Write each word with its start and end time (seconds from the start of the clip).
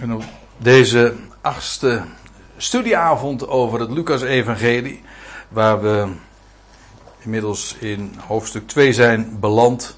En 0.00 0.14
op 0.14 0.24
deze 0.56 1.14
achtste 1.40 2.02
studieavond 2.56 3.48
over 3.48 3.80
het 3.80 3.90
Lucas-evangelie, 3.90 5.02
waar 5.48 5.82
we 5.82 6.08
inmiddels 7.18 7.76
in 7.78 8.14
hoofdstuk 8.26 8.68
2 8.68 8.92
zijn 8.92 9.36
beland, 9.40 9.96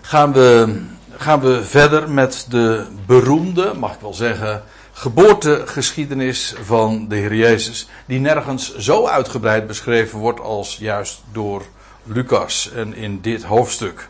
gaan 0.00 0.32
we, 0.32 0.80
gaan 1.16 1.40
we 1.40 1.64
verder 1.64 2.10
met 2.10 2.46
de 2.48 2.86
beroemde, 3.06 3.74
mag 3.74 3.94
ik 3.94 4.00
wel 4.00 4.14
zeggen, 4.14 4.62
geboortegeschiedenis 4.92 6.54
van 6.62 7.08
de 7.08 7.16
Heer 7.16 7.34
Jezus, 7.34 7.88
die 8.06 8.20
nergens 8.20 8.76
zo 8.76 9.06
uitgebreid 9.06 9.66
beschreven 9.66 10.18
wordt 10.18 10.40
als 10.40 10.76
juist 10.76 11.22
door 11.32 11.62
Lucas 12.04 12.70
en 12.72 12.94
in 12.94 13.20
dit 13.20 13.42
hoofdstuk. 13.42 14.08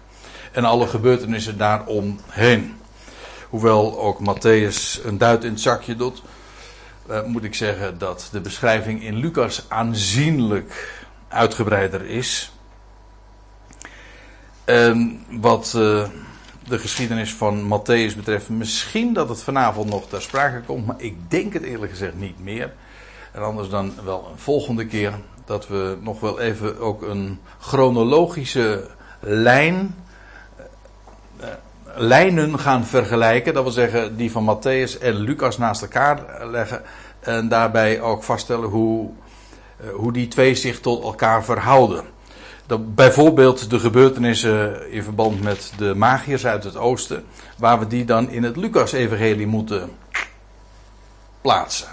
En 0.52 0.64
alle 0.64 0.86
gebeurtenissen 0.86 1.58
daaromheen. 1.58 2.79
Hoewel 3.50 3.98
ook 3.98 4.18
Matthäus 4.18 5.04
een 5.04 5.18
duit 5.18 5.44
in 5.44 5.50
het 5.50 5.60
zakje 5.60 5.96
doet, 5.96 6.22
uh, 7.10 7.24
moet 7.24 7.44
ik 7.44 7.54
zeggen 7.54 7.98
dat 7.98 8.28
de 8.32 8.40
beschrijving 8.40 9.02
in 9.02 9.16
Lucas 9.16 9.64
aanzienlijk 9.68 11.02
uitgebreider 11.28 12.06
is. 12.06 12.52
En 14.64 15.24
wat 15.28 15.72
uh, 15.76 16.08
de 16.68 16.78
geschiedenis 16.78 17.34
van 17.34 17.64
Matthäus 17.64 18.16
betreft, 18.16 18.48
misschien 18.48 19.12
dat 19.12 19.28
het 19.28 19.42
vanavond 19.42 19.90
nog 19.90 20.08
ter 20.08 20.22
sprake 20.22 20.60
komt, 20.60 20.86
maar 20.86 21.00
ik 21.00 21.30
denk 21.30 21.52
het 21.52 21.62
eerlijk 21.62 21.92
gezegd 21.92 22.14
niet 22.14 22.42
meer. 22.42 22.72
En 23.32 23.42
anders 23.42 23.68
dan 23.68 23.92
wel 24.04 24.28
een 24.32 24.38
volgende 24.38 24.86
keer 24.86 25.12
dat 25.44 25.68
we 25.68 25.98
nog 26.00 26.20
wel 26.20 26.40
even 26.40 26.78
ook 26.78 27.02
een 27.02 27.38
chronologische 27.58 28.86
lijn 29.20 29.94
lijnen 31.94 32.58
gaan 32.58 32.84
vergelijken. 32.84 33.54
Dat 33.54 33.62
wil 33.62 33.72
zeggen, 33.72 34.16
die 34.16 34.30
van 34.30 34.58
Matthäus 34.58 34.98
en 35.00 35.14
Lucas 35.14 35.58
naast 35.58 35.82
elkaar 35.82 36.46
leggen. 36.46 36.82
En 37.20 37.48
daarbij 37.48 38.00
ook 38.00 38.22
vaststellen 38.22 38.68
hoe, 38.68 39.10
eh, 39.76 39.88
hoe 39.90 40.12
die 40.12 40.28
twee 40.28 40.54
zich 40.54 40.80
tot 40.80 41.02
elkaar 41.02 41.44
verhouden. 41.44 42.04
Dat 42.66 42.94
bijvoorbeeld 42.94 43.70
de 43.70 43.78
gebeurtenissen 43.78 44.90
in 44.90 45.02
verband 45.02 45.42
met 45.42 45.72
de 45.76 45.94
magiërs 45.94 46.46
uit 46.46 46.64
het 46.64 46.76
oosten. 46.76 47.24
Waar 47.56 47.78
we 47.78 47.86
die 47.86 48.04
dan 48.04 48.30
in 48.30 48.42
het 48.42 48.56
Lucas-evangelie 48.56 49.46
moeten 49.46 49.90
plaatsen. 51.40 51.88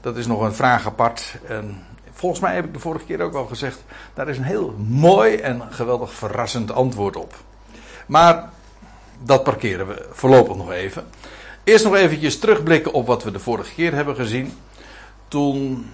Dat 0.00 0.16
is 0.16 0.26
nog 0.26 0.40
een 0.40 0.54
vraag 0.54 0.86
apart. 0.86 1.34
En 1.46 1.82
volgens 2.12 2.40
mij 2.40 2.54
heb 2.54 2.64
ik 2.64 2.72
de 2.72 2.78
vorige 2.78 3.04
keer 3.04 3.20
ook 3.20 3.34
al 3.34 3.46
gezegd. 3.46 3.84
Daar 4.14 4.28
is 4.28 4.38
een 4.38 4.44
heel 4.44 4.74
mooi 4.88 5.36
en 5.36 5.62
geweldig 5.70 6.12
verrassend 6.12 6.72
antwoord 6.72 7.16
op. 7.16 7.34
Maar 8.06 8.50
dat 9.22 9.44
parkeren 9.44 9.86
we 9.86 10.06
voorlopig 10.10 10.56
nog 10.56 10.72
even. 10.72 11.04
Eerst 11.64 11.84
nog 11.84 11.94
eventjes 11.94 12.38
terugblikken 12.38 12.92
op 12.92 13.06
wat 13.06 13.22
we 13.22 13.30
de 13.30 13.38
vorige 13.38 13.74
keer 13.74 13.94
hebben 13.94 14.16
gezien. 14.16 14.52
Toen 15.28 15.90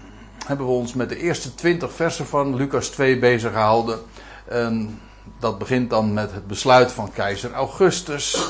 hebben 0.46 0.66
we 0.66 0.72
ons 0.72 0.94
met 0.94 1.08
de 1.08 1.18
eerste 1.18 1.54
20 1.54 1.92
versen 1.92 2.26
van 2.26 2.56
Lucas 2.56 2.88
2 2.88 3.18
bezig 3.18 3.52
gehouden. 3.52 3.98
En 4.44 5.00
dat 5.38 5.58
begint 5.58 5.90
dan 5.90 6.12
met 6.12 6.32
het 6.32 6.46
besluit 6.46 6.92
van 6.92 7.12
keizer 7.12 7.52
Augustus. 7.52 8.48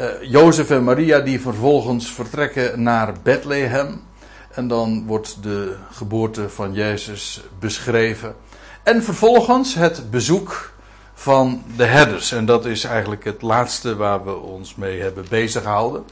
Uh, 0.00 0.06
Jozef 0.22 0.70
en 0.70 0.84
Maria 0.84 1.20
die 1.20 1.40
vervolgens 1.40 2.12
vertrekken 2.12 2.82
naar 2.82 3.14
Bethlehem. 3.22 4.02
En 4.50 4.68
dan 4.68 5.06
wordt 5.06 5.42
de 5.42 5.76
geboorte 5.90 6.48
van 6.48 6.72
Jezus 6.72 7.40
beschreven. 7.58 8.34
En 8.82 9.02
vervolgens 9.02 9.74
het 9.74 10.10
bezoek 10.10 10.72
van 11.20 11.62
de 11.76 11.84
herders. 11.84 12.32
En 12.32 12.44
dat 12.44 12.64
is 12.64 12.84
eigenlijk 12.84 13.24
het 13.24 13.42
laatste 13.42 13.96
waar 13.96 14.24
we 14.24 14.36
ons 14.36 14.74
mee 14.74 15.00
hebben 15.00 15.26
bezig 15.28 15.62
gehouden. 15.62 16.04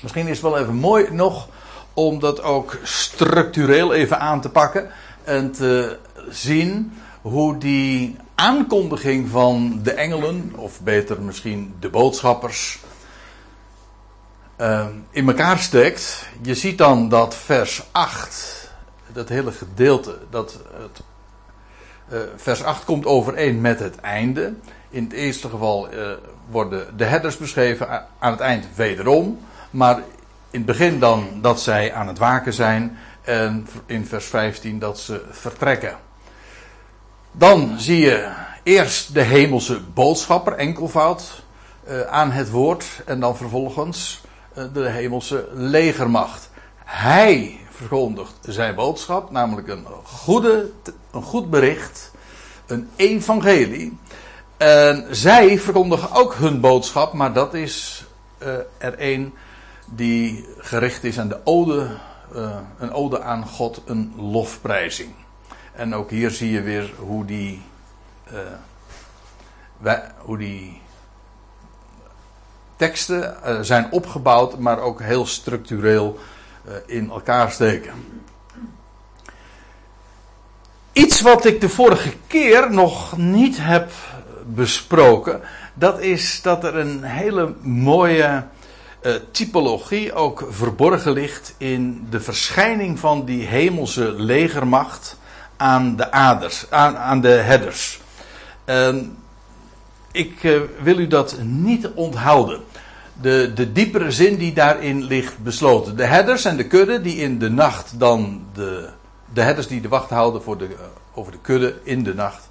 Misschien 0.00 0.26
is 0.26 0.40
het 0.40 0.50
wel 0.50 0.58
even 0.58 0.74
mooi 0.74 1.10
nog 1.10 1.48
om 1.94 2.20
dat 2.20 2.42
ook 2.42 2.78
structureel 2.82 3.92
even 3.92 4.20
aan 4.20 4.40
te 4.40 4.48
pakken. 4.48 4.90
En 5.24 5.52
te 5.52 5.98
zien 6.28 6.92
hoe 7.22 7.58
die 7.58 8.16
aankondiging 8.34 9.28
van 9.28 9.80
de 9.82 9.92
engelen, 9.92 10.52
of 10.56 10.80
beter 10.80 11.22
misschien 11.22 11.74
de 11.80 11.88
boodschappers, 11.88 12.78
uh, 14.60 14.86
in 15.10 15.28
elkaar 15.28 15.58
steekt. 15.58 16.28
Je 16.42 16.54
ziet 16.54 16.78
dan 16.78 17.08
dat 17.08 17.34
vers 17.34 17.82
8, 17.92 18.70
dat 19.12 19.28
hele 19.28 19.52
gedeelte, 19.52 20.18
dat 20.30 20.58
het 20.72 21.02
uh, 22.12 22.18
vers 22.36 22.62
8 22.62 22.84
komt 22.84 23.06
overeen 23.06 23.60
met 23.60 23.78
het 23.78 24.00
einde. 24.00 24.54
In 24.90 25.04
het 25.04 25.12
eerste 25.12 25.48
geval 25.48 25.94
uh, 25.94 26.10
worden 26.50 26.96
de 26.96 27.04
herders 27.04 27.36
beschreven, 27.36 28.06
aan 28.18 28.30
het 28.30 28.40
eind 28.40 28.66
wederom. 28.74 29.38
Maar 29.70 29.96
in 30.50 30.58
het 30.58 30.64
begin 30.64 30.98
dan 30.98 31.28
dat 31.40 31.60
zij 31.60 31.92
aan 31.94 32.08
het 32.08 32.18
waken 32.18 32.52
zijn. 32.52 32.98
En 33.22 33.66
in 33.86 34.06
vers 34.06 34.26
15 34.26 34.78
dat 34.78 34.98
ze 34.98 35.24
vertrekken. 35.30 35.96
Dan 37.32 37.74
zie 37.78 37.98
je 38.00 38.32
eerst 38.62 39.14
de 39.14 39.22
hemelse 39.22 39.80
boodschapper, 39.80 40.52
enkelvoud, 40.52 41.42
uh, 41.88 42.00
aan 42.00 42.30
het 42.30 42.50
woord. 42.50 42.84
En 43.06 43.20
dan 43.20 43.36
vervolgens 43.36 44.20
de 44.72 44.88
hemelse 44.88 45.48
legermacht. 45.52 46.50
Hij 46.84 47.58
verkondigt 47.78 48.34
zijn 48.40 48.74
boodschap, 48.74 49.30
namelijk 49.30 49.68
een, 49.68 49.86
goede, 50.04 50.70
een 51.10 51.22
goed 51.22 51.50
bericht, 51.50 52.10
een 52.66 52.88
evangelie. 52.96 53.98
En 54.56 55.06
zij 55.10 55.58
verkondigen 55.58 56.12
ook 56.12 56.34
hun 56.34 56.60
boodschap, 56.60 57.12
maar 57.12 57.32
dat 57.32 57.54
is 57.54 58.04
uh, 58.38 58.48
er 58.78 58.94
een 58.96 59.34
die 59.86 60.46
gericht 60.58 61.04
is 61.04 61.18
aan 61.18 61.28
de 61.28 61.40
ode, 61.44 61.96
uh, 62.34 62.56
een 62.78 62.92
ode 62.92 63.22
aan 63.22 63.46
God, 63.46 63.82
een 63.84 64.12
lofprijzing. 64.16 65.10
En 65.72 65.94
ook 65.94 66.10
hier 66.10 66.30
zie 66.30 66.50
je 66.50 66.62
weer 66.62 66.92
hoe 66.98 67.24
die, 67.24 67.62
uh, 68.32 68.38
wij, 69.76 70.02
hoe 70.18 70.38
die 70.38 70.80
teksten 72.76 73.36
zijn 73.64 73.92
opgebouwd, 73.92 74.58
maar 74.58 74.78
ook 74.78 75.02
heel 75.02 75.26
structureel 75.26 76.18
eh, 76.18 76.37
in 76.86 77.10
elkaar 77.10 77.50
steken. 77.50 77.92
Iets 80.92 81.20
wat 81.20 81.44
ik 81.44 81.60
de 81.60 81.68
vorige 81.68 82.12
keer 82.26 82.70
nog 82.70 83.16
niet 83.16 83.56
heb 83.60 83.90
besproken, 84.46 85.40
dat 85.74 86.00
is 86.00 86.42
dat 86.42 86.64
er 86.64 86.76
een 86.76 87.02
hele 87.02 87.54
mooie 87.62 88.44
uh, 89.02 89.14
typologie 89.30 90.12
ook 90.12 90.46
verborgen 90.50 91.12
ligt 91.12 91.54
in 91.56 92.06
de 92.10 92.20
verschijning 92.20 92.98
van 92.98 93.24
die 93.24 93.46
hemelse 93.46 94.12
legermacht 94.12 95.18
aan 95.56 95.96
de 95.96 96.12
aders, 96.12 96.70
aan, 96.70 97.20
de 97.20 97.28
herders. 97.28 98.00
Uh, 98.66 98.96
ik 100.12 100.42
uh, 100.42 100.60
wil 100.82 100.98
u 100.98 101.06
dat 101.06 101.36
niet 101.42 101.88
onthouden 101.94 102.60
de, 103.20 103.52
de 103.54 103.72
diepere 103.72 104.10
zin 104.10 104.36
die 104.36 104.52
daarin 104.52 105.02
ligt 105.02 105.38
besloten. 105.38 105.96
De 105.96 106.04
herders 106.04 106.44
en 106.44 106.56
de 106.56 106.66
kudde 106.66 107.00
die 107.00 107.16
in 107.16 107.38
de 107.38 107.50
nacht 107.50 107.98
dan 107.98 108.46
de, 108.52 108.88
de 109.32 109.42
herders 109.42 109.66
die 109.66 109.80
de 109.80 109.88
wacht 109.88 110.10
houden 110.10 110.42
voor 110.42 110.58
de, 110.58 110.68
over 111.14 111.32
de 111.32 111.38
kudde 111.40 111.74
in 111.82 112.02
de 112.02 112.14
nacht. 112.14 112.48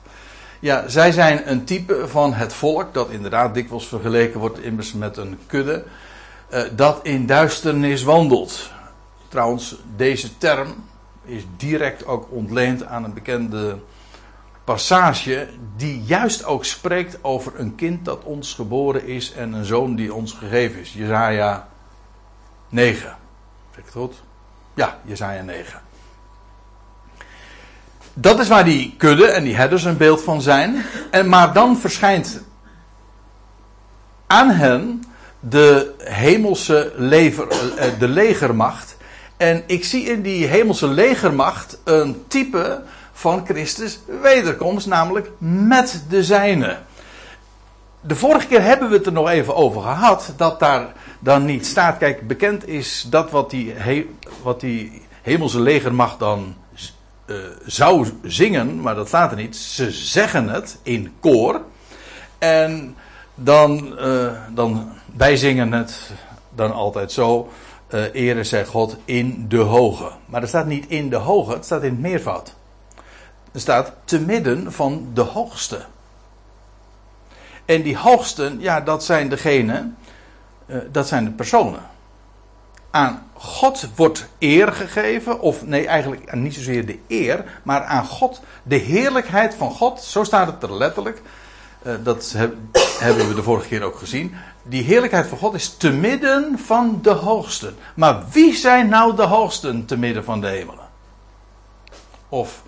Ja, 0.60 0.88
zij 0.88 1.12
zijn 1.12 1.52
een 1.52 1.64
type 1.64 2.08
van 2.08 2.34
het 2.34 2.54
volk 2.54 2.94
dat 2.94 3.10
inderdaad 3.10 3.54
dikwijls 3.54 3.88
vergeleken 3.88 4.40
wordt 4.40 4.60
immers 4.60 4.94
met 4.94 5.18
een 5.18 5.40
kudde. 5.48 5.84
Uh, 6.54 6.62
dat 6.76 7.00
in 7.04 7.26
duisternis 7.26 8.04
wandelt. 8.04 8.72
Trouwens, 9.28 9.76
deze 9.96 10.38
term 10.38 10.76
is 11.26 11.44
direct 11.58 12.06
ook 12.06 12.28
ontleend 12.30 12.86
aan 12.86 13.04
een 13.04 13.14
bekende 13.14 13.78
passage 14.68 15.48
die 15.78 16.02
juist 16.04 16.46
ook 16.46 16.66
spreekt 16.66 17.18
over 17.22 17.60
een 17.60 17.76
kind 17.76 18.06
dat 18.06 18.24
ons 18.24 18.54
geboren 18.54 19.08
is 19.08 19.34
en 19.34 19.54
een 19.54 19.66
zoon 19.66 19.96
die 19.96 20.14
ons 20.14 20.34
gegeven 20.34 20.80
is. 20.80 20.94
Jezaja 20.94 21.68
9. 22.70 23.02
Zeg 23.70 23.78
ik 23.78 23.86
het 23.86 23.94
goed? 23.94 24.16
Ja, 24.74 25.00
Jezaja 25.04 25.42
9. 25.42 25.82
Dat 28.14 28.40
is 28.40 28.48
waar 28.48 28.64
die 28.64 28.96
kudde 28.98 29.26
en 29.26 29.44
die 29.44 29.56
herders 29.56 29.84
een 29.84 29.98
beeld 29.98 30.22
van 30.22 30.42
zijn. 30.42 30.86
En, 31.12 31.30
maar 31.30 31.54
dan 31.54 31.78
verschijnt 31.78 32.44
aan 34.28 34.50
hen 34.50 35.04
de 35.40 35.94
hemelse 35.98 36.94
lever, 36.96 37.48
eh, 37.48 38.00
de 38.00 38.08
legermacht. 38.08 38.98
En 39.38 39.64
ik 39.68 39.86
zie 39.86 40.04
in 40.04 40.22
die 40.22 40.46
hemelse 40.46 40.88
legermacht 40.88 41.80
een 41.84 42.24
type 42.28 42.84
van 43.18 43.46
Christus 43.46 44.00
wederkomst, 44.22 44.88
namelijk 44.88 45.32
met 45.38 46.04
de 46.10 46.24
zijne. 46.24 46.78
De 48.02 48.16
vorige 48.16 48.48
keer 48.48 48.62
hebben 48.62 48.90
we 48.90 48.96
het 48.96 49.06
er 49.06 49.12
nog 49.12 49.30
even 49.30 49.56
over 49.56 49.82
gehad, 49.82 50.34
dat 50.36 50.60
daar 50.60 50.94
dan 51.20 51.46
niet 51.46 51.66
staat. 51.66 51.98
Kijk, 51.98 52.28
bekend 52.28 52.68
is 52.68 53.06
dat 53.10 53.32
wat 53.32 53.50
die, 53.50 53.76
wat 54.44 54.60
die 54.60 55.02
hemelse 55.22 55.60
legermacht 55.60 56.20
dan 56.20 56.56
uh, 57.26 57.36
zou 57.66 58.08
zingen, 58.24 58.82
maar 58.82 58.96
dat 58.96 59.08
staat 59.08 59.32
er 59.32 59.38
niet. 59.38 59.56
Ze 59.56 59.92
zeggen 59.92 60.50
het 60.50 60.78
in 60.84 61.14
koor. 61.20 61.62
En 62.38 62.96
dan, 63.36 63.98
uh, 64.00 64.32
dan 64.54 64.90
wij 65.16 65.38
zingen 65.38 65.72
het 65.72 66.12
dan 66.56 66.74
altijd 66.74 67.12
zo. 67.12 67.50
Uh, 67.94 68.14
ere 68.14 68.44
zij 68.44 68.66
God 68.66 68.98
in 69.06 69.46
de 69.48 69.58
hoge. 69.58 70.12
Maar 70.26 70.42
er 70.42 70.48
staat 70.48 70.66
niet 70.66 70.86
in 70.88 71.10
de 71.10 71.16
hoge, 71.16 71.54
het 71.54 71.66
staat 71.66 71.84
in 71.84 71.92
het 71.92 72.00
meervoud. 72.00 72.57
Er 73.52 73.60
staat 73.60 73.94
te 74.06 74.20
midden 74.20 74.74
van 74.74 75.10
de 75.14 75.22
hoogste. 75.22 75.86
En 77.66 77.82
die 77.82 77.98
hoogsten, 77.98 78.60
ja, 78.60 78.82
dat 78.82 79.04
zijn 79.04 79.30
degenen, 79.30 79.98
uh, 80.66 80.78
dat 80.92 81.08
zijn 81.08 81.24
de 81.24 81.32
personen. 81.32 81.82
Aan 82.92 83.30
God 83.34 83.88
wordt 83.96 84.28
eer 84.40 84.72
gegeven, 84.74 85.40
of 85.40 85.66
nee, 85.66 85.88
eigenlijk 85.88 86.36
niet 86.36 86.54
zozeer 86.54 86.86
de 86.86 87.00
eer, 87.08 87.62
maar 87.64 87.84
aan 87.84 88.06
God, 88.06 88.42
de 88.64 88.76
heerlijkheid 88.76 89.56
van 89.56 89.72
God, 89.72 90.02
zo 90.02 90.24
staat 90.24 90.48
het 90.48 90.64
er 90.64 90.74
letterlijk. 90.74 91.22
Uh, 91.82 91.94
dat 92.04 92.34
heb, 92.38 92.54
hebben 93.00 93.28
we 93.28 93.34
de 93.34 93.44
vorige 93.44 93.68
keer 93.68 93.84
ook 93.84 93.98
gezien. 93.98 94.36
Die 94.64 94.84
heerlijkheid 94.84 95.28
van 95.28 95.38
God 95.38 95.54
is 95.54 95.78
te 95.78 95.92
midden 95.92 96.60
van 96.60 97.00
de 97.02 97.10
hoogsten. 97.10 97.76
Maar 97.96 98.24
wie 98.32 98.56
zijn 98.56 98.90
nou 98.90 99.16
de 99.16 99.24
hoogsten 99.24 99.86
te 99.86 99.98
midden 99.98 100.24
van 100.24 100.42
de 100.42 100.48
hemelen? 100.48 100.88
Of, 102.30 102.64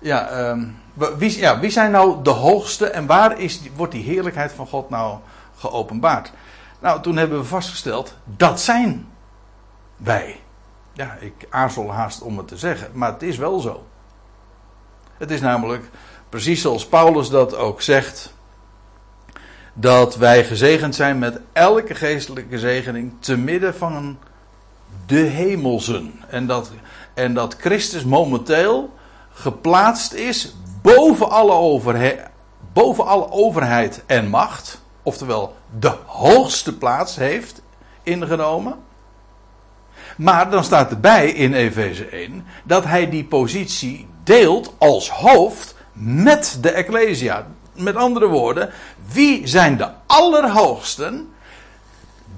ja, 0.00 0.48
um, 0.50 0.76
wie, 1.18 1.38
ja 1.38 1.60
wie 1.60 1.70
zijn 1.70 1.90
nou 1.90 2.22
de 2.22 2.30
hoogste 2.30 2.86
en 2.86 3.06
waar 3.06 3.38
is, 3.40 3.60
wordt 3.76 3.92
die 3.92 4.04
heerlijkheid 4.04 4.52
van 4.52 4.66
God 4.66 4.90
nou 4.90 5.18
geopenbaard? 5.56 6.32
Nou, 6.80 7.02
toen 7.02 7.16
hebben 7.16 7.38
we 7.38 7.44
vastgesteld, 7.44 8.16
dat 8.24 8.60
zijn 8.60 9.08
wij. 9.96 10.40
Ja, 10.92 11.16
ik 11.20 11.46
aarzel 11.50 11.92
haast 11.92 12.22
om 12.22 12.38
het 12.38 12.48
te 12.48 12.56
zeggen, 12.56 12.90
maar 12.92 13.12
het 13.12 13.22
is 13.22 13.36
wel 13.36 13.60
zo. 13.60 13.84
Het 15.18 15.30
is 15.30 15.40
namelijk 15.40 15.90
precies 16.28 16.60
zoals 16.60 16.86
Paulus 16.86 17.30
dat 17.30 17.54
ook 17.54 17.82
zegt 17.82 18.34
dat 19.72 20.16
wij 20.16 20.44
gezegend 20.44 20.94
zijn 20.94 21.18
met 21.18 21.40
elke 21.52 21.94
geestelijke 21.94 22.58
zegening 22.58 23.12
te 23.18 23.36
midden 23.36 23.74
van 23.74 24.18
de 25.06 25.20
hemelsen. 25.20 26.12
En 26.28 26.46
dat, 26.46 26.70
en 27.14 27.34
dat 27.34 27.56
Christus 27.58 28.04
momenteel 28.04 28.98
geplaatst 29.40 30.12
is 30.12 30.54
boven 30.82 31.30
alle, 31.30 31.52
overheid, 31.52 32.20
boven 32.72 33.06
alle 33.06 33.30
overheid 33.30 34.02
en 34.06 34.28
macht. 34.28 34.80
Oftewel 35.02 35.56
de 35.78 35.92
hoogste 36.06 36.76
plaats 36.76 37.16
heeft 37.16 37.62
ingenomen. 38.02 38.78
Maar 40.16 40.50
dan 40.50 40.64
staat 40.64 40.90
erbij 40.90 41.30
in 41.30 41.54
Efeze 41.54 42.06
1 42.06 42.46
dat 42.64 42.84
hij 42.84 43.10
die 43.10 43.24
positie 43.24 44.08
deelt 44.24 44.74
als 44.78 45.10
hoofd 45.10 45.74
met 45.92 46.58
de 46.60 46.70
Ecclesia. 46.70 47.46
Met 47.74 47.96
andere 47.96 48.26
woorden, 48.26 48.70
wie 49.12 49.46
zijn 49.46 49.76
de 49.76 49.88
allerhoogsten 50.06 51.32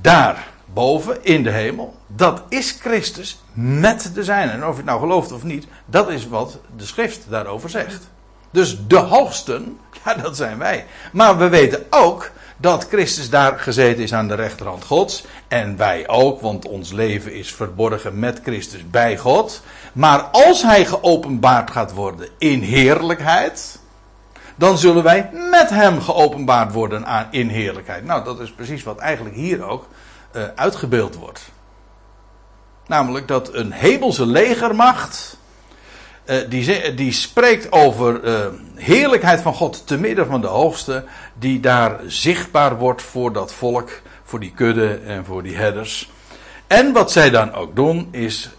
daar 0.01 0.52
boven 0.73 1.25
in 1.25 1.43
de 1.43 1.51
hemel? 1.51 1.95
Dat 2.07 2.43
is 2.49 2.77
Christus 2.81 3.43
met 3.53 4.11
de 4.15 4.25
zijnen. 4.25 4.55
En 4.55 4.65
of 4.65 4.71
je 4.71 4.77
het 4.77 4.85
nou 4.85 5.01
gelooft 5.01 5.33
of 5.33 5.43
niet, 5.43 5.67
dat 5.87 6.11
is 6.11 6.29
wat 6.29 6.59
de 6.77 6.87
schrift 6.87 7.21
daarover 7.29 7.71
zegt. 7.71 8.11
Dus 8.51 8.87
de 8.87 8.97
hoogsten, 8.97 9.79
ja, 10.05 10.15
dat 10.15 10.37
zijn 10.37 10.59
wij. 10.59 10.87
Maar 11.13 11.39
we 11.39 11.49
weten 11.49 11.87
ook 11.91 12.31
dat 12.57 12.87
Christus 12.89 13.31
daar 13.31 13.59
gezeten 13.59 14.03
is 14.03 14.15
aan 14.15 14.29
de 14.29 14.35
rechterhand 14.35 14.85
Gods. 14.85 15.25
En 15.49 15.77
wij 15.77 16.09
ook, 16.09 16.41
want 16.41 16.69
ons 16.69 16.93
leven 16.93 17.35
is 17.35 17.55
verborgen 17.55 18.19
met 18.19 18.41
Christus 18.43 18.91
bij 18.91 19.19
God. 19.19 19.63
Maar 19.93 20.21
als 20.21 20.63
hij 20.63 20.85
geopenbaard 20.85 21.71
gaat 21.71 21.93
worden 21.93 22.29
in 22.39 22.61
heerlijkheid, 22.61 23.79
dan 24.57 24.79
zullen 24.79 25.03
wij 25.03 25.31
met 25.51 25.71
hem 25.71 26.01
geopenbaard 26.01 26.73
worden 26.73 27.05
in 27.31 27.49
heerlijkheid. 27.49 28.05
Nou, 28.05 28.25
dat 28.25 28.41
is 28.41 28.53
precies 28.53 28.83
wat 28.83 28.99
eigenlijk 28.99 29.37
hier 29.37 29.63
ook 29.63 29.87
uh, 30.33 30.43
uitgebeeld 30.55 31.15
wordt. 31.15 31.51
Namelijk 32.87 33.29
dat 33.29 33.55
een 33.55 33.73
hemelse 33.73 34.27
legermacht 34.27 35.37
uh, 36.25 36.37
die, 36.49 36.95
die, 36.95 37.13
spreekt 37.13 37.73
over 37.73 38.25
uh, 38.25 38.47
heerlijkheid 38.75 39.41
van 39.41 39.55
God 39.55 39.87
te 39.87 39.99
midden 39.99 40.27
van 40.27 40.41
de 40.41 40.47
hoogste, 40.47 41.05
die 41.35 41.61
daar 41.61 42.01
zichtbaar 42.07 42.79
wordt 42.79 43.03
voor 43.03 43.33
dat 43.33 43.53
volk, 43.53 43.91
voor 44.23 44.41
die 44.41 44.53
kudde 44.53 44.95
en 44.95 45.25
voor 45.25 45.43
die 45.43 45.57
herders. 45.57 46.11
En 46.67 46.93
wat 46.93 47.13
zij 47.13 47.31
dan 47.31 47.55
ook 47.55 47.77
doen, 47.77 48.09
is 48.11 48.51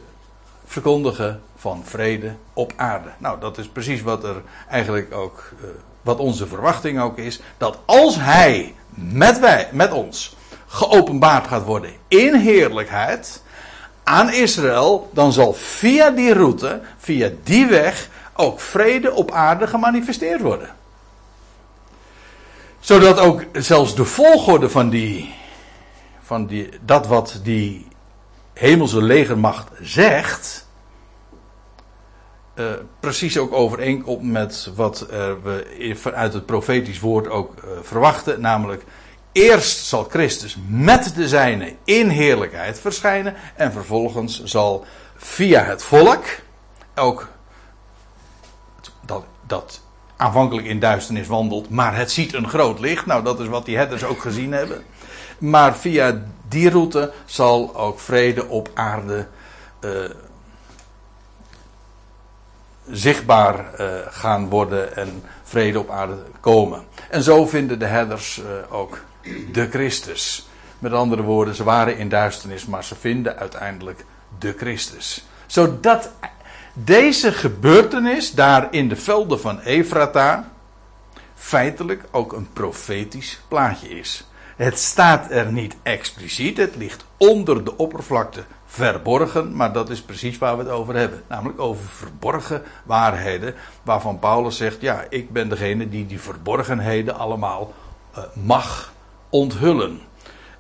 verkondigen 0.65 1.41
van 1.55 1.81
vrede 1.85 2.35
op 2.53 2.73
aarde. 2.75 3.09
Nou, 3.17 3.39
dat 3.39 3.57
is 3.57 3.67
precies 3.67 4.01
wat 4.01 4.23
er 4.23 4.41
eigenlijk 4.69 5.13
ook, 5.13 5.53
wat 6.01 6.19
onze 6.19 6.47
verwachting 6.47 7.01
ook 7.01 7.17
is, 7.17 7.41
dat 7.57 7.79
als 7.85 8.15
Hij 8.15 8.75
met 8.95 9.39
wij, 9.39 9.69
met 9.71 9.91
ons, 9.91 10.35
geopenbaard 10.73 11.47
gaat 11.47 11.63
worden 11.63 11.91
in 12.07 12.35
heerlijkheid, 12.35 13.43
aan 14.03 14.33
Israël, 14.33 15.09
dan 15.13 15.31
zal 15.33 15.53
via 15.53 16.09
die 16.09 16.33
route, 16.33 16.81
via 16.97 17.29
die 17.43 17.65
weg, 17.65 18.09
ook 18.33 18.59
vrede 18.59 19.11
op 19.11 19.31
aarde 19.31 19.67
gemanifesteerd 19.67 20.41
worden. 20.41 20.75
Zodat 22.79 23.19
ook 23.19 23.43
zelfs 23.51 23.95
de 23.95 24.05
volgorde 24.05 24.69
van 24.69 24.89
die, 24.89 25.33
van 26.21 26.45
die, 26.45 26.69
dat 26.81 27.07
wat 27.07 27.39
die 27.43 27.87
hemelse 28.53 29.01
legermacht 29.01 29.69
zegt, 29.81 30.67
uh, 32.55 32.65
precies 32.99 33.37
ook 33.37 33.53
overeenkomt 33.53 34.31
met 34.31 34.69
wat 34.75 35.07
uh, 35.11 35.17
we 35.43 35.93
vanuit 35.95 36.33
het 36.33 36.45
profetisch 36.45 36.99
woord 36.99 37.27
ook 37.29 37.53
uh, 37.57 37.69
verwachten, 37.81 38.41
namelijk 38.41 38.83
Eerst 39.33 39.85
zal 39.85 40.03
Christus 40.03 40.57
met 40.67 41.15
de 41.15 41.27
zijnen 41.27 41.77
in 41.83 42.09
heerlijkheid 42.09 42.79
verschijnen. 42.79 43.35
En 43.55 43.71
vervolgens 43.71 44.43
zal 44.43 44.85
via 45.15 45.63
het 45.63 45.83
volk 45.83 46.23
ook 46.95 47.27
dat, 49.05 49.23
dat 49.47 49.81
aanvankelijk 50.17 50.67
in 50.67 50.79
duisternis 50.79 51.27
wandelt, 51.27 51.69
maar 51.69 51.95
het 51.95 52.11
ziet 52.11 52.33
een 52.33 52.49
groot 52.49 52.79
licht. 52.79 53.05
Nou, 53.05 53.23
dat 53.23 53.39
is 53.39 53.47
wat 53.47 53.65
die 53.65 53.77
herders 53.77 54.03
ook 54.03 54.21
gezien 54.21 54.51
hebben. 54.51 54.83
Maar 55.37 55.75
via 55.75 56.23
die 56.47 56.69
route 56.69 57.13
zal 57.25 57.75
ook 57.75 57.99
vrede 57.99 58.47
op 58.47 58.69
aarde 58.73 59.27
uh, 59.81 59.91
zichtbaar 62.89 63.65
uh, 63.79 63.87
gaan 64.09 64.49
worden 64.49 64.95
en 64.95 65.23
vrede 65.43 65.79
op 65.79 65.89
aarde 65.89 66.17
komen. 66.39 66.83
En 67.09 67.23
zo 67.23 67.45
vinden 67.45 67.79
de 67.79 67.85
herders 67.85 68.37
uh, 68.37 68.45
ook 68.73 68.99
de 69.51 69.69
Christus. 69.69 70.47
Met 70.79 70.93
andere 70.93 71.21
woorden, 71.21 71.55
ze 71.55 71.63
waren 71.63 71.97
in 71.97 72.09
duisternis, 72.09 72.65
maar 72.65 72.83
ze 72.83 72.95
vinden 72.95 73.37
uiteindelijk 73.37 74.05
de 74.39 74.53
Christus. 74.57 75.25
Zodat 75.45 76.11
deze 76.73 77.31
gebeurtenis 77.31 78.31
daar 78.31 78.67
in 78.73 78.89
de 78.89 78.95
velden 78.95 79.39
van 79.39 79.59
Efrata 79.59 80.51
feitelijk 81.35 82.03
ook 82.11 82.33
een 82.33 82.47
profetisch 82.53 83.41
plaatje 83.47 83.89
is. 83.89 84.27
Het 84.55 84.79
staat 84.79 85.31
er 85.31 85.51
niet 85.51 85.75
expliciet, 85.83 86.57
het 86.57 86.75
ligt 86.75 87.05
onder 87.17 87.63
de 87.63 87.77
oppervlakte 87.77 88.43
verborgen, 88.65 89.55
maar 89.55 89.73
dat 89.73 89.89
is 89.89 90.01
precies 90.01 90.37
waar 90.37 90.57
we 90.57 90.63
het 90.63 90.71
over 90.71 90.95
hebben. 90.95 91.23
Namelijk 91.27 91.59
over 91.59 91.85
verborgen 91.85 92.61
waarheden, 92.83 93.55
waarvan 93.83 94.19
Paulus 94.19 94.57
zegt: 94.57 94.81
Ja, 94.81 95.05
ik 95.09 95.31
ben 95.31 95.49
degene 95.49 95.89
die 95.89 96.05
die 96.05 96.19
verborgenheden 96.19 97.15
allemaal 97.15 97.73
uh, 98.17 98.23
mag 98.33 98.92
onthullen. 99.33 99.99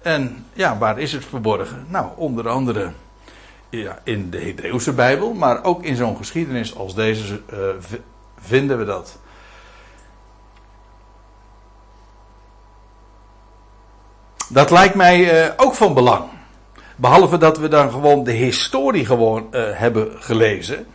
En 0.01 0.45
ja, 0.53 0.77
waar 0.77 0.99
is 0.99 1.11
het 1.13 1.25
verborgen? 1.25 1.85
Nou, 1.89 2.07
onder 2.15 2.49
andere 2.49 2.91
ja, 3.69 3.99
in 4.03 4.29
de 4.29 4.39
Hebreeuwse 4.39 4.93
Bijbel, 4.93 5.33
maar 5.33 5.63
ook 5.63 5.83
in 5.83 5.95
zo'n 5.95 6.17
geschiedenis 6.17 6.75
als 6.75 6.95
deze 6.95 7.41
uh, 7.53 7.59
vinden 8.39 8.77
we 8.77 8.85
dat. 8.85 9.17
Dat 14.49 14.71
lijkt 14.71 14.95
mij 14.95 15.45
uh, 15.45 15.53
ook 15.57 15.73
van 15.73 15.93
belang. 15.93 16.23
Behalve 16.95 17.37
dat 17.37 17.57
we 17.57 17.67
dan 17.67 17.91
gewoon 17.91 18.23
de 18.23 18.31
historie 18.31 19.05
gewoon 19.05 19.47
uh, 19.51 19.61
hebben 19.71 20.11
gelezen. 20.19 20.85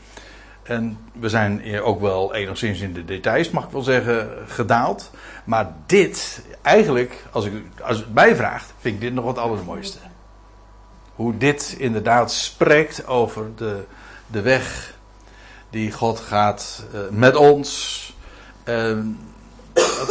En 0.62 0.98
we 1.12 1.28
zijn 1.28 1.80
ook 1.82 2.00
wel 2.00 2.34
enigszins 2.34 2.80
in 2.80 2.92
de 2.92 3.04
details, 3.04 3.50
mag 3.50 3.64
ik 3.64 3.70
wel 3.70 3.82
zeggen, 3.82 4.28
gedaald. 4.46 5.10
Maar 5.48 5.72
dit, 5.86 6.42
eigenlijk, 6.62 7.24
als, 7.32 7.44
ik, 7.44 7.52
als 7.82 7.96
het 7.96 8.14
mij 8.14 8.36
vraagt, 8.36 8.72
vind 8.80 8.94
ik 8.94 9.00
dit 9.00 9.12
nog 9.12 9.26
het 9.26 9.38
allermooiste. 9.38 9.98
Hoe 11.14 11.36
dit 11.36 11.74
inderdaad 11.78 12.32
spreekt 12.32 13.06
over 13.06 13.56
de, 13.56 13.84
de 14.26 14.40
weg 14.40 14.94
die 15.70 15.92
God 15.92 16.20
gaat 16.20 16.84
uh, 16.94 17.00
met 17.10 17.36
ons. 17.36 18.02
Uh, 18.64 18.98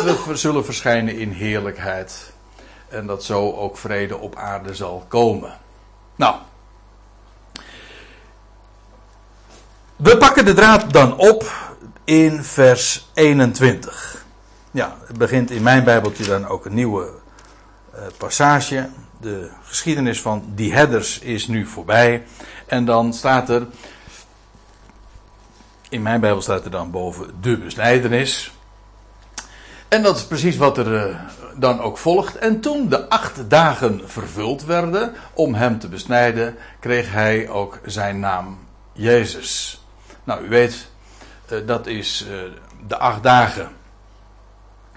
dat 0.05 0.25
we 0.25 0.35
zullen 0.35 0.65
verschijnen 0.65 1.17
in 1.17 1.31
heerlijkheid. 1.31 2.33
En 2.87 3.07
dat 3.07 3.23
zo 3.23 3.51
ook 3.51 3.77
vrede 3.77 4.17
op 4.17 4.35
aarde 4.35 4.75
zal 4.75 5.05
komen. 5.07 5.57
Nou, 6.15 6.35
We 9.95 10.17
pakken 10.17 10.45
de 10.45 10.53
draad 10.53 10.93
dan 10.93 11.17
op 11.17 11.51
in 12.03 12.43
vers 12.43 13.09
21. 13.13 14.25
Ja, 14.77 14.95
het 15.07 15.17
begint 15.17 15.51
in 15.51 15.63
mijn 15.63 15.83
Bijbeltje 15.83 16.25
dan 16.25 16.47
ook 16.47 16.65
een 16.65 16.73
nieuwe 16.73 17.09
uh, 17.95 18.01
passage. 18.17 18.89
de 19.21 19.49
geschiedenis 19.63 20.21
van 20.21 20.51
die 20.55 20.73
herders 20.73 21.19
is 21.19 21.47
nu 21.47 21.65
voorbij. 21.65 22.23
En 22.65 22.85
dan 22.85 23.13
staat 23.13 23.49
er, 23.49 23.67
in 25.89 26.01
mijn 26.01 26.19
Bijbel 26.19 26.41
staat 26.41 26.65
er 26.65 26.71
dan 26.71 26.91
boven 26.91 27.29
de 27.41 27.57
besnijdenis. 27.57 28.53
En 29.87 30.03
dat 30.03 30.17
is 30.17 30.25
precies 30.25 30.57
wat 30.57 30.77
er 30.77 31.09
uh, 31.09 31.15
dan 31.55 31.79
ook 31.81 31.97
volgt. 31.97 32.37
En 32.37 32.59
toen 32.59 32.89
de 32.89 33.09
acht 33.09 33.49
dagen 33.49 34.01
vervuld 34.05 34.65
werden 34.65 35.13
om 35.33 35.53
hem 35.53 35.79
te 35.79 35.89
besnijden, 35.89 36.55
kreeg 36.79 37.11
hij 37.11 37.49
ook 37.49 37.79
zijn 37.85 38.19
naam 38.19 38.59
Jezus. 38.93 39.81
Nou, 40.23 40.45
u 40.45 40.49
weet, 40.49 40.87
uh, 41.49 41.67
dat 41.67 41.87
is 41.87 42.25
de 42.87 42.97
acht 42.97 43.23
dagen. 43.23 43.76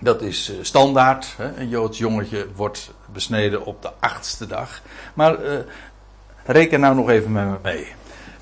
Dat 0.01 0.23
is 0.23 0.53
standaard. 0.63 1.35
Hè? 1.37 1.57
Een 1.57 1.69
Joods 1.69 1.99
jongetje 1.99 2.47
wordt 2.55 2.93
besneden 3.13 3.65
op 3.65 3.83
de 3.83 3.91
achtste 4.01 4.47
dag. 4.47 4.81
Maar 5.15 5.37
reken 6.45 6.81
nou 6.81 6.95
nog 6.95 7.11
even 7.11 7.33
met 7.33 7.45
me 7.45 7.57
mee. 7.63 7.87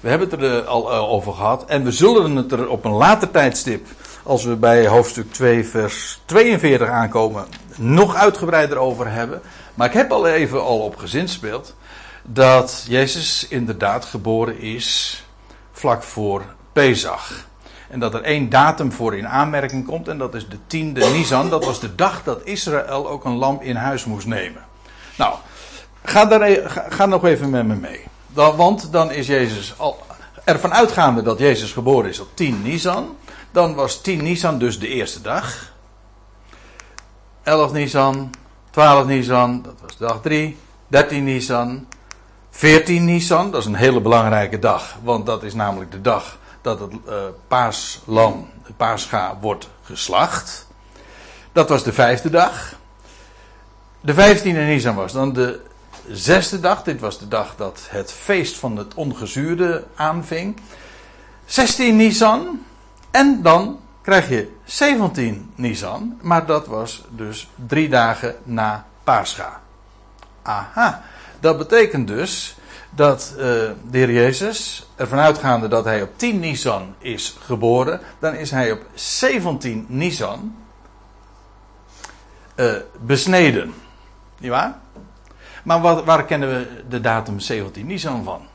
We 0.00 0.08
hebben 0.08 0.30
het 0.30 0.42
er 0.42 0.64
al 0.64 0.92
over 0.92 1.32
gehad. 1.32 1.64
En 1.64 1.84
we 1.84 1.92
zullen 1.92 2.36
het 2.36 2.52
er 2.52 2.68
op 2.68 2.84
een 2.84 2.92
later 2.92 3.30
tijdstip 3.30 3.86
als 4.22 4.44
we 4.44 4.56
bij 4.56 4.86
hoofdstuk 4.86 5.32
2, 5.32 5.64
vers 5.64 6.20
42 6.24 6.88
aankomen, 6.88 7.46
nog 7.76 8.14
uitgebreider 8.14 8.78
over 8.78 9.10
hebben. 9.10 9.42
Maar 9.74 9.86
ik 9.86 9.92
heb 9.92 10.12
al 10.12 10.26
even 10.26 10.62
al 10.62 10.78
op 10.78 10.96
gezinspeeld 10.96 11.74
dat 12.22 12.84
Jezus 12.88 13.46
inderdaad 13.48 14.04
geboren 14.04 14.58
is 14.58 15.22
vlak 15.72 16.02
voor 16.02 16.42
Pesach. 16.72 17.47
En 17.88 18.00
dat 18.00 18.14
er 18.14 18.22
één 18.22 18.48
datum 18.48 18.92
voor 18.92 19.16
in 19.16 19.28
aanmerking 19.28 19.86
komt 19.86 20.08
en 20.08 20.18
dat 20.18 20.34
is 20.34 20.48
de 20.48 20.58
tiende 20.66 21.04
Nisan. 21.04 21.50
Dat 21.50 21.64
was 21.64 21.80
de 21.80 21.94
dag 21.94 22.22
dat 22.22 22.40
Israël 22.44 23.08
ook 23.08 23.24
een 23.24 23.36
lam 23.36 23.58
in 23.60 23.76
huis 23.76 24.04
moest 24.04 24.26
nemen. 24.26 24.64
Nou, 25.16 25.34
ga, 26.02 26.24
daar, 26.24 26.42
e- 26.42 26.62
ga, 26.66 27.06
nog 27.06 27.24
even 27.24 27.50
met 27.50 27.66
me 27.66 27.74
mee. 27.74 28.04
Want 28.32 28.92
dan 28.92 29.12
is 29.12 29.26
Jezus 29.26 29.74
al 29.76 29.98
ervan 30.44 30.72
uitgaande 30.72 31.22
dat 31.22 31.38
Jezus 31.38 31.72
geboren 31.72 32.10
is 32.10 32.20
op 32.20 32.28
10 32.34 32.62
Nisan. 32.62 33.16
Dan 33.50 33.74
was 33.74 34.00
10 34.00 34.22
Nisan 34.22 34.58
dus 34.58 34.78
de 34.78 34.88
eerste 34.88 35.20
dag. 35.20 35.72
11 37.42 37.72
Nisan, 37.72 38.30
12 38.70 39.06
Nisan, 39.06 39.62
dat 39.62 39.74
was 39.80 39.96
dag 39.96 40.20
3. 40.22 40.56
13 40.86 41.24
Nisan, 41.24 41.86
14 42.50 43.04
Nisan, 43.04 43.50
dat 43.50 43.60
is 43.60 43.66
een 43.66 43.74
hele 43.74 44.00
belangrijke 44.00 44.58
dag. 44.58 44.96
Want 45.02 45.26
dat 45.26 45.42
is 45.42 45.54
namelijk 45.54 45.90
de 45.90 46.00
dag 46.00 46.37
dat 46.68 46.80
het 46.80 46.92
uh, 47.08 47.14
paaslam, 47.48 48.50
het 48.62 48.76
paascha, 48.76 49.38
wordt 49.40 49.68
geslacht. 49.82 50.66
Dat 51.52 51.68
was 51.68 51.84
de 51.84 51.92
vijfde 51.92 52.30
dag. 52.30 52.74
De 54.00 54.14
vijftiende 54.14 54.60
Nisan 54.60 54.94
was 54.94 55.12
dan 55.12 55.32
de 55.32 55.60
zesde 56.10 56.60
dag. 56.60 56.82
Dit 56.82 57.00
was 57.00 57.18
de 57.18 57.28
dag 57.28 57.54
dat 57.56 57.86
het 57.90 58.12
feest 58.12 58.56
van 58.56 58.76
het 58.76 58.94
ongezuurde 58.94 59.84
aanving. 59.94 60.60
16 61.46 61.96
Nisan, 61.96 62.64
en 63.10 63.42
dan 63.42 63.80
krijg 64.02 64.28
je 64.28 64.52
17 64.64 65.52
Nisan, 65.54 66.18
maar 66.20 66.46
dat 66.46 66.66
was 66.66 67.04
dus 67.08 67.48
drie 67.66 67.88
dagen 67.88 68.36
na 68.42 68.86
Pascha. 69.04 69.60
Aha, 70.42 71.02
dat 71.40 71.58
betekent 71.58 72.08
dus 72.08 72.57
dat 72.90 73.32
uh, 73.32 73.42
de 73.42 73.74
Heer 73.90 74.12
Jezus, 74.12 74.88
ervan 74.96 75.18
uitgaande 75.18 75.68
dat 75.68 75.84
hij 75.84 76.02
op 76.02 76.10
10 76.16 76.40
Nisan 76.40 76.94
is 76.98 77.36
geboren, 77.40 78.00
dan 78.18 78.34
is 78.34 78.50
hij 78.50 78.72
op 78.72 78.80
17 78.94 79.86
Nisan 79.88 80.56
uh, 82.56 82.72
besneden. 83.00 83.74
Niet 84.38 84.50
waar? 84.50 84.78
Maar 85.64 85.80
wat, 85.80 86.04
waar 86.04 86.24
kennen 86.24 86.48
we 86.48 86.84
de 86.88 87.00
datum 87.00 87.40
17 87.40 87.86
Nisan 87.86 88.24
van? 88.24 88.46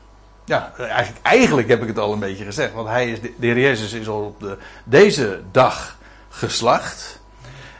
Ja, 0.44 0.72
eigenlijk, 0.76 1.26
eigenlijk 1.26 1.68
heb 1.68 1.82
ik 1.82 1.88
het 1.88 1.98
al 1.98 2.12
een 2.12 2.18
beetje 2.18 2.44
gezegd. 2.44 2.72
Want 2.72 2.88
hij 2.88 3.10
is, 3.10 3.20
de, 3.20 3.32
de 3.38 3.46
Heer 3.46 3.58
Jezus 3.58 3.92
is 3.92 4.08
al 4.08 4.24
op 4.24 4.40
de, 4.40 4.58
deze 4.84 5.40
dag 5.50 5.96
geslacht. 6.28 7.20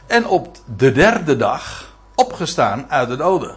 En 0.07 0.27
op 0.27 0.57
de 0.77 0.93
derde 0.93 1.37
dag 1.37 1.93
opgestaan 2.15 2.91
uit 2.91 3.09
de 3.09 3.17
doden. 3.17 3.57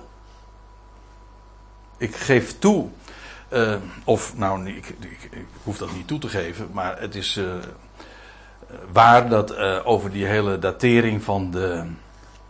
Ik 1.98 2.16
geef 2.16 2.60
toe. 2.60 2.88
Uh, 3.54 3.76
of 4.04 4.38
nou, 4.38 4.68
ik, 4.68 4.96
ik, 5.00 5.46
hoef 5.64 5.78
dat 5.78 5.94
niet 5.94 6.08
toe 6.08 6.20
te 6.20 6.30
geven. 6.30 6.70
Maar 6.72 7.00
het 7.00 7.16
is 7.16 7.38
uh, 7.38 7.54
waar 8.92 9.30
dat 9.30 9.52
uh, 9.52 9.80
over 9.84 10.12
die 10.12 10.26
hele 10.26 10.60
datering 10.60 11.24
van 11.24 11.52
de 11.52 11.86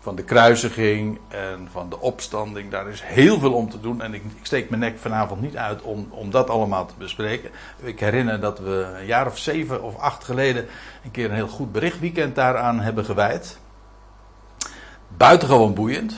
van 0.07 0.15
de 0.15 0.23
kruisiging 0.23 1.19
en 1.27 1.67
van 1.71 1.89
de 1.89 1.99
opstanding. 1.99 2.71
Daar 2.71 2.87
is 2.87 3.01
heel 3.01 3.39
veel 3.39 3.53
om 3.53 3.69
te 3.69 3.79
doen. 3.79 4.01
En 4.01 4.13
ik, 4.13 4.23
ik, 4.23 4.45
steek 4.45 4.69
mijn 4.69 4.81
nek 4.81 4.99
vanavond 4.99 5.41
niet 5.41 5.57
uit 5.57 5.81
om, 5.81 6.07
om 6.09 6.31
dat 6.31 6.49
allemaal 6.49 6.85
te 6.85 6.93
bespreken. 6.97 7.49
Ik 7.81 7.99
herinner 7.99 8.39
dat 8.39 8.59
we 8.59 8.95
een 8.99 9.05
jaar 9.05 9.27
of 9.27 9.37
zeven 9.37 9.83
of 9.83 9.97
acht 9.97 10.23
geleden 10.23 10.65
een 11.03 11.11
keer 11.11 11.29
een 11.29 11.35
heel 11.35 11.47
goed 11.47 11.71
berichtweekend 11.71 12.35
daaraan 12.35 12.79
hebben 12.79 13.05
gewijd. 13.05 13.59
Buitengewoon 15.07 15.73
boeiend. 15.73 16.15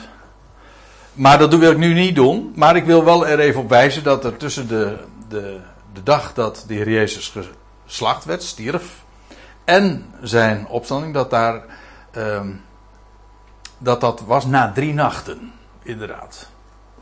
Maar 1.12 1.38
dat 1.38 1.54
wil 1.54 1.70
ik 1.70 1.78
nu 1.78 1.94
niet 1.94 2.14
doen. 2.14 2.52
Maar 2.56 2.76
ik 2.76 2.84
wil 2.84 3.04
wel 3.04 3.26
er 3.26 3.38
even 3.38 3.60
op 3.60 3.68
wijzen 3.68 4.02
dat 4.02 4.24
er 4.24 4.36
tussen 4.36 4.68
de, 4.68 4.98
de, 5.28 5.60
de 5.92 6.02
dag 6.02 6.34
dat 6.34 6.64
de 6.66 6.74
Heer 6.74 6.90
Jezus 6.90 7.34
geslacht 7.86 8.24
werd, 8.24 8.42
stierf. 8.42 9.02
En 9.64 10.14
zijn 10.22 10.66
opstanding, 10.66 11.14
dat 11.14 11.30
daar. 11.30 11.62
Um, 12.16 12.62
dat 13.78 14.00
dat 14.00 14.20
was 14.20 14.46
na 14.46 14.72
drie 14.72 14.94
nachten, 14.94 15.52
inderdaad. 15.82 16.48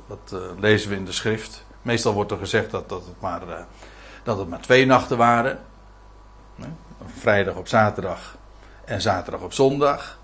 Dat 0.06 0.32
uh, 0.32 0.40
lezen 0.58 0.90
we 0.90 0.96
in 0.96 1.04
de 1.04 1.12
schrift. 1.12 1.64
Meestal 1.82 2.12
wordt 2.12 2.30
er 2.30 2.38
gezegd 2.38 2.70
dat, 2.70 2.88
dat, 2.88 3.04
het, 3.04 3.20
maar, 3.20 3.48
uh, 3.48 3.58
dat 4.22 4.38
het 4.38 4.48
maar 4.48 4.60
twee 4.60 4.86
nachten 4.86 5.16
waren. 5.16 5.58
Nee? 6.54 6.70
Vrijdag 7.18 7.54
op 7.54 7.68
zaterdag 7.68 8.36
en 8.84 9.00
zaterdag 9.00 9.40
op 9.40 9.52
zondag. 9.52 10.17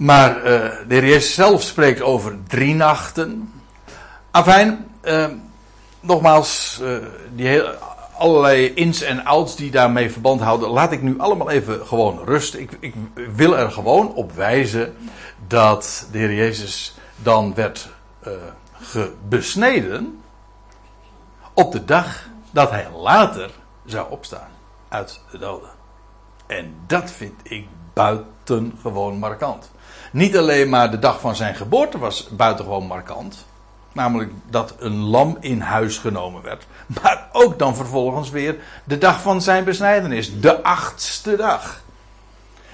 Maar 0.00 0.36
uh, 0.36 0.42
de 0.88 0.94
heer 0.94 1.06
Jezus 1.06 1.34
zelf 1.34 1.62
spreekt 1.62 2.02
over 2.02 2.36
drie 2.48 2.74
nachten. 2.74 3.52
Afijn, 4.30 4.86
nogmaals, 6.00 6.80
die 7.34 7.46
heel, 7.46 7.68
allerlei 8.20 8.74
ins 8.74 9.02
en 9.02 9.24
outs 9.24 9.56
die 9.56 9.70
daarmee 9.70 10.10
verband 10.10 10.40
houden, 10.40 10.68
laat 10.68 10.92
ik 10.92 11.02
nu 11.02 11.18
allemaal 11.18 11.50
even 11.50 11.86
gewoon 11.86 12.20
rust. 12.24 12.54
Ik, 12.54 12.76
ik 12.80 12.94
wil 13.34 13.56
er 13.56 13.70
gewoon 13.70 14.14
op 14.14 14.32
wijzen 14.32 14.96
dat 15.46 16.08
de 16.12 16.18
Heer 16.18 16.34
Jezus 16.34 16.94
dan 17.16 17.54
werd 17.54 17.88
uh, 18.26 19.02
besneden 19.28 20.22
op 21.54 21.72
de 21.72 21.84
dag 21.84 22.28
dat 22.50 22.70
hij 22.70 22.86
later 22.96 23.50
zou 23.84 24.10
opstaan 24.10 24.48
uit 24.88 25.20
de 25.30 25.38
doden. 25.38 25.70
En 26.46 26.74
dat 26.86 27.10
vind 27.10 27.40
ik 27.42 27.66
buitengewoon 27.92 29.18
markant. 29.18 29.70
Niet 30.10 30.36
alleen 30.36 30.68
maar 30.68 30.90
de 30.90 30.98
dag 30.98 31.20
van 31.20 31.36
zijn 31.36 31.54
geboorte 31.54 31.98
was 31.98 32.28
buitengewoon 32.28 32.86
markant. 32.86 33.46
Namelijk 33.92 34.32
dat 34.50 34.74
een 34.78 34.96
lam 34.96 35.36
in 35.40 35.60
huis 35.60 35.98
genomen 35.98 36.42
werd. 36.42 36.66
Maar 37.02 37.28
ook 37.32 37.58
dan 37.58 37.76
vervolgens 37.76 38.30
weer 38.30 38.56
de 38.84 38.98
dag 38.98 39.20
van 39.20 39.42
zijn 39.42 39.64
besnijdenis. 39.64 40.40
De 40.40 40.62
achtste 40.62 41.36
dag. 41.36 41.82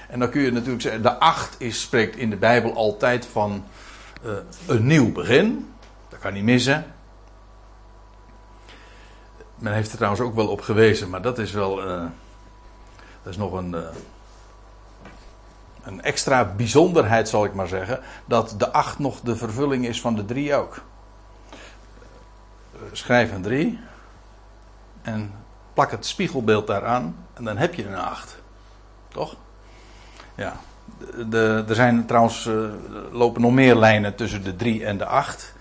En 0.09 0.19
dan 0.19 0.29
kun 0.29 0.41
je 0.41 0.51
natuurlijk 0.51 0.81
zeggen, 0.81 1.01
de 1.01 1.19
acht 1.19 1.55
is, 1.57 1.81
spreekt 1.81 2.15
in 2.15 2.29
de 2.29 2.35
Bijbel 2.35 2.73
altijd 2.73 3.25
van 3.31 3.65
uh, 4.25 4.31
een 4.67 4.87
nieuw 4.87 5.11
begin. 5.11 5.73
Dat 6.09 6.19
kan 6.19 6.33
niet 6.33 6.43
missen. 6.43 6.85
Men 9.55 9.73
heeft 9.73 9.89
er 9.91 9.95
trouwens 9.95 10.23
ook 10.23 10.35
wel 10.35 10.47
op 10.47 10.61
gewezen, 10.61 11.09
maar 11.09 11.21
dat 11.21 11.39
is 11.39 11.51
wel. 11.51 11.87
Uh, 11.87 12.03
dat 13.23 13.33
is 13.33 13.37
nog 13.37 13.53
een. 13.53 13.71
Uh, 13.73 13.79
een 15.87 16.01
extra 16.01 16.45
bijzonderheid, 16.45 17.29
zal 17.29 17.45
ik 17.45 17.53
maar 17.53 17.67
zeggen. 17.67 17.99
Dat 18.25 18.55
de 18.57 18.71
acht 18.71 18.99
nog 18.99 19.19
de 19.19 19.35
vervulling 19.35 19.87
is 19.87 20.01
van 20.01 20.15
de 20.15 20.25
drie 20.25 20.55
ook 20.55 20.81
schrijf 22.91 23.31
een 23.31 23.41
3 23.41 23.79
en 25.01 25.33
plak 25.73 25.91
het 25.91 26.05
spiegelbeeld 26.05 26.67
daaraan 26.67 27.15
en 27.33 27.43
dan 27.43 27.57
heb 27.57 27.73
je 27.73 27.87
een 27.87 27.95
8. 27.95 28.37
Toch? 29.07 29.35
Ja. 30.35 30.55
De, 31.29 31.65
er 31.67 31.75
zijn 31.75 32.05
trouwens 32.05 32.45
uh, 32.45 32.69
lopen 33.11 33.41
nog 33.41 33.51
meer 33.51 33.75
lijnen 33.75 34.15
tussen 34.15 34.43
de 34.43 34.55
3 34.55 34.85
en 34.85 34.97
de 34.97 35.05
8. 35.05 35.53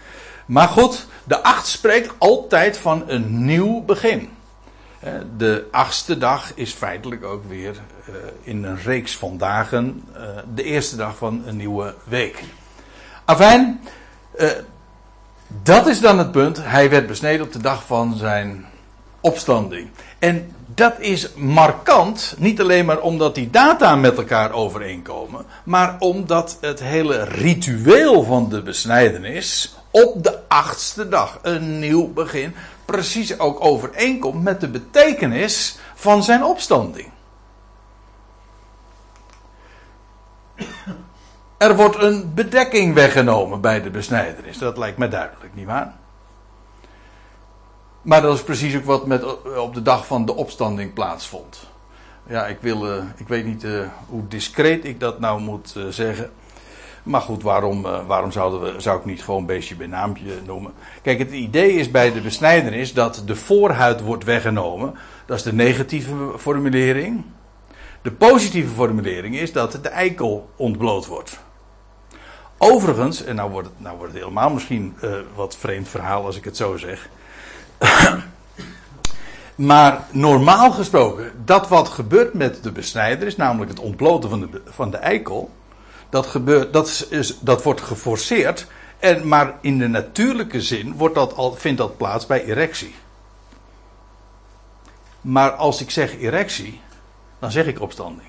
Maar 0.47 0.69
goed, 0.69 1.07
de 1.25 1.43
8 1.43 1.67
spreekt 1.67 2.15
altijd 2.19 2.79
van 2.79 3.05
een 3.07 3.45
nieuw 3.45 3.85
begin. 3.85 4.36
De 5.37 5.67
achtste 5.71 6.19
dag 6.19 6.53
is 6.55 6.73
feitelijk 6.73 7.25
ook 7.25 7.45
weer 7.49 7.75
uh, 8.09 8.15
in 8.43 8.65
een 8.65 8.79
reeks 8.83 9.17
van 9.17 9.39
dagen 9.39 10.05
uh, 10.17 10.23
de 10.55 10.63
eerste 10.63 10.97
dag 10.97 11.17
van 11.17 11.43
een 11.47 11.57
nieuwe 11.57 11.95
week. 12.05 12.43
Afijn, 13.25 13.81
dat 15.63 15.87
is 15.87 16.01
dan 16.01 16.19
het 16.19 16.31
punt. 16.33 16.59
Hij 16.63 16.91
werd 16.91 17.07
besneden 17.07 17.47
op 17.47 17.53
de 17.53 17.61
dag 17.61 17.85
van 17.87 18.17
zijn 18.17 18.67
opstanding. 19.21 19.89
En 20.19 20.53
dat 20.67 20.95
is 20.99 21.35
markant, 21.35 22.35
niet 22.39 22.61
alleen 22.61 22.85
maar 22.85 23.01
omdat 23.01 23.35
die 23.35 23.51
data 23.51 23.97
met 23.97 24.17
elkaar 24.17 24.53
overeenkomen, 24.53 25.45
maar 25.65 25.97
omdat 25.99 26.59
het 26.61 26.81
hele 26.81 27.25
ritueel 27.25 28.23
van 28.23 28.49
de 28.49 28.63
besnijdenis 28.63 29.77
op 29.91 30.23
de 30.25 30.39
achtste 30.49 31.09
dag, 31.09 31.39
een 31.43 31.79
nieuw 31.79 32.13
begin, 32.13 32.55
precies 32.87 33.39
ook 33.39 33.65
overeenkomt 33.65 34.43
met 34.43 34.61
de 34.61 34.69
betekenis 34.69 35.79
van 35.95 36.23
zijn 36.23 36.45
opstanding. 36.45 37.09
Er 41.57 41.77
wordt 41.77 42.03
een 42.03 42.35
bedekking 42.35 42.95
weggenomen 42.95 43.61
bij 43.61 43.83
de 43.83 43.91
besnijdenis. 43.91 44.59
Dat 44.59 44.79
lijkt 44.79 44.99
me 44.99 45.09
duidelijk, 45.09 45.55
nietwaar? 45.55 45.95
Maar 48.03 48.23
dat 48.23 48.35
is 48.35 48.43
precies 48.43 48.77
ook 48.77 48.85
wat 48.85 49.07
met, 49.07 49.43
op 49.57 49.75
de 49.75 49.83
dag 49.83 50.07
van 50.07 50.27
de 50.27 50.35
opstanding 50.35 50.93
plaatsvond. 50.93 51.67
Ja, 52.27 52.47
ik, 52.47 52.59
wil, 52.61 52.97
uh, 52.97 53.03
ik 53.17 53.29
weet 53.29 53.45
niet 53.45 53.65
uh, 53.65 53.89
hoe 54.09 54.29
discreet 54.29 54.85
ik 54.85 55.01
dat 55.01 55.21
nou 55.21 55.41
moet 55.41 55.75
zeggen. 55.89 56.33
Maar 57.07 57.21
goed, 57.21 57.43
waarom, 57.43 57.83
waarom 57.83 58.33
zouden 58.33 58.61
we, 58.61 58.81
zou 58.81 58.99
ik 58.99 59.05
niet 59.05 59.23
gewoon 59.23 59.47
beestje 59.47 59.77
bij 59.77 59.87
naampje 59.87 60.33
noemen? 60.47 60.73
Kijk, 61.03 61.19
het 61.19 61.31
idee 61.31 61.73
is 61.73 61.91
bij 61.91 62.13
de 62.13 62.21
besnijdenis 62.21 62.93
dat 62.93 63.23
de 63.27 63.37
voorhuid 63.37 64.01
wordt 64.01 64.25
weggenomen. 64.25 64.95
Dat 65.27 65.37
is 65.37 65.43
de 65.43 65.53
negatieve 65.53 66.15
formulering. 66.39 67.25
De 68.03 68.13
positieve 68.13 68.75
formulering 68.75 69.37
is 69.37 69.53
dat 69.53 69.79
de 69.83 69.89
eikel 69.89 70.51
ontbloot 70.57 71.07
wordt. 71.07 71.39
Overigens, 72.59 73.25
en 73.25 73.35
nou 73.35 73.51
wordt 73.51 73.69
het, 73.69 73.81
nou 73.81 73.97
wordt 73.97 74.13
het 74.13 74.23
helemaal 74.23 74.51
misschien 74.51 74.97
uh, 75.03 75.15
wat 75.35 75.57
vreemd 75.57 75.89
verhaal 75.89 76.25
als 76.25 76.37
ik 76.37 76.45
het 76.45 76.57
zo 76.57 76.77
zeg. 76.77 77.09
maar 79.55 80.05
normaal 80.11 80.71
gesproken, 80.71 81.33
dat 81.45 81.69
wat 81.69 81.89
gebeurt 81.89 82.35
met 82.35 82.63
de 82.63 82.73
besnijder 82.73 83.27
is 83.27 83.37
namelijk 83.37 83.71
het 83.71 83.81
ontbloten 83.81 84.31
van 84.31 84.41
de, 84.41 84.63
van 84.65 84.91
de 84.91 84.97
eikel. 84.97 85.51
Dat, 86.17 86.27
gebeurt, 86.27 86.73
dat, 86.73 87.07
is, 87.11 87.39
dat 87.41 87.63
wordt 87.63 87.81
geforceerd. 87.81 88.67
En, 88.99 89.29
maar 89.29 89.59
in 89.61 89.79
de 89.79 89.89
natuurlijke 89.89 90.61
zin 90.61 90.95
wordt 90.97 91.15
dat 91.15 91.35
al, 91.35 91.53
vindt 91.53 91.79
dat 91.79 91.97
plaats 91.97 92.27
bij 92.27 92.45
erectie. 92.45 92.95
Maar 95.21 95.51
als 95.51 95.81
ik 95.81 95.91
zeg 95.91 96.19
erectie, 96.19 96.81
dan 97.39 97.51
zeg 97.51 97.67
ik 97.67 97.81
opstanding 97.81 98.29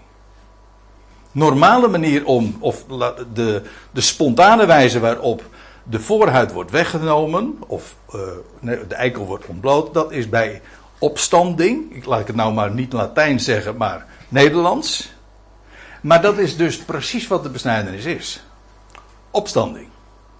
normale 1.37 1.87
manier 1.87 2.25
om, 2.25 2.55
of 2.59 2.85
de, 3.33 3.61
de 3.91 4.01
spontane 4.01 4.65
wijze 4.65 4.99
waarop 4.99 5.43
de 5.83 5.99
voorhuid 5.99 6.51
wordt 6.51 6.71
weggenomen, 6.71 7.57
of 7.67 7.95
uh, 8.15 8.21
de 8.87 8.95
eikel 8.95 9.25
wordt 9.25 9.45
ontbloot, 9.45 9.93
dat 9.93 10.11
is 10.11 10.29
bij 10.29 10.61
opstanding. 10.99 11.95
Ik 11.95 12.05
laat 12.05 12.27
het 12.27 12.35
nou 12.35 12.53
maar 12.53 12.71
niet 12.71 12.93
Latijn 12.93 13.39
zeggen, 13.39 13.77
maar 13.77 14.05
Nederlands. 14.29 15.15
Maar 16.01 16.21
dat 16.21 16.37
is 16.37 16.57
dus 16.57 16.77
precies 16.77 17.27
wat 17.27 17.43
de 17.43 17.49
besnijdenis 17.49 18.05
is. 18.05 18.43
Opstanding. 19.31 19.87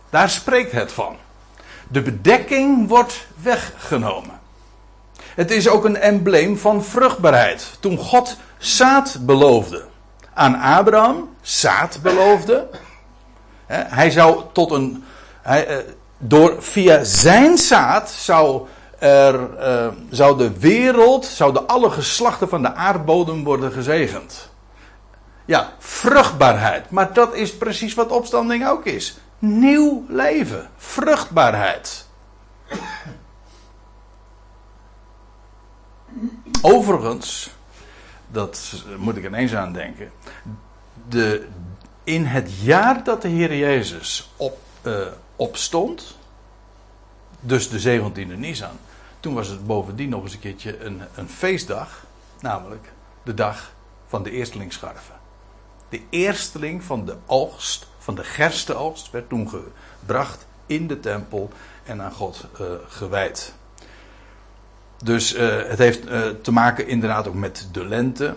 Daar 0.09 0.29
spreekt 0.29 0.71
het 0.71 0.91
van. 0.91 1.15
De 1.87 2.01
bedekking 2.01 2.87
wordt 2.87 3.27
weggenomen. 3.41 4.39
Het 5.19 5.51
is 5.51 5.67
ook 5.67 5.85
een 5.85 5.97
embleem 5.97 6.57
van 6.57 6.83
vruchtbaarheid. 6.83 7.77
Toen 7.79 7.97
God 7.97 8.37
zaad 8.57 9.17
beloofde 9.21 9.85
aan 10.37 10.55
Abraham 10.55 11.29
zaad 11.41 11.99
beloofde. 12.01 12.67
Hij 13.67 14.11
zou 14.11 14.41
tot 14.51 14.71
een. 14.71 15.03
Hij, 15.41 15.67
eh, 15.67 15.77
door, 16.17 16.55
via 16.59 17.03
zijn 17.03 17.57
zaad 17.57 18.09
zou, 18.09 18.67
er, 18.99 19.49
uh, 19.59 19.87
zou 20.09 20.37
de 20.37 20.59
wereld, 20.59 21.25
zouden 21.25 21.67
alle 21.67 21.89
geslachten 21.89 22.49
van 22.49 22.61
de 22.61 22.73
aardbodem 22.73 23.43
worden 23.43 23.71
gezegend. 23.71 24.49
Ja, 25.47 25.73
vruchtbaarheid. 25.77 26.89
Maar 26.89 27.13
dat 27.13 27.33
is 27.33 27.57
precies 27.57 27.93
wat 27.93 28.11
opstanding 28.11 28.67
ook 28.67 28.85
is. 28.85 29.17
Nieuw 29.39 30.05
leven. 30.07 30.69
Vruchtbaarheid. 30.77 32.07
Overigens 36.61 37.55
dat 38.27 38.83
moet 38.97 39.17
ik 39.17 39.25
ineens 39.25 39.55
aan 39.55 39.73
denken. 39.73 40.11
De, 41.09 41.47
in 42.03 42.25
het 42.25 42.61
jaar 42.61 43.03
dat 43.03 43.21
de 43.21 43.27
Heer 43.27 43.57
Jezus 43.57 44.31
op, 44.35 44.57
uh, 44.83 45.07
opstond, 45.35 46.17
dus 47.39 47.69
de 47.69 48.01
17e 48.01 48.37
Nisan, 48.37 48.77
toen 49.19 49.33
was 49.33 49.47
het 49.47 49.67
bovendien 49.67 50.09
nog 50.09 50.23
eens 50.23 50.33
een 50.33 50.39
keertje 50.39 50.83
een, 50.83 51.01
een 51.15 51.29
feestdag, 51.29 52.05
namelijk 52.39 52.91
de 53.23 53.33
dag 53.33 53.71
van 54.07 54.23
de 54.23 54.31
eerstelingsscharven. 54.31 55.16
De 55.89 56.01
eersteling 56.09 56.83
van 56.83 57.05
de 57.05 57.15
oogst, 57.25 57.87
van 57.97 58.15
de 58.15 58.23
gerstenoogst, 58.23 59.11
werd 59.11 59.29
toen 59.29 59.49
gebracht 59.99 60.45
in 60.65 60.87
de 60.87 60.99
tempel 60.99 61.49
en 61.83 62.01
aan 62.01 62.11
God 62.11 62.45
uh, 62.61 62.67
gewijd. 62.87 63.53
Dus 65.03 65.35
uh, 65.35 65.57
het 65.67 65.77
heeft 65.77 66.09
uh, 66.09 66.21
te 66.41 66.51
maken 66.51 66.87
inderdaad 66.87 67.27
ook 67.27 67.33
met 67.33 67.67
de 67.71 67.85
lente. 67.85 68.35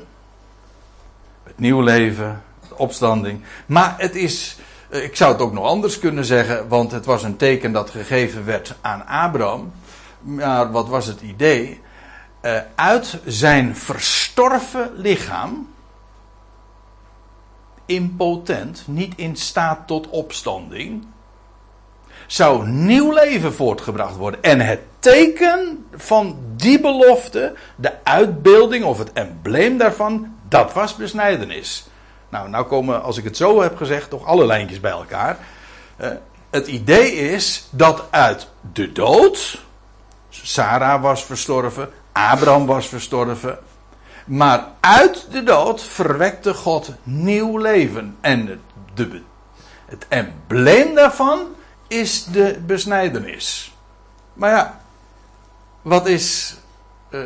Het 1.43 1.59
nieuw 1.59 1.81
leven, 1.81 2.43
de 2.69 2.77
opstanding. 2.79 3.43
Maar 3.67 3.95
het 3.99 4.15
is, 4.15 4.57
ik 4.89 5.17
zou 5.17 5.33
het 5.33 5.43
ook 5.43 5.53
nog 5.53 5.65
anders 5.65 5.99
kunnen 5.99 6.25
zeggen, 6.25 6.69
want 6.69 6.91
het 6.93 7.05
was 7.05 7.23
een 7.23 7.37
teken 7.37 7.73
dat 7.73 7.91
gegeven 7.91 8.45
werd 8.45 8.75
aan 8.81 9.07
Abraham. 9.07 9.73
Maar 10.21 10.71
wat 10.71 10.89
was 10.89 11.07
het 11.07 11.21
idee? 11.21 11.81
uit 12.75 13.19
zijn 13.25 13.77
verstorven 13.77 14.91
lichaam, 14.95 15.69
impotent, 17.91 18.83
niet 18.87 19.13
in 19.17 19.37
staat 19.37 19.87
tot 19.87 20.09
opstanding, 20.09 21.07
zou 22.27 22.69
nieuw 22.69 23.13
leven 23.13 23.53
voortgebracht 23.53 24.17
worden. 24.17 24.43
En 24.43 24.61
het 24.61 24.81
teken 24.99 25.87
van 25.95 26.39
die 26.57 26.81
belofte, 26.81 27.55
de 27.77 27.93
uitbeelding 28.05 28.85
of 28.85 28.99
het 28.99 29.13
embleem 29.13 29.79
daarvan, 29.79 30.35
dat 30.49 30.73
was 30.73 30.97
besnijdenis. 30.97 31.87
Nou, 32.29 32.49
nou 32.49 32.67
komen, 32.67 33.03
als 33.03 33.17
ik 33.17 33.25
het 33.25 33.37
zo 33.37 33.63
heb 33.63 33.77
gezegd, 33.77 34.11
toch 34.11 34.27
alle 34.27 34.47
lijntjes 34.47 34.81
bij 34.81 34.91
elkaar. 34.91 35.39
Uh, 36.01 36.09
het 36.51 36.67
idee 36.67 37.13
is 37.13 37.69
dat 37.71 38.05
uit 38.11 38.49
de 38.73 38.93
dood, 38.93 39.61
Sarah 40.29 41.03
was 41.03 41.25
verstorven, 41.25 41.91
Abraham 42.13 42.67
was 42.67 42.87
verstorven, 42.87 43.59
maar 44.31 44.67
uit 44.81 45.27
de 45.31 45.43
dood 45.43 45.83
verwekte 45.83 46.55
God 46.55 46.93
nieuw 47.03 47.59
leven. 47.59 48.17
En 48.21 48.47
het, 48.47 48.59
de, 48.95 49.23
het 49.87 50.07
embleem 50.09 50.95
daarvan 50.95 51.41
is 51.89 52.25
de 52.25 52.61
besnijdenis. 52.67 53.75
Maar 54.33 54.51
ja, 54.51 54.81
wat 55.83 56.07
is. 56.07 56.57
Uh, 57.11 57.25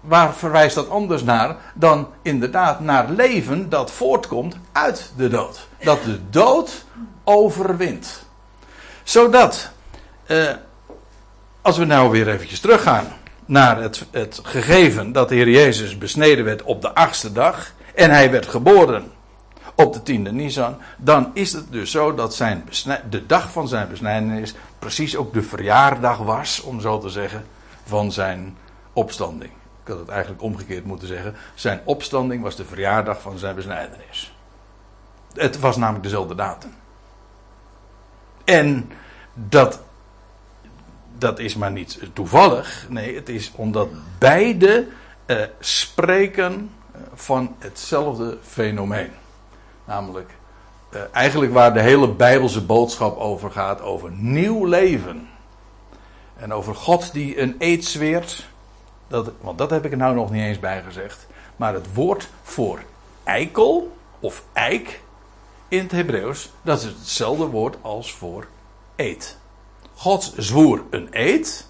waar 0.00 0.34
verwijst 0.34 0.74
dat 0.74 0.90
anders 0.90 1.22
naar 1.22 1.56
dan 1.74 2.08
inderdaad 2.22 2.80
naar 2.80 3.10
leven 3.10 3.68
dat 3.68 3.90
voortkomt 3.90 4.56
uit 4.72 5.12
de 5.16 5.28
dood? 5.28 5.68
Dat 5.80 6.02
de 6.04 6.20
dood 6.30 6.84
overwint. 7.24 8.26
Zodat, 9.02 9.70
uh, 10.26 10.50
als 11.62 11.78
we 11.78 11.84
nou 11.84 12.10
weer 12.10 12.28
eventjes 12.28 12.60
teruggaan 12.60 13.12
naar 13.52 13.80
het, 13.80 14.06
het 14.10 14.40
gegeven 14.42 15.12
dat 15.12 15.28
de 15.28 15.34
Heer 15.34 15.48
Jezus 15.48 15.98
besneden 15.98 16.44
werd 16.44 16.62
op 16.62 16.82
de 16.82 16.94
achtste 16.94 17.32
dag 17.32 17.72
en 17.94 18.10
hij 18.10 18.30
werd 18.30 18.46
geboren 18.46 19.10
op 19.74 19.92
de 19.92 20.02
tiende 20.02 20.32
Nisan, 20.32 20.76
dan 20.98 21.30
is 21.34 21.52
het 21.52 21.72
dus 21.72 21.90
zo 21.90 22.14
dat 22.14 22.34
zijn 22.34 22.64
de 23.10 23.26
dag 23.26 23.50
van 23.50 23.68
zijn 23.68 23.88
besnijdenis 23.88 24.54
precies 24.78 25.16
ook 25.16 25.32
de 25.32 25.42
verjaardag 25.42 26.18
was, 26.18 26.60
om 26.60 26.80
zo 26.80 26.98
te 26.98 27.08
zeggen, 27.08 27.44
van 27.84 28.12
zijn 28.12 28.56
opstanding. 28.92 29.50
Ik 29.82 29.88
had 29.88 29.98
het 29.98 30.08
eigenlijk 30.08 30.42
omgekeerd 30.42 30.84
moeten 30.84 31.08
zeggen. 31.08 31.34
Zijn 31.54 31.80
opstanding 31.84 32.42
was 32.42 32.56
de 32.56 32.64
verjaardag 32.64 33.20
van 33.20 33.38
zijn 33.38 33.54
besnijdenis. 33.54 34.36
Het 35.34 35.58
was 35.60 35.76
namelijk 35.76 36.04
dezelfde 36.04 36.34
datum. 36.34 36.74
En 38.44 38.90
dat, 39.34 39.80
dat 41.22 41.38
is 41.38 41.54
maar 41.54 41.72
niet 41.72 41.98
toevallig. 42.12 42.86
Nee, 42.88 43.14
het 43.14 43.28
is 43.28 43.52
omdat 43.54 43.88
beide 44.18 44.86
eh, 45.26 45.36
spreken 45.60 46.70
eh, 46.92 47.00
van 47.14 47.54
hetzelfde 47.58 48.38
fenomeen. 48.42 49.10
Namelijk, 49.84 50.30
uh, 50.94 51.00
eigenlijk 51.12 51.52
waar 51.52 51.74
de 51.74 51.80
hele 51.80 52.08
Bijbelse 52.08 52.64
boodschap 52.64 53.18
over 53.18 53.50
gaat, 53.50 53.80
over 53.80 54.10
nieuw 54.12 54.64
leven. 54.64 55.28
En 56.36 56.52
over 56.52 56.74
God 56.74 57.12
die 57.12 57.40
een 57.40 57.54
eed 57.58 57.84
zweert. 57.84 58.46
Dat, 59.08 59.30
want 59.40 59.58
dat 59.58 59.70
heb 59.70 59.84
ik 59.84 59.90
er 59.90 59.96
nou 59.96 60.14
nog 60.14 60.30
niet 60.30 60.42
eens 60.42 60.60
bij 60.60 60.82
gezegd. 60.82 61.26
Maar 61.56 61.74
het 61.74 61.94
woord 61.94 62.28
voor 62.42 62.82
eikel 63.24 63.96
of 64.20 64.44
eik 64.52 65.00
in 65.68 65.78
het 65.78 65.92
Hebreeuws, 65.92 66.50
dat 66.62 66.78
is 66.78 66.84
hetzelfde 66.84 67.46
woord 67.46 67.76
als 67.80 68.12
voor 68.12 68.46
eed. 68.96 69.40
God 70.02 70.32
zwoer 70.36 70.82
een 70.90 71.08
eed. 71.10 71.66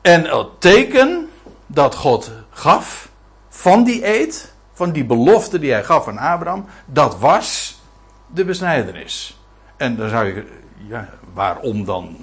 En 0.00 0.24
het 0.24 0.60
teken 0.60 1.30
dat 1.66 1.94
God 1.94 2.32
gaf 2.50 3.08
van 3.48 3.84
die 3.84 4.06
eed, 4.06 4.54
van 4.72 4.92
die 4.92 5.04
belofte 5.04 5.58
die 5.58 5.72
hij 5.72 5.84
gaf 5.84 6.08
aan 6.08 6.18
Abraham, 6.18 6.64
dat 6.86 7.18
was 7.18 7.80
de 8.26 8.44
besnijdenis. 8.44 9.40
En 9.76 9.96
dan 9.96 10.08
zou 10.08 10.26
je, 10.26 10.46
ja, 10.88 11.08
waarom 11.34 11.84
dan 11.84 12.16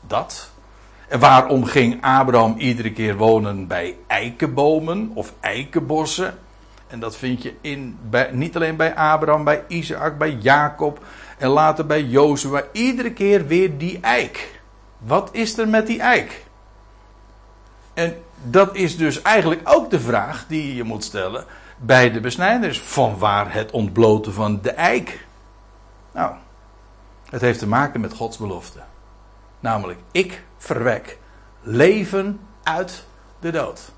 dat? 0.00 0.50
En 1.08 1.18
waarom 1.18 1.64
ging 1.64 2.02
Abraham 2.02 2.54
iedere 2.56 2.92
keer 2.92 3.16
wonen 3.16 3.66
bij 3.66 3.96
eikenbomen 4.06 5.10
of 5.14 5.32
eikenbossen? 5.40 6.38
En 6.86 7.00
dat 7.00 7.16
vind 7.16 7.42
je 7.42 7.54
in, 7.60 7.98
niet 8.32 8.56
alleen 8.56 8.76
bij 8.76 8.94
Abraham, 8.94 9.44
bij 9.44 9.64
Isaac, 9.68 10.18
bij 10.18 10.32
Jacob 10.32 11.00
en 11.38 11.48
later 11.48 11.86
bij 11.86 12.02
Jozua. 12.02 12.62
Iedere 12.72 13.12
keer 13.12 13.46
weer 13.46 13.78
die 13.78 14.00
eik. 14.00 14.60
Wat 14.98 15.28
is 15.32 15.58
er 15.58 15.68
met 15.68 15.86
die 15.86 16.00
eik? 16.00 16.46
En 17.94 18.22
dat 18.42 18.76
is 18.76 18.96
dus 18.96 19.22
eigenlijk 19.22 19.60
ook 19.64 19.90
de 19.90 20.00
vraag 20.00 20.44
die 20.48 20.74
je 20.74 20.84
moet 20.84 21.04
stellen 21.04 21.44
bij 21.76 22.10
de 22.10 22.20
besnijders. 22.20 22.80
Van 22.80 23.18
waar 23.18 23.52
het 23.52 23.70
ontbloten 23.70 24.32
van 24.32 24.58
de 24.62 24.70
eik? 24.70 25.26
Nou, 26.12 26.34
het 27.30 27.40
heeft 27.40 27.58
te 27.58 27.66
maken 27.66 28.00
met 28.00 28.12
Gods 28.12 28.36
belofte. 28.36 28.80
Namelijk, 29.60 29.98
ik 30.10 30.44
verwek 30.56 31.18
leven 31.62 32.40
uit 32.62 33.04
de 33.40 33.50
dood. 33.50 33.92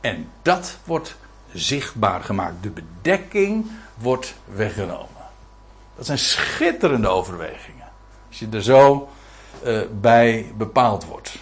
En 0.00 0.30
dat 0.42 0.78
wordt 0.84 1.16
zichtbaar 1.52 2.22
gemaakt. 2.22 2.62
De 2.62 2.70
bedekking 2.70 3.70
wordt 3.94 4.34
weggenomen. 4.44 5.15
Dat 5.96 6.06
zijn 6.06 6.18
schitterende 6.18 7.08
overwegingen. 7.08 7.88
Als 8.28 8.38
je 8.38 8.48
er 8.50 8.62
zo 8.62 9.08
uh, 9.64 9.80
bij 10.00 10.52
bepaald 10.56 11.04
wordt. 11.04 11.38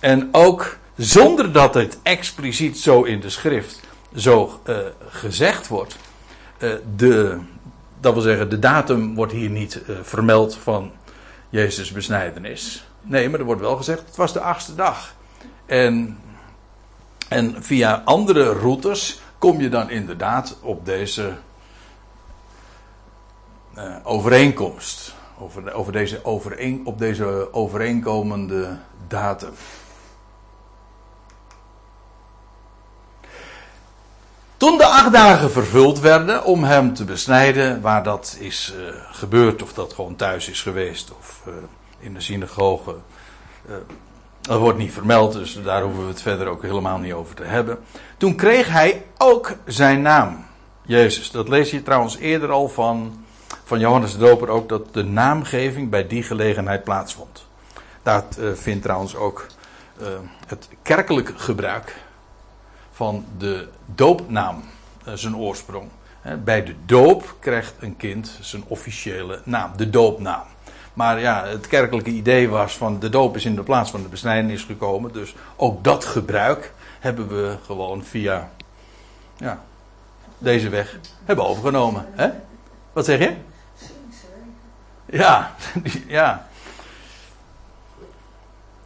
En 0.00 0.28
ook 0.32 0.78
zonder 0.96 1.52
dat 1.52 1.74
het 1.74 1.98
expliciet 2.02 2.78
zo 2.78 3.02
in 3.02 3.20
de 3.20 3.30
schrift 3.30 3.80
zo 4.14 4.60
uh, 4.66 4.76
gezegd 5.08 5.68
wordt. 5.68 5.96
Uh, 6.58 6.72
de, 6.96 7.38
dat 8.00 8.12
wil 8.12 8.22
zeggen, 8.22 8.50
de 8.50 8.58
datum 8.58 9.14
wordt 9.14 9.32
hier 9.32 9.50
niet 9.50 9.80
vermeld 10.02 10.56
van 10.56 10.92
Jezus' 11.48 11.92
besnijdenis. 11.92 12.88
Nee, 13.00 13.28
maar 13.28 13.40
er 13.40 13.46
wordt 13.46 13.60
wel 13.60 13.76
gezegd, 13.76 14.06
het 14.06 14.16
was 14.16 14.32
de 14.32 14.40
achtste 14.40 14.74
dag. 14.74 15.14
En, 15.66 16.18
en 17.28 17.56
via 17.62 18.02
andere 18.04 18.52
routes 18.52 19.20
kom 19.38 19.60
je 19.60 19.68
dan 19.68 19.90
inderdaad 19.90 20.56
op 20.60 20.84
deze 20.84 21.32
uh, 23.78 23.96
overeenkomst. 24.02 25.14
Over, 25.38 25.72
over 25.72 25.92
deze 25.92 26.24
overeen, 26.24 26.82
op 26.84 26.98
deze 26.98 27.52
overeenkomende 27.52 28.78
datum. 29.08 29.52
Toen 34.56 34.78
de 34.78 34.86
acht 34.86 35.12
dagen 35.12 35.50
vervuld 35.50 36.00
werden 36.00 36.44
om 36.44 36.64
hem 36.64 36.94
te 36.94 37.04
besnijden, 37.04 37.80
waar 37.80 38.02
dat 38.02 38.36
is 38.40 38.74
uh, 38.76 38.94
gebeurd, 39.10 39.62
of 39.62 39.72
dat 39.72 39.92
gewoon 39.92 40.16
thuis 40.16 40.48
is 40.48 40.62
geweest, 40.62 41.12
of 41.18 41.42
uh, 41.48 41.54
in 41.98 42.14
de 42.14 42.20
synagoge. 42.20 42.94
Uh, 43.68 43.74
dat 44.40 44.58
wordt 44.58 44.78
niet 44.78 44.92
vermeld, 44.92 45.32
dus 45.32 45.62
daar 45.62 45.82
hoeven 45.82 46.02
we 46.02 46.08
het 46.08 46.22
verder 46.22 46.46
ook 46.46 46.62
helemaal 46.62 46.98
niet 46.98 47.12
over 47.12 47.34
te 47.34 47.44
hebben. 47.44 47.78
Toen 48.16 48.34
kreeg 48.34 48.68
hij 48.68 49.04
ook 49.18 49.52
zijn 49.64 50.02
naam, 50.02 50.44
Jezus. 50.82 51.30
Dat 51.30 51.48
lees 51.48 51.70
je 51.70 51.82
trouwens 51.82 52.16
eerder 52.16 52.50
al 52.50 52.68
van, 52.68 53.23
van 53.64 53.78
Johannes 53.78 54.12
de 54.12 54.18
Doper 54.18 54.48
ook, 54.48 54.68
dat 54.68 54.94
de 54.94 55.04
naamgeving 55.04 55.90
bij 55.90 56.06
die 56.06 56.22
gelegenheid 56.22 56.84
plaatsvond. 56.84 57.46
Dat 58.02 58.36
uh, 58.38 58.52
vindt 58.52 58.82
trouwens 58.82 59.14
ook 59.14 59.46
uh, 60.00 60.08
het 60.46 60.68
kerkelijk 60.82 61.32
gebruik 61.36 61.96
van 62.92 63.24
de 63.38 63.68
doopnaam 63.86 64.62
zijn 65.14 65.36
oorsprong. 65.36 65.88
Bij 66.44 66.64
de 66.64 66.74
doop 66.86 67.36
krijgt 67.38 67.74
een 67.80 67.96
kind 67.96 68.38
zijn 68.40 68.64
officiële 68.66 69.40
naam, 69.44 69.72
de 69.76 69.90
doopnaam. 69.90 70.44
Maar 70.94 71.20
ja, 71.20 71.46
het 71.46 71.66
kerkelijke 71.66 72.10
idee 72.10 72.48
was 72.48 72.76
van 72.76 72.98
de 72.98 73.08
doop 73.08 73.36
is 73.36 73.44
in 73.44 73.54
de 73.54 73.62
plaats 73.62 73.90
van 73.90 74.02
de 74.02 74.08
besnijdenis 74.08 74.62
gekomen. 74.62 75.12
Dus 75.12 75.34
ook 75.56 75.84
dat 75.84 76.04
gebruik 76.04 76.72
hebben 77.00 77.28
we 77.28 77.56
gewoon 77.64 78.04
via 78.04 78.50
ja, 79.36 79.62
deze 80.38 80.68
weg 80.68 80.98
hebben 81.24 81.46
overgenomen. 81.46 82.06
Hè? 82.12 82.30
Wat 82.94 83.04
zeg 83.04 83.18
je? 83.18 83.36
Ja, 85.06 85.54
ja. 86.06 86.48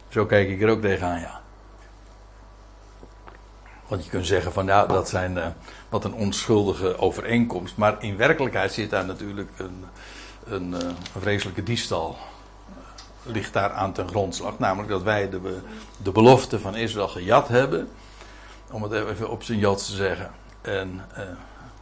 Zo 0.09 0.25
kijk 0.25 0.49
ik 0.49 0.61
er 0.61 0.69
ook 0.69 0.81
tegenaan, 0.81 1.19
ja. 1.19 1.41
Want 3.87 4.03
je 4.03 4.09
kunt 4.09 4.27
zeggen 4.27 4.51
van 4.51 4.65
ja, 4.65 4.85
dat 4.85 5.09
zijn 5.09 5.35
uh, 5.35 5.47
wat 5.89 6.05
een 6.05 6.13
onschuldige 6.13 6.97
overeenkomst. 6.97 7.77
Maar 7.77 8.03
in 8.03 8.17
werkelijkheid 8.17 8.73
zit 8.73 8.89
daar 8.89 9.05
natuurlijk 9.05 9.49
een, 9.57 9.85
een, 10.45 10.73
een 10.73 10.95
vreselijke 11.19 11.63
diefstal. 11.63 12.17
Uh, 12.69 13.33
ligt 13.33 13.53
daar 13.53 13.71
aan 13.71 13.93
ten 13.93 14.07
grondslag. 14.07 14.59
Namelijk 14.59 14.89
dat 14.89 15.03
wij 15.03 15.29
de, 15.29 15.59
de 15.97 16.11
belofte 16.11 16.59
van 16.59 16.75
Israël 16.75 17.07
gejat 17.07 17.47
hebben. 17.47 17.89
Om 18.71 18.83
het 18.83 18.91
even 18.91 19.29
op 19.29 19.43
zijn 19.43 19.59
Jods 19.59 19.85
te 19.85 19.95
zeggen. 19.95 20.31
En 20.61 21.01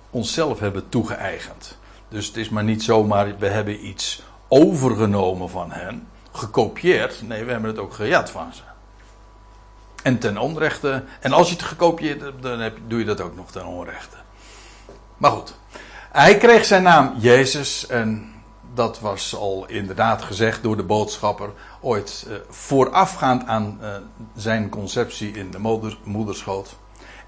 onszelf 0.10 0.60
hebben 0.60 0.90
toegeëigend. 0.90 1.78
Dus 2.10 2.28
het 2.28 2.38
is 2.38 2.50
maar 2.50 2.64
niet 2.64 2.84
zomaar, 2.84 3.38
we 3.38 3.48
hebben 3.48 3.88
iets 3.88 4.24
overgenomen 4.48 5.50
van 5.50 5.72
hen. 5.72 6.08
Gekopieerd. 6.32 7.22
Nee, 7.22 7.44
we 7.44 7.52
hebben 7.52 7.70
het 7.70 7.80
ook 7.80 7.94
gejat 7.94 8.30
van 8.30 8.54
ze. 8.54 8.62
En 10.04 10.20
ten 10.20 10.38
onrechte. 10.38 11.04
En 11.20 11.32
als 11.32 11.48
je 11.48 11.54
het 11.54 11.64
gekopieerd 11.64 12.22
hebt, 12.22 12.42
dan 12.42 12.60
heb, 12.60 12.78
doe 12.88 13.00
je 13.00 13.06
dat 13.06 13.22
ook 13.22 13.36
nog 13.36 13.52
ten 13.52 13.66
onrechte. 13.66 14.18
Maar 15.18 15.32
goed. 15.32 15.54
Hij 16.12 16.38
kreeg 16.38 16.66
zijn 16.66 16.84
naam 16.84 17.14
Jezus. 17.18 17.88
En 17.88 18.34
dat 18.74 19.00
was 19.00 19.36
al 19.36 19.66
inderdaad 19.68 20.22
gezegd 20.22 20.64
door 20.64 20.78
de 20.78 20.84
boodschapper. 20.84 21.50
Ooit 21.82 22.26
uh, 22.28 22.36
voorafgaand 22.50 23.46
aan 23.46 23.78
uh, 23.82 23.96
zijn 24.36 24.70
conceptie 24.70 25.32
in 25.32 25.52
de 25.52 25.60
moeder, 25.60 25.98
moederschoot. 26.04 26.76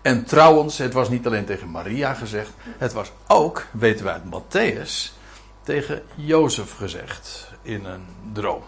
En 0.10 0.24
trouwens, 0.24 0.78
het 0.78 0.94
was 0.94 1.10
niet 1.10 1.26
alleen 1.26 1.46
tegen 1.46 1.70
Maria 1.70 2.14
gezegd. 2.14 2.52
Het 2.78 2.94
was 2.94 3.12
ook, 3.28 3.66
weten 3.72 4.06
we 4.06 4.12
uit 4.12 4.24
Matthäus, 4.24 5.14
tegen 5.64 6.02
Jozef 6.16 6.76
gezegd. 6.78 7.52
In 7.62 7.86
een 7.86 8.06
droom. 8.34 8.62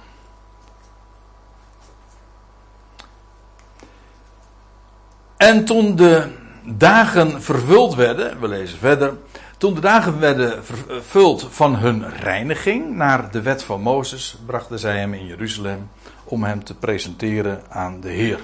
En 5.38 5.66
toen 5.66 5.96
de 5.96 6.28
dagen 6.66 7.42
vervuld 7.42 7.96
werden, 7.96 8.40
we 8.40 8.48
lezen 8.48 8.78
verder. 8.78 9.14
Toen 9.58 9.74
de 9.74 9.82
dagen 9.82 10.20
werden 10.20 10.66
vervuld 10.66 11.48
van 11.50 11.76
hun 11.76 12.10
reiniging 12.10 12.96
naar 12.96 13.32
de 13.32 13.42
wet 13.42 13.64
van 13.64 13.82
Mozes, 13.82 14.38
brachten 14.46 14.80
zij 14.80 14.98
hem 14.98 15.14
in 15.14 15.26
Jeruzalem 15.26 15.90
om 16.24 16.44
hem 16.44 16.64
te 16.64 16.76
presenteren 16.76 17.64
aan 17.70 18.02
de 18.02 18.10
Heer. 18.10 18.40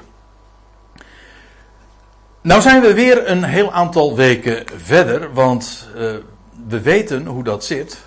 Nou 2.48 2.62
zijn 2.62 2.82
we 2.82 2.94
weer 2.94 3.30
een 3.30 3.44
heel 3.44 3.72
aantal 3.72 4.16
weken 4.16 4.64
verder, 4.76 5.34
want 5.34 5.88
uh, 5.96 6.16
we 6.68 6.82
weten 6.82 7.26
hoe 7.26 7.44
dat 7.44 7.66
zit. 7.66 8.02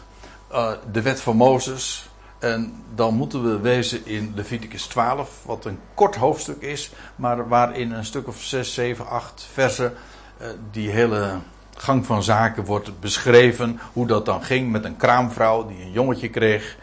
Uh, 0.53 0.72
de 0.92 1.03
wet 1.03 1.20
van 1.20 1.37
Mozes, 1.37 2.09
en 2.38 2.85
dan 2.94 3.14
moeten 3.14 3.42
we 3.42 3.59
wezen 3.59 4.07
in 4.07 4.33
Leviticus 4.37 4.87
12, 4.87 5.31
wat 5.44 5.64
een 5.64 5.79
kort 5.94 6.16
hoofdstuk 6.16 6.62
is, 6.62 6.92
maar 7.16 7.48
waarin 7.48 7.92
een 7.92 8.05
stuk 8.05 8.29
of 8.29 8.42
6, 8.42 8.74
7, 8.74 9.07
8 9.07 9.48
versen 9.53 9.92
uh, 10.40 10.46
die 10.70 10.90
hele 10.90 11.31
gang 11.76 12.07
van 12.07 12.22
zaken 12.22 12.64
wordt 12.64 13.00
beschreven. 13.00 13.81
Hoe 13.92 14.07
dat 14.07 14.26
dan 14.26 14.44
ging 14.44 14.70
met 14.70 14.85
een 14.85 14.96
kraamvrouw 14.96 15.66
die 15.66 15.83
een 15.83 15.92
jongetje 15.92 16.29
kreeg, 16.29 16.76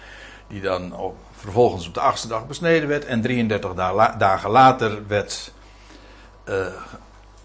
die 0.47 0.61
dan 0.61 0.93
vervolgens 1.35 1.87
op 1.87 1.93
de 1.93 1.99
achtste 1.99 2.27
dag 2.27 2.47
besneden 2.47 2.89
werd 2.89 3.05
en 3.05 3.21
33 3.21 3.73
da 3.73 4.15
dagen 4.17 4.49
later 4.49 5.07
werd, 5.07 5.51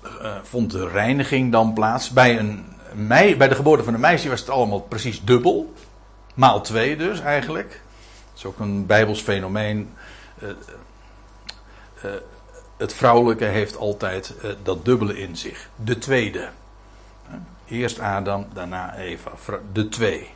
uh, 0.04 0.36
vond 0.42 0.70
de 0.70 0.88
reiniging 0.88 1.52
dan 1.52 1.72
plaats. 1.72 2.10
Bij, 2.10 2.38
een, 2.38 2.64
bij 3.08 3.48
de 3.48 3.54
geboorte 3.54 3.84
van 3.84 3.94
een 3.94 4.00
meisje 4.00 4.28
was 4.28 4.40
het 4.40 4.50
allemaal 4.50 4.80
precies 4.80 5.24
dubbel. 5.24 5.72
Maal 6.34 6.60
twee 6.60 6.96
dus 6.96 7.20
eigenlijk 7.20 7.82
is 8.34 8.44
ook 8.44 8.58
een 8.58 8.86
bijbels 8.86 9.20
fenomeen. 9.20 9.90
Uh, 10.42 10.48
uh, 12.04 12.10
het 12.76 12.94
vrouwelijke 12.94 13.44
heeft 13.44 13.76
altijd 13.76 14.34
dat 14.62 14.84
dubbele 14.84 15.18
in 15.18 15.36
zich. 15.36 15.68
De 15.76 15.98
tweede. 15.98 16.48
Eerst 17.66 17.98
Adam, 17.98 18.46
daarna 18.52 18.94
Eva. 18.96 19.30
De 19.72 19.88
twee. 19.88 20.30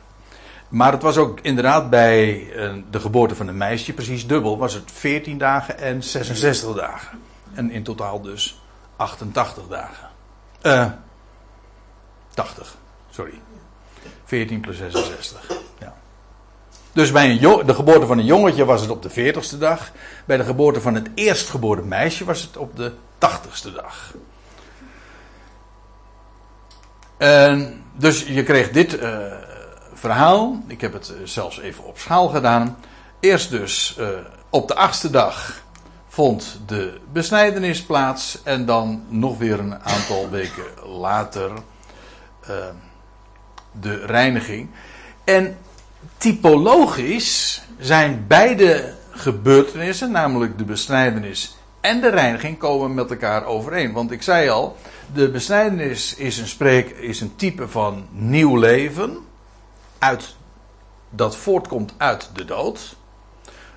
Maar 0.69 0.91
het 0.91 1.01
was 1.01 1.17
ook 1.17 1.39
inderdaad 1.39 1.89
bij 1.89 2.47
de 2.91 2.99
geboorte 2.99 3.35
van 3.35 3.47
een 3.47 3.57
meisje 3.57 3.93
precies 3.93 4.27
dubbel. 4.27 4.57
Was 4.57 4.73
het 4.73 4.91
14 4.91 5.37
dagen 5.37 5.77
en 5.77 6.03
66 6.03 6.75
dagen. 6.75 7.19
En 7.53 7.71
in 7.71 7.83
totaal 7.83 8.21
dus 8.21 8.61
88 8.97 9.67
dagen. 9.67 10.09
Eh 10.61 10.85
80, 12.33 12.75
sorry. 13.09 13.41
14 14.25 14.61
plus 14.61 14.77
66. 14.77 15.47
Ja. 15.79 15.95
Dus 16.93 17.11
bij 17.11 17.29
een 17.29 17.65
de 17.65 17.73
geboorte 17.73 18.05
van 18.05 18.17
een 18.17 18.25
jongetje 18.25 18.65
was 18.65 18.81
het 18.81 18.89
op 18.89 19.01
de 19.01 19.09
veertigste 19.09 19.57
dag. 19.57 19.91
Bij 20.25 20.37
de 20.37 20.43
geboorte 20.43 20.81
van 20.81 20.95
het 20.95 21.09
eerstgeboren 21.15 21.87
meisje 21.87 22.25
was 22.25 22.41
het 22.41 22.57
op 22.57 22.75
de 22.75 22.93
tachtigste 23.17 23.73
dag. 23.73 24.13
En 27.17 27.83
dus 27.93 28.23
je 28.23 28.43
kreeg 28.43 28.71
dit 28.71 29.01
uh, 29.01 29.17
verhaal. 29.93 30.63
Ik 30.67 30.81
heb 30.81 30.93
het 30.93 31.13
zelfs 31.23 31.59
even 31.59 31.83
op 31.83 31.97
schaal 31.97 32.27
gedaan. 32.27 32.77
Eerst 33.19 33.49
dus 33.49 33.97
op 34.49 34.67
de 34.67 34.75
achtste 34.75 35.09
dag 35.09 35.61
vond 36.17 36.59
de 36.65 36.99
besnijdenis 37.11 37.83
plaats. 37.83 38.39
En 38.43 38.65
dan 38.65 39.03
nog 39.07 39.37
weer 39.37 39.59
een 39.59 39.83
aantal 39.83 40.29
weken 40.39 40.89
later 40.99 41.51
uh, 41.51 42.55
de 43.71 44.05
reiniging. 44.05 44.69
En 45.23 45.57
typologisch 46.17 47.61
zijn 47.79 48.25
beide 48.27 48.93
gebeurtenissen, 49.09 50.11
namelijk 50.11 50.57
de 50.57 50.63
besnijdenis 50.63 51.57
en 51.81 52.01
de 52.01 52.09
reiniging, 52.09 52.57
komen 52.57 52.93
met 52.93 53.09
elkaar 53.09 53.45
overeen. 53.45 53.93
Want 53.93 54.11
ik 54.11 54.21
zei 54.21 54.49
al, 54.49 54.75
de 55.13 55.29
besnijdenis 55.29 56.15
is 56.15 56.37
een, 56.37 56.47
spreek, 56.47 56.89
is 56.89 57.21
een 57.21 57.35
type 57.35 57.67
van 57.67 58.07
nieuw 58.11 58.55
leven, 58.55 59.17
uit, 59.97 60.35
dat 61.09 61.35
voortkomt 61.35 61.93
uit 61.97 62.29
de 62.33 62.45
dood. 62.45 62.95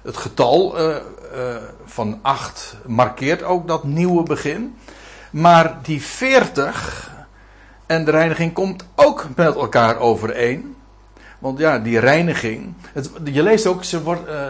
Het 0.02 0.16
getal 0.16 0.90
uh, 0.90 0.96
uh, 1.34 1.56
van 1.84 2.18
8 2.22 2.76
markeert 2.86 3.42
ook 3.42 3.68
dat 3.68 3.84
nieuwe 3.84 4.22
begin. 4.22 4.76
Maar 5.30 5.78
die 5.82 6.02
40 6.02 7.10
en 7.86 8.04
de 8.04 8.10
reiniging 8.10 8.52
komt 8.52 8.84
ook 8.94 9.26
met 9.36 9.54
elkaar 9.54 9.98
overeen. 9.98 10.76
Want 11.38 11.58
ja, 11.58 11.78
die 11.78 11.98
reiniging. 11.98 12.74
Het, 12.92 13.10
je 13.24 13.42
leest 13.42 13.66
ook, 13.66 13.84
ze, 13.84 14.02
wordt, 14.02 14.28
uh, 14.28 14.46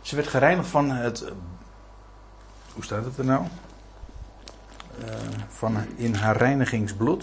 ze 0.00 0.16
werd 0.16 0.28
gereinigd 0.28 0.68
van 0.68 0.90
het. 0.90 1.24
Hoe 2.72 2.84
staat 2.84 3.04
het 3.04 3.18
er 3.18 3.24
nou? 3.24 3.44
Uh, 5.04 5.14
van 5.48 5.76
in 5.96 6.14
haar 6.14 6.36
reinigingsbloed. 6.36 7.22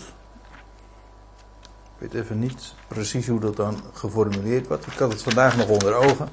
Ik 2.01 2.12
weet 2.12 2.23
even 2.23 2.39
niet 2.39 2.73
precies 2.88 3.27
hoe 3.27 3.39
dat 3.39 3.56
dan 3.56 3.82
geformuleerd 3.93 4.67
wordt. 4.67 4.88
Ik 4.88 4.97
had 4.97 5.12
het 5.12 5.23
vandaag 5.23 5.58
nog 5.58 5.67
onder 5.67 5.93
ogen. 5.93 6.30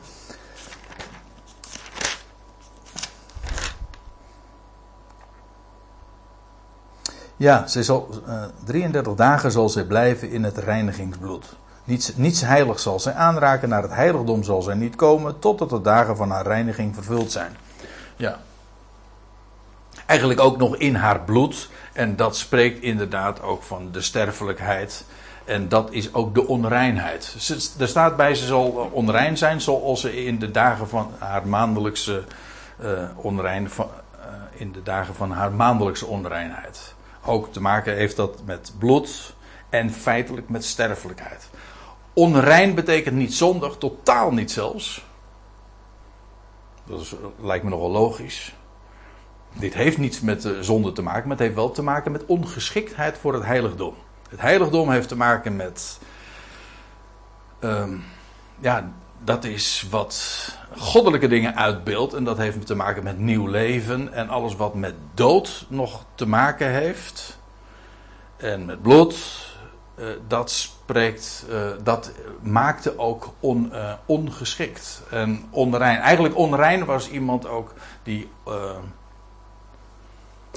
Ja, 7.38 7.66
ze 7.66 7.83
zal, 7.83 8.09
uh, 8.29 8.35
eh, 8.35 8.51
33 8.64 9.14
dagen 9.14 9.53
zal 9.53 9.68
zij 9.68 9.85
blijven 9.85 10.31
in 10.31 10.44
het 10.44 10.59
reinigingsbloed. 10.59 11.57
Niets, 11.85 12.16
niets 12.16 12.40
heiligs 12.40 12.83
zal 12.83 13.01
zij 13.01 13.12
aanraken, 13.12 13.68
naar 13.68 13.83
het 13.83 13.94
heiligdom 13.94 14.42
zal 14.42 14.62
zij 14.62 14.74
niet 14.74 14.96
komen, 14.96 15.38
totdat 15.38 15.70
de 15.70 15.81
dagen 15.81 16.16
van 16.16 16.31
haar 16.31 16.46
reiniging 16.46 16.94
vervuld 16.94 17.33
zijn. 17.33 17.57
Ja. 18.16 18.38
Eigenlijk 20.07 20.40
ook 20.40 20.57
nog 20.57 20.77
in 20.77 20.94
haar 20.94 21.20
bloed. 21.20 21.68
En 21.92 22.16
dat 22.16 22.37
spreekt 22.37 22.83
inderdaad 22.83 23.42
ook 23.42 23.62
van 23.62 23.88
de 23.92 24.01
sterfelijkheid. 24.01 25.05
En 25.44 25.68
dat 25.68 25.92
is 25.92 26.14
ook 26.14 26.35
de 26.35 26.46
onreinheid. 26.46 27.35
Er 27.79 27.88
staat 27.88 28.16
bij 28.16 28.35
ze 28.35 28.46
zal 28.46 28.90
onrein 28.92 29.38
zijn 29.38 29.61
zoals 29.61 30.01
ze 30.01 30.24
in 30.24 30.38
de 30.38 30.51
dagen 30.51 30.88
van 30.88 31.11
haar 31.18 31.46
maandelijkse 31.46 32.22
uh, 32.83 33.03
onrein, 33.16 33.70
van, 33.70 33.88
in 34.55 34.72
de 34.72 34.83
dagen 34.83 35.14
van 35.14 35.31
haar 35.31 35.53
maandelijkse 35.53 36.07
onreinheid. 36.07 36.94
Ook 37.29 37.53
te 37.53 37.61
maken 37.61 37.95
heeft 37.95 38.17
dat 38.17 38.43
met 38.45 38.73
bloed 38.79 39.35
en 39.69 39.91
feitelijk 39.91 40.49
met 40.49 40.64
sterfelijkheid. 40.64 41.49
Onrein 42.12 42.75
betekent 42.75 43.17
niet 43.17 43.35
zondig, 43.35 43.77
totaal 43.77 44.33
niet 44.33 44.51
zelfs. 44.51 45.07
Dat 46.85 47.17
lijkt 47.41 47.64
me 47.64 47.71
nogal 47.71 47.91
logisch. 47.91 48.55
Dit 49.53 49.75
heeft 49.75 49.99
niets 49.99 50.21
met 50.21 50.43
de 50.43 50.62
zonde 50.62 50.93
te 50.93 51.03
maken, 51.03 51.23
maar 51.23 51.37
het 51.37 51.47
heeft 51.47 51.55
wel 51.55 51.71
te 51.71 51.83
maken 51.83 52.12
met 52.12 52.27
ongeschiktheid 52.27 53.19
voor 53.19 53.35
het 53.35 53.45
heiligdom. 53.45 53.95
Het 54.31 54.41
heiligdom 54.41 54.91
heeft 54.91 55.09
te 55.09 55.17
maken 55.17 55.57
met. 55.57 55.99
Um, 57.61 58.05
ja, 58.59 58.93
dat 59.24 59.44
is 59.44 59.87
wat 59.90 60.48
goddelijke 60.76 61.28
dingen 61.28 61.57
uitbeeldt. 61.57 62.14
En 62.14 62.24
dat 62.24 62.37
heeft 62.37 62.66
te 62.66 62.74
maken 62.74 63.04
met 63.04 63.18
nieuw 63.18 63.46
leven. 63.46 64.12
En 64.12 64.28
alles 64.28 64.57
wat 64.57 64.74
met 64.74 64.94
dood 65.14 65.66
nog 65.68 66.04
te 66.14 66.26
maken 66.26 66.70
heeft. 66.70 67.38
En 68.37 68.64
met 68.64 68.83
bloed. 68.83 69.46
Uh, 69.96 70.07
dat 70.28 70.50
spreekt. 70.50 71.46
Uh, 71.50 71.70
dat 71.83 72.12
maakte 72.42 72.98
ook 72.98 73.33
on, 73.40 73.70
uh, 73.72 73.92
ongeschikt. 74.07 75.02
En 75.11 75.44
onrein. 75.50 75.98
Eigenlijk 75.98 76.37
onrein 76.37 76.85
was 76.85 77.11
iemand 77.11 77.46
ook 77.46 77.74
die. 78.02 78.28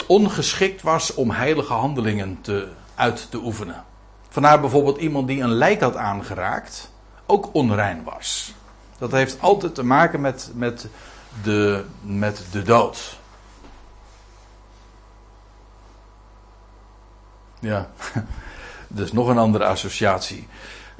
ongeschikt 0.07 0.81
was 0.81 1.13
om 1.13 1.31
heilige 1.31 1.73
handelingen 1.73 2.41
te, 2.41 2.67
uit 2.95 3.27
te 3.31 3.37
oefenen. 3.37 3.83
Vandaar 4.29 4.59
bijvoorbeeld 4.59 4.97
iemand 4.97 5.27
die 5.27 5.41
een 5.41 5.53
lijk 5.53 5.81
had 5.81 5.95
aangeraakt 5.95 6.90
ook 7.31 7.49
onrein 7.53 8.03
was. 8.03 8.53
Dat 8.97 9.11
heeft 9.11 9.41
altijd 9.41 9.75
te 9.75 9.83
maken 9.83 10.21
met, 10.21 10.51
met, 10.53 10.87
de, 11.43 11.83
met 12.01 12.45
de 12.51 12.61
dood. 12.61 13.19
Ja, 17.59 17.89
dus 18.87 19.11
nog 19.11 19.27
een 19.27 19.37
andere 19.37 19.65
associatie. 19.65 20.47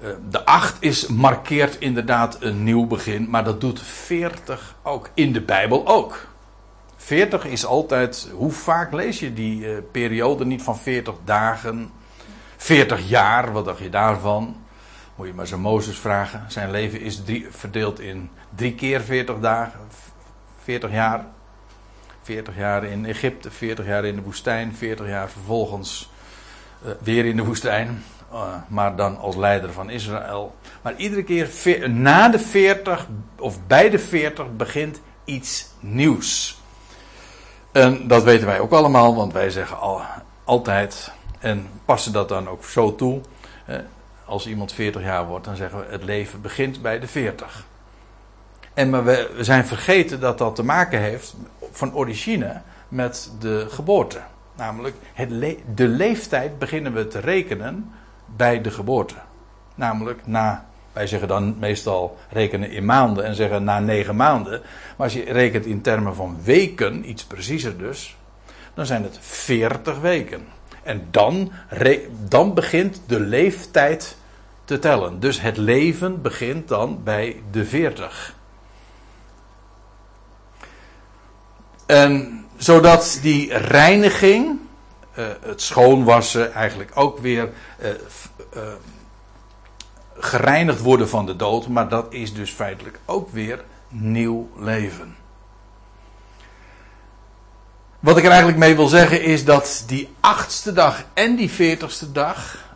Eh, 0.01 0.09
de 0.29 0.45
8 0.45 0.75
is, 0.79 1.07
markeert 1.07 1.79
inderdaad 1.79 2.37
een 2.41 2.63
nieuw 2.63 2.87
begin, 2.87 3.29
maar 3.29 3.43
dat 3.43 3.61
doet 3.61 3.81
40 3.81 4.75
ook. 4.83 5.09
In 5.13 5.33
de 5.33 5.41
Bijbel 5.41 5.87
ook. 5.87 6.27
40 6.95 7.45
is 7.45 7.65
altijd, 7.65 8.29
hoe 8.33 8.51
vaak 8.51 8.93
lees 8.93 9.19
je 9.19 9.33
die 9.33 9.59
uh, 9.59 9.77
periode 9.91 10.45
niet 10.45 10.61
van 10.61 10.77
40 10.77 11.15
dagen, 11.25 11.91
40 12.57 13.07
jaar, 13.09 13.51
wat 13.51 13.65
dacht 13.65 13.79
je 13.79 13.89
daarvan? 13.89 14.60
Moet 15.21 15.29
je 15.29 15.35
maar 15.35 15.47
zo 15.47 15.57
Mozes 15.57 15.97
vragen. 15.97 16.45
Zijn 16.47 16.71
leven 16.71 17.01
is 17.01 17.23
drie, 17.23 17.47
verdeeld 17.49 17.99
in 17.99 18.29
drie 18.55 18.75
keer 18.75 19.01
40 19.01 19.39
dagen, 19.39 19.79
40 20.63 20.91
jaar. 20.91 21.25
40 22.21 22.57
jaar 22.57 22.83
in 22.83 23.05
Egypte, 23.05 23.51
40 23.51 23.85
jaar 23.85 24.05
in 24.05 24.15
de 24.15 24.21
woestijn, 24.21 24.75
40 24.75 25.07
jaar 25.07 25.29
vervolgens 25.29 26.11
uh, 26.85 26.91
weer 26.99 27.25
in 27.25 27.35
de 27.35 27.43
woestijn. 27.43 28.03
Uh, 28.33 28.53
maar 28.67 28.95
dan 28.95 29.17
als 29.17 29.35
leider 29.35 29.73
van 29.73 29.89
Israël. 29.89 30.55
Maar 30.81 30.95
iedere 30.95 31.23
keer 31.23 31.89
na 31.89 32.29
de 32.29 32.39
40 32.39 33.07
of 33.39 33.67
bij 33.67 33.89
de 33.89 33.99
40 33.99 34.55
begint 34.55 35.01
iets 35.25 35.67
nieuws. 35.79 36.61
En 37.71 38.07
dat 38.07 38.23
weten 38.23 38.47
wij 38.47 38.59
ook 38.59 38.71
allemaal, 38.71 39.15
want 39.15 39.33
wij 39.33 39.49
zeggen 39.49 39.79
al, 39.79 40.01
altijd 40.43 41.11
en 41.39 41.67
passen 41.85 42.13
dat 42.13 42.29
dan 42.29 42.49
ook 42.49 42.63
zo 42.63 42.95
toe 42.95 43.21
als 44.31 44.47
iemand 44.47 44.73
40 44.73 45.01
jaar 45.01 45.27
wordt, 45.27 45.45
dan 45.45 45.55
zeggen 45.55 45.79
we 45.79 45.85
het 45.89 46.03
leven 46.03 46.41
begint 46.41 46.81
bij 46.81 46.99
de 46.99 47.07
40. 47.07 47.65
En 48.73 48.89
maar 48.89 49.03
we 49.03 49.29
zijn 49.39 49.65
vergeten 49.65 50.19
dat 50.19 50.37
dat 50.37 50.55
te 50.55 50.63
maken 50.63 50.99
heeft 50.99 51.35
van 51.71 51.93
origine 51.93 52.61
met 52.87 53.31
de 53.39 53.65
geboorte. 53.69 54.19
Namelijk, 54.55 54.95
het 55.13 55.29
de 55.75 55.87
leeftijd 55.87 56.59
beginnen 56.59 56.93
we 56.93 57.07
te 57.07 57.19
rekenen 57.19 57.91
bij 58.25 58.61
de 58.61 58.71
geboorte. 58.71 59.15
Namelijk 59.75 60.27
na, 60.27 60.65
wij 60.93 61.07
zeggen 61.07 61.27
dan 61.27 61.55
meestal 61.59 62.17
rekenen 62.29 62.71
in 62.71 62.85
maanden 62.85 63.25
en 63.25 63.35
zeggen 63.35 63.63
na 63.63 63.79
negen 63.79 64.15
maanden. 64.15 64.61
Maar 64.97 65.07
als 65.07 65.13
je 65.13 65.23
rekent 65.23 65.65
in 65.65 65.81
termen 65.81 66.15
van 66.15 66.37
weken, 66.43 67.09
iets 67.09 67.23
preciezer 67.23 67.77
dus, 67.77 68.17
dan 68.73 68.85
zijn 68.85 69.03
het 69.03 69.17
40 69.21 69.99
weken. 69.99 70.47
En 70.83 71.07
dan, 71.11 71.51
dan 72.27 72.53
begint 72.53 73.01
de 73.07 73.19
leeftijd 73.19 74.19
te 74.71 74.79
tellen. 74.79 75.19
Dus 75.19 75.41
het 75.41 75.57
leven 75.57 76.21
begint 76.21 76.67
dan 76.67 77.03
bij 77.03 77.43
de 77.51 77.65
40. 77.65 78.35
En 81.85 82.45
zodat 82.57 83.19
die 83.21 83.53
reiniging, 83.57 84.59
uh, 85.17 85.25
het 85.41 85.61
schoonwassen, 85.61 86.53
eigenlijk 86.53 86.91
ook 86.93 87.19
weer 87.19 87.49
uh, 87.81 87.89
uh, 87.89 88.61
gereinigd 90.17 90.81
worden 90.81 91.09
van 91.09 91.25
de 91.25 91.35
dood, 91.35 91.67
maar 91.67 91.89
dat 91.89 92.13
is 92.13 92.33
dus 92.33 92.51
feitelijk 92.51 92.99
ook 93.05 93.29
weer 93.29 93.63
nieuw 93.89 94.49
leven. 94.57 95.15
Wat 97.99 98.17
ik 98.17 98.23
er 98.23 98.29
eigenlijk 98.29 98.59
mee 98.59 98.75
wil 98.75 98.87
zeggen 98.87 99.21
is 99.23 99.45
dat 99.45 99.83
die 99.87 100.09
achtste 100.19 100.73
dag 100.73 101.03
en 101.13 101.35
die 101.35 101.49
veertigste 101.49 102.11
dag 102.11 102.69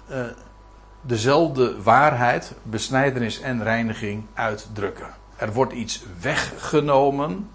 dezelfde 1.05 1.81
waarheid, 1.81 2.53
besnijdenis 2.63 3.39
en 3.39 3.63
reiniging 3.63 4.25
uitdrukken. 4.33 5.13
Er 5.35 5.53
wordt 5.53 5.73
iets 5.73 6.03
weggenomen 6.21 7.49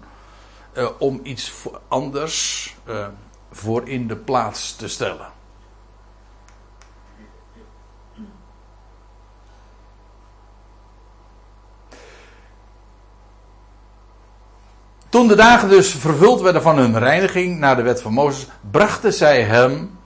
uh, 0.77 0.87
om 0.99 1.19
iets 1.23 1.53
anders 1.87 2.75
uh, 2.87 3.07
voor 3.51 3.87
in 3.87 4.07
de 4.07 4.15
plaats 4.15 4.75
te 4.75 4.87
stellen. 4.87 5.27
Toen 15.09 15.27
de 15.27 15.35
dagen 15.35 15.69
dus 15.69 15.91
vervuld 15.91 16.41
werden 16.41 16.61
van 16.61 16.77
hun 16.77 16.99
reiniging 16.99 17.59
naar 17.59 17.75
de 17.75 17.81
wet 17.81 18.01
van 18.01 18.13
Mozes, 18.13 18.47
brachten 18.71 19.13
zij 19.13 19.41
hem 19.41 19.99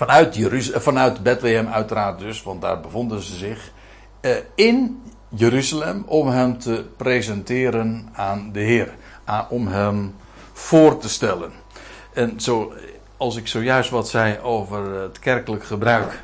vanuit, 0.00 0.34
Jeruz 0.34 0.70
vanuit 0.74 1.22
Bethlehem 1.22 1.68
uiteraard 1.68 2.18
dus, 2.18 2.42
want 2.42 2.60
daar 2.60 2.80
bevonden 2.80 3.22
ze 3.22 3.36
zich, 3.36 3.72
eh, 4.20 4.36
in 4.54 5.02
Jeruzalem 5.28 6.04
om 6.06 6.28
hem 6.28 6.58
te 6.58 6.84
presenteren 6.96 8.08
aan 8.12 8.52
de 8.52 8.60
Heer. 8.60 8.94
om 9.48 9.68
hem 9.68 10.14
voor 10.52 10.98
te 10.98 11.08
stellen. 11.08 11.52
En 12.12 12.40
zo, 12.40 12.72
als 13.16 13.36
ik 13.36 13.46
zojuist 13.46 13.90
wat 13.90 14.08
zei 14.08 14.38
over 14.38 15.00
het 15.02 15.18
kerkelijk 15.18 15.64
gebruik 15.64 16.22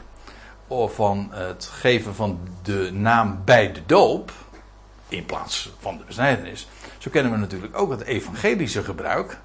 of 0.66 0.94
van 0.94 1.28
het 1.30 1.64
geven 1.72 2.14
van 2.14 2.38
de 2.62 2.90
naam 2.92 3.42
bij 3.44 3.72
de 3.72 3.82
doop, 3.86 4.32
in 5.08 5.26
plaats 5.26 5.72
van 5.78 5.98
de 5.98 6.04
besnijdenis, 6.04 6.68
zo 6.98 7.10
kennen 7.10 7.32
we 7.32 7.38
natuurlijk 7.38 7.78
ook 7.78 7.90
het 7.90 8.02
evangelische 8.02 8.82
gebruik. 8.82 9.38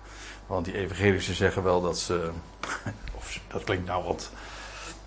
Want 0.47 0.65
die 0.65 0.77
evangelischen 0.77 1.35
zeggen 1.35 1.63
wel 1.63 1.81
dat 1.81 1.99
ze, 1.99 2.29
dat 3.51 3.63
klinkt 3.63 3.87
nou 3.87 4.03
wat 4.03 4.31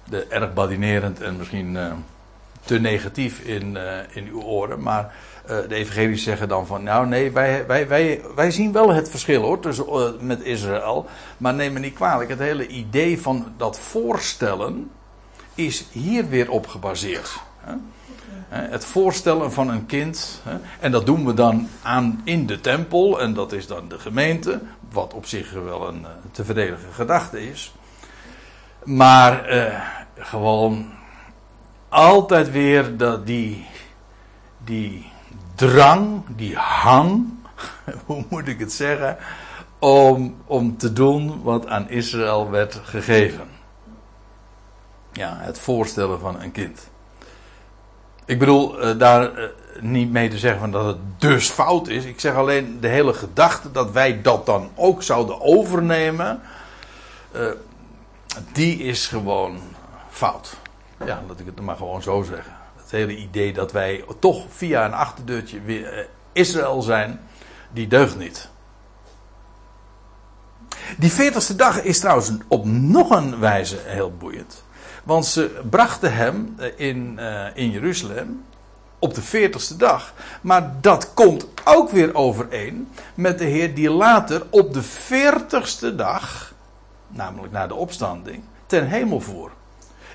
de, 0.05 0.27
erg 0.27 0.53
badinerend 0.53 1.21
en 1.21 1.37
misschien 1.37 1.75
uh, 1.75 1.93
te 2.65 2.81
negatief 2.81 3.41
in, 3.41 3.75
uh, 3.75 3.99
in 4.13 4.27
uw 4.27 4.43
oren. 4.43 4.83
Maar 4.83 5.15
de 5.45 5.75
evangelisch 5.75 6.23
zeggen 6.23 6.49
dan 6.49 6.67
van, 6.67 6.83
nou 6.83 7.07
nee, 7.07 7.31
wij, 7.33 7.67
wij, 7.67 7.89
wij, 7.89 8.21
wij 8.35 8.51
zien 8.51 8.73
wel 8.73 8.93
het 8.93 9.11
verschil 9.11 9.43
hoor, 9.43 9.61
tussen, 9.61 10.17
met 10.21 10.41
Israël. 10.41 11.07
Maar 11.37 11.55
neem 11.55 11.73
me 11.73 11.79
niet 11.79 11.95
kwalijk, 11.95 12.31
het 12.31 12.39
hele 12.39 12.67
idee 12.67 13.21
van 13.21 13.53
dat 13.57 13.79
voorstellen 13.81 14.91
is 15.55 15.87
hier 15.93 16.29
weer 16.29 16.51
op 16.51 16.67
gebaseerd. 16.67 17.41
Hè? 17.59 17.75
Het 18.49 18.85
voorstellen 18.85 19.53
van 19.53 19.69
een 19.69 19.87
kind. 19.87 20.43
En 20.81 20.93
dat 20.93 21.07
doen 21.07 21.27
we 21.27 21.35
dan 21.35 21.69
aan 21.83 22.21
in 22.25 22.47
de 22.47 22.61
tempel. 22.61 23.21
En 23.21 23.35
dat 23.35 23.53
is 23.53 23.67
dan 23.67 23.89
de 23.89 23.99
gemeente. 23.99 24.61
Wat 24.91 25.15
op 25.15 25.27
zich 25.27 25.53
wel 25.53 25.89
een 25.89 26.07
te 26.31 26.45
verdedigen 26.45 26.93
gedachte 26.93 27.49
is. 27.49 27.75
Maar 28.85 29.45
eh, 29.45 29.81
gewoon 30.19 30.91
altijd 31.89 32.51
weer 32.51 32.97
dat 32.97 33.27
die, 33.27 33.67
die 34.65 35.13
drang, 35.55 36.23
die 36.37 36.57
hang, 36.57 37.35
hoe 38.07 38.25
moet 38.29 38.49
ik 38.49 38.59
het 38.59 38.73
zeggen, 38.73 39.17
om, 39.79 40.37
om 40.47 40.77
te 40.77 40.93
doen 40.93 41.43
wat 41.43 41.67
aan 41.67 41.91
Israël 41.91 42.51
werd 42.51 42.81
gegeven. 42.85 43.49
Ja, 45.13 45.37
het 45.41 45.59
voorstellen 45.59 46.21
van 46.21 46.41
een 46.41 46.53
kind. 46.53 46.89
Ik 48.25 48.39
bedoel 48.39 48.87
uh, 48.87 48.99
daar 48.99 49.39
uh, 49.39 49.45
niet 49.81 50.11
mee 50.11 50.29
te 50.29 50.39
zeggen 50.39 50.61
van 50.61 50.71
dat 50.71 50.87
het 50.87 50.97
dus 51.19 51.51
fout 51.51 51.89
is. 51.89 52.05
Ik 52.05 52.21
zeg 52.21 52.35
alleen 52.35 52.81
de 52.81 52.89
hele 52.89 53.13
gedachte 53.13 53.73
dat 53.73 53.91
wij 53.91 54.23
dat 54.23 54.47
dan 54.47 54.71
ook 54.75 55.03
zouden 55.03 55.41
overnemen. 55.41 56.41
Die 58.53 58.79
is 58.79 59.07
gewoon 59.07 59.59
fout. 60.11 60.57
Ja, 61.05 61.23
laat 61.29 61.41
ik 61.41 61.47
het 61.47 61.61
maar 61.61 61.77
gewoon 61.77 62.03
zo 62.03 62.23
zeggen. 62.23 62.53
Het 62.77 62.91
hele 62.91 63.17
idee 63.17 63.53
dat 63.53 63.73
wij 63.73 64.05
toch 64.19 64.45
via 64.49 64.85
een 64.85 64.95
achterdeurtje 64.95 65.61
weer 65.61 65.93
eh, 65.93 66.05
Israël 66.33 66.83
zijn, 66.83 67.21
die 67.73 67.87
deugt 67.87 68.17
niet. 68.17 68.49
Die 70.99 71.13
veertigste 71.13 71.57
dag 71.57 71.83
is 71.83 71.99
trouwens 71.99 72.31
op 72.49 72.65
nog 72.65 73.11
een 73.11 73.39
wijze 73.39 73.77
heel 73.85 74.17
boeiend. 74.17 74.65
Want 75.05 75.27
ze 75.27 75.61
brachten 75.71 76.15
hem 76.15 76.55
eh, 76.59 76.69
in, 76.77 77.17
uh, 77.19 77.47
in 77.55 77.71
Jeruzalem 77.71 78.45
op 78.99 79.15
de 79.15 79.23
veertigste 79.23 79.77
dag. 79.77 80.13
Maar 80.41 80.75
dat 80.81 81.15
komt 81.15 81.47
ook 81.65 81.91
weer 81.91 82.15
overeen 82.15 82.89
met 83.15 83.39
de 83.39 83.45
Heer 83.45 83.75
die 83.75 83.91
later 83.91 84.43
op 84.51 84.73
de 84.73 84.83
veertigste 84.83 85.95
dag 85.95 86.54
namelijk 87.15 87.53
na 87.53 87.67
de 87.67 87.75
opstanding, 87.75 88.43
ten 88.67 88.89
hemel 88.89 89.21
voer. 89.21 89.51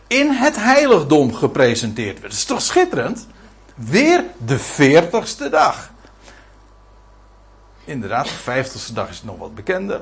In 0.07 0.31
het 0.31 0.55
heiligdom 0.55 1.33
gepresenteerd 1.33 2.19
werd. 2.19 2.31
Dat 2.31 2.39
is 2.39 2.45
toch 2.45 2.61
schitterend? 2.61 3.27
Weer 3.75 4.23
de 4.45 4.59
veertigste 4.59 5.49
dag. 5.49 5.91
Inderdaad, 7.83 8.25
de 8.25 8.31
vijftigste 8.31 8.93
dag 8.93 9.09
is 9.09 9.23
nog 9.23 9.37
wat 9.37 9.55
bekender. 9.55 10.01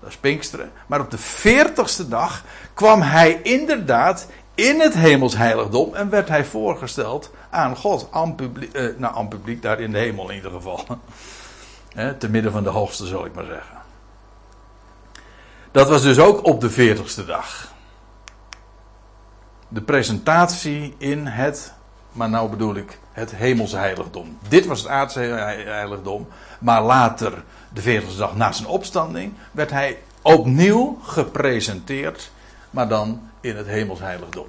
Dat 0.00 0.08
is 0.08 0.16
Pinksteren. 0.16 0.72
Maar 0.86 1.00
op 1.00 1.10
de 1.10 1.18
veertigste 1.18 2.08
dag 2.08 2.44
kwam 2.74 3.02
hij 3.02 3.40
inderdaad 3.42 4.26
in 4.54 4.80
het 4.80 4.94
hemelsheiligdom 4.94 5.94
en 5.94 6.10
werd 6.10 6.28
hij 6.28 6.44
voorgesteld 6.44 7.30
aan 7.50 7.76
God. 7.76 8.08
Aan 8.10 8.34
publiek, 8.34 8.72
eh, 8.72 8.86
nou, 8.96 9.16
aan 9.16 9.28
publiek 9.28 9.62
daar 9.62 9.80
in 9.80 9.92
de 9.92 9.98
hemel 9.98 10.30
in 10.30 10.36
ieder 10.36 10.50
geval. 10.50 10.84
te 12.18 12.28
midden 12.28 12.52
van 12.52 12.62
de 12.62 12.68
hoogste, 12.68 13.06
zal 13.06 13.24
ik 13.24 13.34
maar 13.34 13.44
zeggen. 13.44 13.77
Dat 15.70 15.88
was 15.88 16.02
dus 16.02 16.18
ook 16.18 16.46
op 16.46 16.60
de 16.60 16.70
veertigste 16.70 17.24
dag. 17.24 17.72
De 19.68 19.82
presentatie 19.82 20.94
in 20.98 21.26
het, 21.26 21.72
maar 22.12 22.28
nou 22.28 22.50
bedoel 22.50 22.74
ik 22.74 22.98
het 23.12 23.34
hemelse 23.34 23.76
heiligdom. 23.76 24.38
Dit 24.48 24.66
was 24.66 24.80
het 24.80 24.88
aardse 24.88 25.20
heiligdom, 25.20 26.28
maar 26.60 26.82
later, 26.82 27.44
de 27.72 27.80
veertigste 27.80 28.18
dag 28.18 28.36
na 28.36 28.52
zijn 28.52 28.68
opstanding, 28.68 29.32
werd 29.52 29.70
hij 29.70 29.98
opnieuw 30.22 30.98
gepresenteerd, 31.02 32.30
maar 32.70 32.88
dan 32.88 33.30
in 33.40 33.56
het 33.56 33.66
hemels 33.66 34.00
heiligdom. 34.00 34.46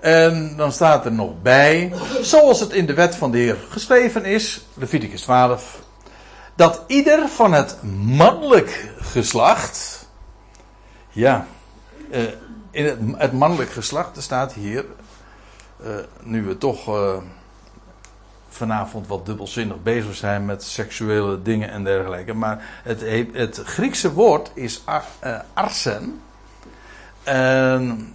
En 0.00 0.56
dan 0.56 0.72
staat 0.72 1.04
er 1.04 1.12
nog 1.12 1.42
bij, 1.42 1.92
zoals 2.20 2.60
het 2.60 2.72
in 2.72 2.86
de 2.86 2.94
wet 2.94 3.14
van 3.14 3.30
de 3.30 3.38
Heer 3.38 3.56
geschreven 3.68 4.24
is, 4.24 4.66
Leviticus 4.74 5.22
12, 5.22 5.83
dat 6.54 6.82
ieder 6.86 7.28
van 7.28 7.52
het 7.52 7.82
mannelijk 8.02 8.94
geslacht, 8.98 10.08
ja, 11.10 11.46
uh, 12.10 12.22
in 12.70 12.84
het, 12.84 12.98
het, 13.16 13.32
mannelijk 13.32 13.70
geslacht, 13.70 14.22
staat 14.22 14.52
hier, 14.52 14.84
uh, 15.80 15.96
nu 16.22 16.42
we 16.42 16.58
toch 16.58 16.88
uh, 16.88 17.16
vanavond 18.48 19.06
wat 19.06 19.26
dubbelzinnig 19.26 19.82
bezig 19.82 20.14
zijn 20.14 20.44
met 20.44 20.62
seksuele 20.62 21.42
dingen 21.42 21.70
en 21.70 21.84
dergelijke, 21.84 22.34
maar 22.34 22.80
het, 22.82 23.00
het 23.32 23.60
Griekse 23.64 24.12
woord 24.12 24.50
is 24.54 24.82
ar, 24.84 25.04
arsen. 25.52 26.20
En 27.22 28.14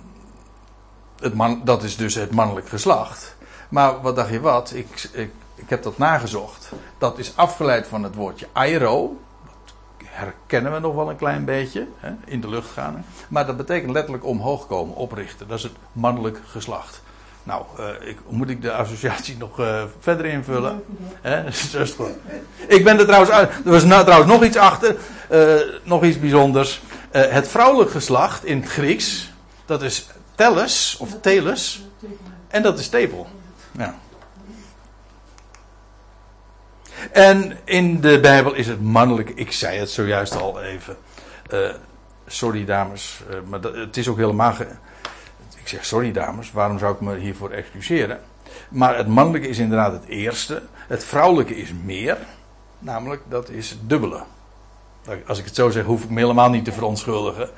het 1.19 1.33
man, 1.33 1.61
dat 1.63 1.83
is 1.83 1.97
dus 1.97 2.15
het 2.15 2.31
mannelijk 2.31 2.69
geslacht. 2.69 3.35
Maar 3.69 4.01
wat 4.01 4.15
dacht 4.15 4.29
je 4.31 4.39
wat? 4.39 4.73
Ik, 4.73 5.09
ik 5.11 5.31
ik 5.59 5.69
heb 5.69 5.83
dat 5.83 5.97
nagezocht. 5.97 6.71
Dat 6.97 7.17
is 7.17 7.33
afgeleid 7.35 7.87
van 7.87 8.03
het 8.03 8.15
woordje 8.15 8.47
aero. 8.51 9.17
Dat 9.45 9.73
herkennen 10.05 10.73
we 10.73 10.79
nog 10.79 10.95
wel 10.95 11.09
een 11.09 11.15
klein 11.15 11.45
beetje. 11.45 11.87
Hè, 11.97 12.11
in 12.25 12.41
de 12.41 12.49
lucht 12.49 12.69
gaan. 12.69 13.05
Maar 13.27 13.45
dat 13.45 13.57
betekent 13.57 13.91
letterlijk 13.91 14.25
omhoog 14.25 14.67
komen, 14.67 14.95
oprichten. 14.95 15.47
Dat 15.47 15.57
is 15.57 15.63
het 15.63 15.75
mannelijk 15.91 16.39
geslacht. 16.45 17.01
Nou, 17.43 17.63
uh, 17.79 18.09
ik, 18.09 18.17
moet 18.27 18.49
ik 18.49 18.61
de 18.61 18.71
associatie 18.71 19.37
nog 19.37 19.59
uh, 19.59 19.83
verder 19.99 20.25
invullen? 20.25 20.83
Dat 21.21 21.53
is 21.81 21.91
goed. 21.91 22.09
Ik 22.67 22.83
ben 22.83 22.99
er 22.99 23.05
trouwens 23.05 23.31
uit. 23.31 23.51
Er 23.65 23.71
was 23.71 23.83
nou, 23.83 24.03
trouwens 24.03 24.31
nog 24.31 24.43
iets 24.43 24.57
achter. 24.57 24.95
Uh, 25.31 25.53
nog 25.83 26.03
iets 26.03 26.19
bijzonders. 26.19 26.81
het 27.11 27.47
vrouwelijk 27.47 27.91
geslacht 27.91 28.45
in 28.45 28.59
het 28.59 28.69
Grieks. 28.69 29.31
Dat 29.65 29.81
is 29.81 30.07
tellus 30.35 30.97
of 30.99 31.09
teles. 31.21 31.81
En 32.47 32.63
dat 32.63 32.79
is 32.79 32.89
tepel. 32.89 33.27
Ja. 33.71 33.95
En 37.11 37.57
in 37.63 38.01
de 38.01 38.19
Bijbel 38.19 38.53
is 38.53 38.67
het 38.67 38.81
mannelijk. 38.81 39.29
Ik 39.29 39.51
zei 39.51 39.79
het 39.79 39.89
zojuist 39.89 40.41
al 40.41 40.61
even. 40.61 40.97
Uh, 41.53 41.69
sorry 42.27 42.65
dames, 42.65 43.21
uh, 43.29 43.35
maar 43.47 43.61
dat, 43.61 43.75
het 43.75 43.97
is 43.97 44.07
ook 44.07 44.17
helemaal. 44.17 44.53
Ge... 44.53 44.67
Ik 45.57 45.67
zeg 45.67 45.85
sorry 45.85 46.11
dames, 46.11 46.51
waarom 46.51 46.79
zou 46.79 46.93
ik 46.93 47.01
me 47.01 47.17
hiervoor 47.17 47.49
excuseren? 47.49 48.19
Maar 48.69 48.97
het 48.97 49.07
mannelijke 49.07 49.47
is 49.47 49.57
inderdaad 49.57 49.91
het 49.91 50.05
eerste. 50.05 50.61
Het 50.73 51.05
vrouwelijke 51.05 51.55
is 51.55 51.73
meer. 51.83 52.17
Namelijk, 52.79 53.21
dat 53.27 53.49
is 53.49 53.69
het 53.69 53.89
dubbele. 53.89 54.23
Als 55.27 55.39
ik 55.39 55.45
het 55.45 55.55
zo 55.55 55.69
zeg, 55.69 55.85
hoef 55.85 56.03
ik 56.03 56.09
me 56.09 56.19
helemaal 56.19 56.49
niet 56.49 56.65
te 56.65 56.71
verontschuldigen. 56.71 57.49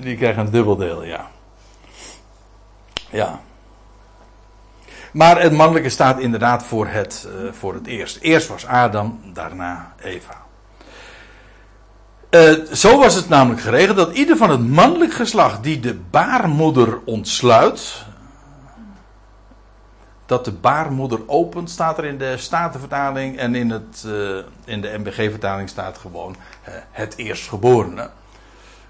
Die 0.00 0.16
krijgen 0.16 0.44
een 0.44 0.50
dubbeldeel, 0.50 1.04
ja. 1.04 1.30
Ja. 3.10 3.40
Maar 5.12 5.42
het 5.42 5.52
mannelijke 5.52 5.88
staat 5.88 6.18
inderdaad 6.18 6.64
voor 6.64 6.86
het, 6.86 7.28
uh, 7.28 7.52
voor 7.52 7.74
het 7.74 7.86
eerst. 7.86 8.18
Eerst 8.20 8.48
was 8.48 8.66
Adam, 8.66 9.20
daarna 9.32 9.94
Eva. 10.02 10.36
Uh, 12.30 12.52
zo 12.72 12.98
was 12.98 13.14
het 13.14 13.28
namelijk 13.28 13.60
geregeld 13.60 13.96
dat 13.96 14.16
ieder 14.16 14.36
van 14.36 14.50
het 14.50 14.68
mannelijk 14.68 15.12
geslacht 15.12 15.62
die 15.62 15.80
de 15.80 15.94
baarmoeder 15.94 16.98
ontsluit. 17.04 18.04
Dat 20.26 20.44
de 20.44 20.52
baarmoeder 20.52 21.20
opent, 21.26 21.70
staat 21.70 21.98
er 21.98 22.04
in 22.04 22.18
de 22.18 22.36
Statenvertaling. 22.36 23.38
En 23.38 23.54
in, 23.54 23.70
het, 23.70 24.04
uh, 24.06 24.38
in 24.64 24.80
de 24.80 24.98
MBG-vertaling 24.98 25.68
staat 25.68 25.98
gewoon 25.98 26.36
het 26.90 27.16
eerstgeborene. 27.16 28.10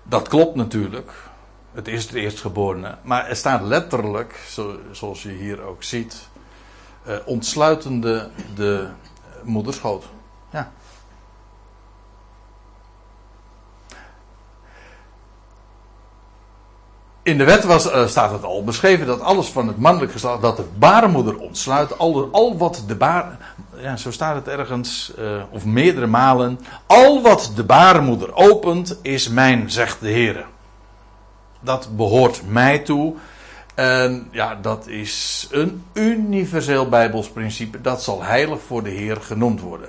Dat 0.02 0.28
klopt 0.28 0.54
natuurlijk. 0.54 1.12
Het 1.80 1.88
is 1.88 2.02
het 2.04 2.14
eerstgeborene. 2.14 2.94
Maar 3.02 3.26
er 3.26 3.36
staat 3.36 3.62
letterlijk, 3.62 4.44
zo, 4.48 4.78
zoals 4.92 5.22
je 5.22 5.28
hier 5.28 5.60
ook 5.60 5.82
ziet. 5.82 6.28
uh, 7.06 7.14
ontsluitende 7.24 8.28
de 8.54 8.88
moederschoot. 9.42 10.04
Ja. 10.50 10.72
In 17.22 17.38
de 17.38 17.44
wet 17.44 17.64
was, 17.64 17.86
uh, 17.86 18.06
staat 18.06 18.30
het 18.30 18.44
al 18.44 18.64
beschreven 18.64 19.06
dat 19.06 19.20
alles 19.20 19.48
van 19.48 19.66
het 19.68 19.78
mannelijk 19.78 20.12
geslacht, 20.12 20.42
dat 20.42 20.56
de 20.56 20.64
baarmoeder 20.78 21.38
ontsluit, 21.38 21.98
al, 21.98 22.58
wat 22.58 22.84
de 22.86 22.96
baar, 22.96 23.54
ja, 23.76 23.96
zo 23.96 24.10
staat 24.10 24.34
het 24.34 24.48
ergens, 24.48 25.12
uh, 25.18 25.42
of 25.50 25.64
meerdere 25.64 26.06
malen, 26.06 26.60
al 26.86 27.22
wat 27.22 27.52
de 27.54 27.64
baarmoeder 27.64 28.34
opent, 28.34 28.98
is 29.02 29.28
mijn, 29.28 29.70
zegt 29.70 30.00
de 30.00 30.08
Heer. 30.08 30.46
Dat 31.60 31.96
behoort 31.96 32.42
mij 32.46 32.78
toe. 32.78 33.14
En 33.74 34.28
ja, 34.30 34.54
dat 34.54 34.86
is 34.86 35.48
een 35.50 35.84
universeel 35.92 36.88
Bijbels 36.88 37.28
principe. 37.30 37.80
Dat 37.80 38.02
zal 38.02 38.22
heilig 38.22 38.60
voor 38.66 38.82
de 38.82 38.90
Heer 38.90 39.16
genoemd 39.16 39.60
worden. 39.60 39.88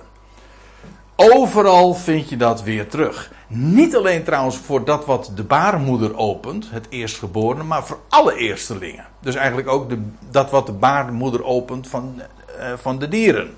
Overal 1.16 1.94
vind 1.94 2.30
je 2.30 2.38
dat 2.38 2.64
weer 2.64 2.88
terug. 2.88 3.32
Niet 3.48 3.96
alleen 3.96 4.24
trouwens 4.24 4.58
voor 4.58 4.86
dat 4.86 5.06
wat 5.06 5.32
de 5.36 5.44
baarmoeder 5.44 6.18
opent, 6.18 6.68
het 6.72 6.88
eerstgeborene, 6.90 7.64
maar 7.64 7.86
voor 7.86 8.00
alle 8.10 8.36
eerstelingen. 8.36 9.06
Dus 9.20 9.36
eigenlijk 9.36 9.68
ook 9.68 9.90
de, 9.90 10.02
dat 10.30 10.50
wat 10.50 10.66
de 10.66 10.72
baarmoeder 10.72 11.44
opent 11.44 11.88
van, 11.88 12.22
uh, 12.60 12.74
van 12.78 13.00
de 13.00 13.08
dieren. 13.08 13.56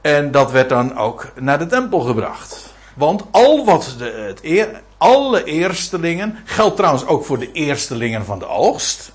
En 0.00 0.30
dat 0.30 0.50
werd 0.50 0.68
dan 0.68 0.96
ook 0.96 1.32
naar 1.40 1.58
de 1.58 1.66
tempel 1.66 2.00
gebracht. 2.00 2.72
Want 2.94 3.24
al 3.30 3.64
wat 3.64 3.94
de, 3.98 4.04
het 4.04 4.42
eer, 4.42 4.82
alle 4.96 5.44
eerstelingen, 5.44 6.38
geldt 6.44 6.76
trouwens 6.76 7.06
ook 7.06 7.24
voor 7.24 7.38
de 7.38 7.52
eerstelingen 7.52 8.24
van 8.24 8.38
de 8.38 8.46
oogst. 8.46 9.12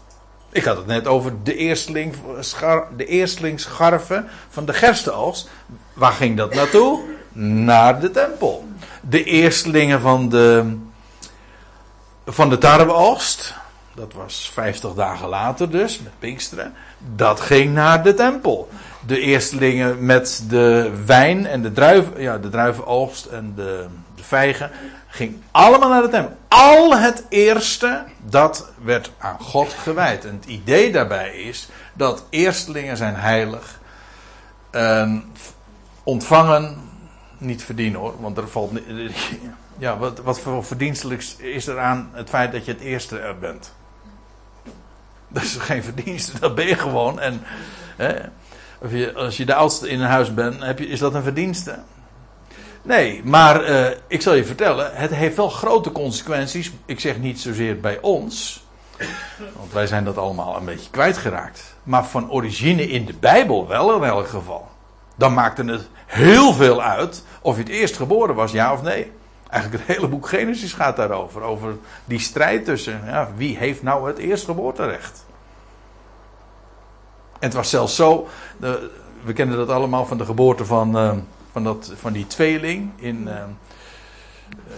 Ik 0.51 0.63
had 0.63 0.77
het 0.77 0.85
net 0.85 1.07
over 1.07 1.33
de, 1.43 1.55
eersteling, 1.55 2.13
de 2.97 3.05
van 4.49 4.65
de 4.65 4.73
gerstenoogst. 4.73 5.49
Waar 5.93 6.11
ging 6.11 6.37
dat 6.37 6.53
naartoe? 6.53 6.99
Naar 7.31 7.99
de 7.99 8.11
tempel. 8.11 8.67
De 9.01 9.23
eerstelingen 9.23 10.01
van 10.01 10.29
de, 10.29 10.77
van 12.25 12.49
de 12.49 12.57
tarweoogst. 12.57 13.53
Dat 13.95 14.13
was 14.13 14.51
50 14.53 14.93
dagen 14.93 15.27
later 15.27 15.71
dus, 15.71 15.99
met 15.99 16.11
Pinksteren. 16.19 16.73
Dat 17.15 17.39
ging 17.39 17.73
naar 17.73 18.03
de 18.03 18.13
tempel. 18.13 18.69
De 19.05 19.19
eerstelingen 19.19 20.05
met 20.05 20.43
de 20.49 20.91
wijn 21.05 21.45
en 21.45 21.61
de, 21.61 21.71
druiven, 21.71 22.21
ja, 22.21 22.37
de 22.37 22.49
druivenoogst 22.49 23.25
en 23.25 23.53
de, 23.55 23.85
de 24.15 24.23
vijgen. 24.23 24.71
Ging 25.19 25.41
allemaal 25.51 25.89
naar 25.89 26.01
de 26.01 26.09
tempel. 26.09 26.37
Al 26.47 26.97
het 26.97 27.23
eerste, 27.29 28.03
dat 28.25 28.71
werd 28.83 29.11
aan 29.17 29.39
God 29.39 29.73
gewijd. 29.73 30.25
En 30.25 30.35
het 30.35 30.45
idee 30.45 30.91
daarbij 30.91 31.35
is 31.35 31.69
dat 31.93 32.23
eerstelingen 32.29 32.97
zijn 32.97 33.15
heilig. 33.15 33.79
En 34.69 35.31
ontvangen, 36.03 36.77
niet 37.37 37.63
verdienen 37.63 37.99
hoor, 37.99 38.21
want 38.21 38.37
er 38.37 38.47
valt. 38.47 38.71
Ja, 39.77 39.97
wat, 39.97 40.19
wat 40.19 40.39
voor 40.39 40.65
verdienstelijks 40.65 41.35
is 41.35 41.67
er 41.67 41.79
aan 41.79 42.09
het 42.13 42.29
feit 42.29 42.51
dat 42.51 42.65
je 42.65 42.71
het 42.71 42.81
eerste 42.81 43.19
er 43.19 43.39
bent? 43.39 43.73
Dat 45.27 45.43
is 45.43 45.55
geen 45.55 45.83
verdienste, 45.83 46.39
dat 46.39 46.55
ben 46.55 46.67
je 46.67 46.75
gewoon. 46.75 47.19
En 47.19 47.41
hè, 47.97 48.13
je, 48.89 49.13
als 49.13 49.37
je 49.37 49.45
de 49.45 49.55
oudste 49.55 49.89
in 49.89 49.99
een 49.99 50.09
huis 50.09 50.33
bent, 50.33 50.63
heb 50.63 50.79
je, 50.79 50.87
is 50.87 50.99
dat 50.99 51.13
een 51.13 51.23
verdienste? 51.23 51.79
Nee, 52.81 53.21
maar 53.23 53.69
uh, 53.69 53.85
ik 54.07 54.21
zal 54.21 54.33
je 54.33 54.45
vertellen, 54.45 54.95
het 54.95 55.11
heeft 55.13 55.35
wel 55.35 55.49
grote 55.49 55.91
consequenties. 55.91 56.71
Ik 56.85 56.99
zeg 56.99 57.17
niet 57.17 57.39
zozeer 57.39 57.79
bij 57.79 57.99
ons, 58.01 58.63
want 59.57 59.73
wij 59.73 59.87
zijn 59.87 60.03
dat 60.03 60.17
allemaal 60.17 60.57
een 60.57 60.65
beetje 60.65 60.89
kwijtgeraakt. 60.89 61.75
Maar 61.83 62.05
van 62.05 62.31
origine 62.31 62.89
in 62.89 63.05
de 63.05 63.13
Bijbel 63.13 63.67
wel 63.67 63.95
in 63.95 64.03
elk 64.03 64.27
geval. 64.27 64.67
Dan 65.15 65.33
maakte 65.33 65.63
het 65.63 65.87
heel 66.05 66.53
veel 66.53 66.81
uit 66.81 67.23
of 67.41 67.55
je 67.55 67.61
het 67.61 67.71
eerst 67.71 67.95
geboren 67.95 68.35
was, 68.35 68.51
ja 68.51 68.73
of 68.73 68.81
nee. 68.81 69.11
Eigenlijk 69.49 69.87
het 69.87 69.97
hele 69.97 70.07
boek 70.07 70.27
Genesis 70.27 70.73
gaat 70.73 70.95
daarover. 70.95 71.41
Over 71.41 71.77
die 72.05 72.19
strijd 72.19 72.65
tussen 72.65 73.01
ja, 73.05 73.29
wie 73.35 73.57
heeft 73.57 73.83
nou 73.83 74.07
het 74.07 74.17
eerstgeboorterecht. 74.17 75.25
En 77.33 77.47
het 77.47 77.53
was 77.53 77.69
zelfs 77.69 77.95
zo, 77.95 78.27
de, 78.57 78.91
we 79.23 79.33
kennen 79.33 79.57
dat 79.57 79.69
allemaal 79.69 80.05
van 80.05 80.17
de 80.17 80.25
geboorte 80.25 80.65
van, 80.65 80.97
uh, 80.97 81.11
van, 81.51 81.63
dat, 81.63 81.91
van 81.95 82.13
die 82.13 82.27
tweeling 82.27 82.91
in 82.95 83.27
uh, 83.27 83.43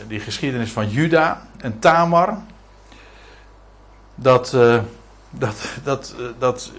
die 0.07 0.19
geschiedenis 0.19 0.71
van 0.71 0.89
Juda 0.89 1.47
en 1.57 1.79
Tamar. 1.79 2.37
Dat, 4.15 4.53
uh, 4.55 4.79
dat, 5.29 5.55
dat, 5.83 6.15
dat 6.39 6.71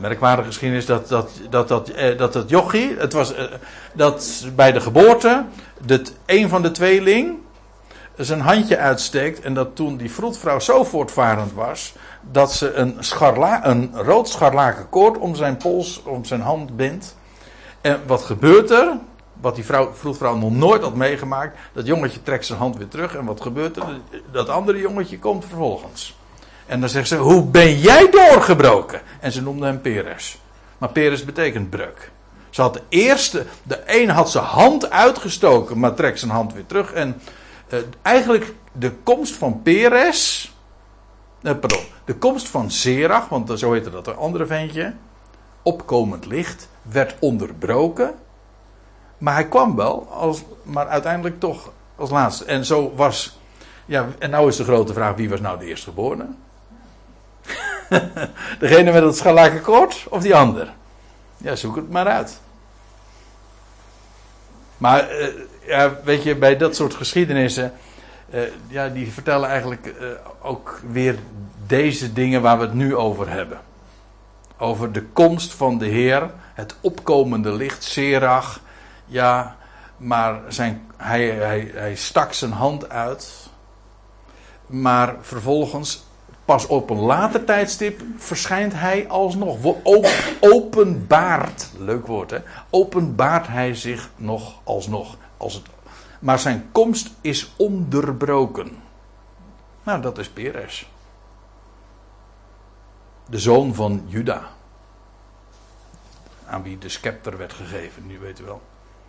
merkwaardige 0.00 0.48
geschiedenis 0.48 0.86
dat 0.86 1.08
dat, 1.08 1.40
dat, 1.50 1.68
dat, 1.68 2.32
dat, 2.32 2.48
jochie, 2.48 2.96
het 2.96 3.12
was 3.12 3.34
dat 3.94 4.46
bij 4.54 4.72
de 4.72 4.80
geboorte, 4.80 5.44
dat 5.80 6.12
een 6.26 6.48
van 6.48 6.62
de 6.62 6.70
tweeling 6.70 7.38
zijn 8.16 8.40
handje 8.40 8.78
uitsteekt 8.78 9.40
en 9.40 9.54
dat 9.54 9.76
toen 9.76 9.96
die 9.96 10.10
vroedvrouw 10.10 10.58
zo 10.58 10.84
voortvarend 10.84 11.52
was, 11.52 11.94
dat 12.20 12.52
ze 12.52 12.72
een, 12.72 12.96
scharla, 12.98 13.66
een 13.66 13.90
rood 13.94 14.28
scharlaken 14.28 14.88
koord 14.88 15.18
om 15.18 15.34
zijn 15.34 15.56
pols, 15.56 16.02
om 16.02 16.24
zijn 16.24 16.40
hand 16.40 16.76
bindt. 16.76 17.16
En 17.82 18.00
wat 18.06 18.22
gebeurt 18.22 18.70
er? 18.70 18.96
Wat 19.40 19.54
die 19.54 19.64
vrouw, 19.64 19.92
vroedvrouw 19.94 20.36
nog 20.36 20.52
nooit 20.52 20.82
had 20.82 20.94
meegemaakt. 20.94 21.58
Dat 21.72 21.86
jongetje 21.86 22.22
trekt 22.22 22.46
zijn 22.46 22.58
hand 22.58 22.76
weer 22.76 22.88
terug. 22.88 23.14
En 23.14 23.24
wat 23.24 23.40
gebeurt 23.40 23.76
er? 23.76 24.00
Dat 24.32 24.48
andere 24.48 24.78
jongetje 24.78 25.18
komt 25.18 25.44
vervolgens. 25.44 26.16
En 26.66 26.80
dan 26.80 26.88
zegt 26.88 27.08
ze: 27.08 27.16
Hoe 27.16 27.44
ben 27.44 27.78
jij 27.78 28.10
doorgebroken? 28.10 29.00
En 29.20 29.32
ze 29.32 29.42
noemde 29.42 29.66
hem 29.66 29.80
Peres. 29.80 30.38
Maar 30.78 30.88
Peres 30.88 31.24
betekent 31.24 31.70
breuk. 31.70 32.10
Ze 32.50 32.60
had 32.60 32.74
de 32.74 32.82
eerste, 32.88 33.46
de 33.62 33.82
een 33.86 34.08
had 34.08 34.30
zijn 34.30 34.44
hand 34.44 34.90
uitgestoken, 34.90 35.78
maar 35.78 35.94
trekt 35.94 36.18
zijn 36.18 36.30
hand 36.30 36.52
weer 36.52 36.66
terug. 36.66 36.92
En 36.92 37.20
uh, 37.68 37.78
eigenlijk 38.02 38.54
de 38.72 38.92
komst 39.02 39.34
van 39.34 39.62
Peres, 39.62 40.52
uh, 41.42 41.52
pardon, 41.52 41.80
de 42.04 42.14
komst 42.14 42.48
van 42.48 42.70
Zerach, 42.70 43.28
want 43.28 43.58
zo 43.58 43.72
heette 43.72 43.90
dat 43.90 44.06
een 44.06 44.16
andere 44.16 44.46
ventje, 44.46 44.94
opkomend 45.62 46.26
licht, 46.26 46.68
werd 46.82 47.14
onderbroken. 47.18 48.14
Maar 49.18 49.34
hij 49.34 49.48
kwam 49.48 49.76
wel, 49.76 50.08
als, 50.10 50.42
maar 50.62 50.88
uiteindelijk 50.88 51.40
toch 51.40 51.72
als 51.96 52.10
laatste. 52.10 52.44
En 52.44 52.64
zo 52.64 52.92
was, 52.94 53.38
ja, 53.84 54.06
en 54.18 54.30
nou 54.30 54.48
is 54.48 54.56
de 54.56 54.64
grote 54.64 54.92
vraag, 54.92 55.14
wie 55.14 55.30
was 55.30 55.40
nou 55.40 55.58
de 55.58 55.64
eerstgeborene? 55.64 56.26
Degene 58.58 58.92
met 58.92 59.02
het 59.02 59.16
scharlakenkoord 59.16 60.06
of 60.08 60.22
die 60.22 60.34
ander? 60.34 60.72
Ja, 61.36 61.56
zoek 61.56 61.76
het 61.76 61.90
maar 61.90 62.06
uit. 62.06 62.40
Maar 64.76 65.20
uh, 65.20 65.26
ja, 65.66 65.98
weet 66.04 66.22
je, 66.22 66.36
bij 66.36 66.56
dat 66.56 66.76
soort 66.76 66.94
geschiedenissen, 66.94 67.72
uh, 68.34 68.40
ja, 68.68 68.88
die 68.88 69.12
vertellen 69.12 69.48
eigenlijk 69.48 69.86
uh, 69.86 70.06
ook 70.42 70.80
weer 70.90 71.18
deze 71.66 72.12
dingen 72.12 72.42
waar 72.42 72.58
we 72.58 72.64
het 72.64 72.74
nu 72.74 72.96
over 72.96 73.30
hebben. 73.30 73.60
Over 74.62 74.92
de 74.92 75.02
komst 75.02 75.52
van 75.52 75.78
de 75.78 75.86
Heer, 75.86 76.30
het 76.54 76.74
opkomende 76.80 77.52
licht, 77.52 77.84
Serach. 77.84 78.60
Ja, 79.06 79.56
maar 79.96 80.40
zijn, 80.48 80.90
hij, 80.96 81.30
hij, 81.30 81.70
hij 81.74 81.94
stak 81.94 82.32
zijn 82.32 82.52
hand 82.52 82.88
uit. 82.88 83.50
Maar 84.66 85.16
vervolgens 85.20 86.04
Pas 86.44 86.66
op 86.66 86.90
een 86.90 87.00
later 87.00 87.44
tijdstip 87.44 88.02
verschijnt 88.16 88.72
hij 88.74 89.08
alsnog. 89.08 89.74
Openbaart, 90.40 91.70
leuk 91.78 92.06
woord 92.06 92.30
hè. 92.30 92.38
Openbaart 92.70 93.46
hij 93.46 93.74
zich 93.74 94.10
nog 94.16 94.54
alsnog. 94.64 95.16
Als 95.36 95.54
het, 95.54 95.62
maar 96.18 96.38
zijn 96.38 96.68
komst 96.72 97.10
is 97.20 97.52
onderbroken. 97.56 98.70
Nou, 99.82 100.00
dat 100.00 100.18
is 100.18 100.28
Peres. 100.28 100.91
De 103.32 103.38
zoon 103.38 103.74
van 103.74 104.04
Juda. 104.06 104.48
Aan 106.46 106.62
wie 106.62 106.78
de 106.78 106.88
scepter 106.88 107.36
werd 107.36 107.52
gegeven, 107.52 108.06
nu 108.06 108.18
weet 108.18 108.40
u 108.40 108.44
wel. 108.44 108.62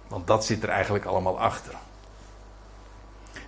Want 0.07 0.27
dat 0.27 0.45
zit 0.45 0.63
er 0.63 0.69
eigenlijk 0.69 1.05
allemaal 1.05 1.39
achter. 1.39 1.73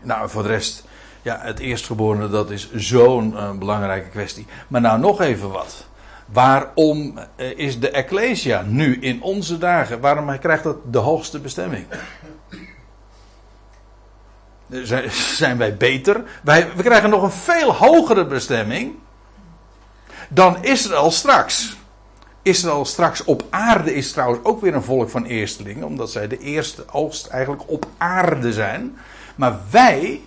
Nou, 0.01 0.29
voor 0.29 0.43
de 0.43 0.47
rest 0.47 0.83
ja, 1.21 1.39
het 1.41 1.59
eerstgeborene, 1.59 2.29
dat 2.29 2.49
is 2.49 2.73
zo'n 2.73 3.31
uh, 3.31 3.51
belangrijke 3.51 4.09
kwestie. 4.09 4.47
Maar 4.67 4.81
nou 4.81 4.99
nog 4.99 5.21
even 5.21 5.51
wat. 5.51 5.87
Waarom 6.25 7.19
uh, 7.37 7.57
is 7.57 7.79
de 7.79 7.89
Ecclesia 7.89 8.61
nu 8.61 8.99
in 8.99 9.21
onze 9.21 9.57
dagen, 9.57 9.99
waarom 9.99 10.39
krijgt 10.39 10.63
dat 10.63 10.93
de 10.93 10.97
hoogste 10.97 11.39
bestemming? 11.39 11.85
Zijn 15.11 15.57
wij 15.57 15.77
beter? 15.77 16.23
Wij, 16.43 16.71
we 16.75 16.83
krijgen 16.83 17.09
nog 17.09 17.23
een 17.23 17.31
veel 17.31 17.73
hogere 17.73 18.25
bestemming 18.25 18.95
dan 20.35 20.63
Israël 20.63 21.11
straks. 21.11 21.77
Israël 22.41 22.85
straks 22.85 23.23
op 23.23 23.43
aarde 23.49 23.95
is 23.95 24.11
trouwens 24.11 24.43
ook 24.43 24.61
weer 24.61 24.75
een 24.75 24.83
volk 24.83 25.09
van 25.09 25.25
eerstelingen, 25.25 25.85
omdat 25.85 26.11
zij 26.11 26.27
de 26.27 26.37
eerste 26.37 26.85
oogst 26.91 27.27
eigenlijk 27.27 27.63
op 27.69 27.85
aarde 27.97 28.53
zijn. 28.53 28.97
Maar 29.35 29.59
wij 29.71 30.21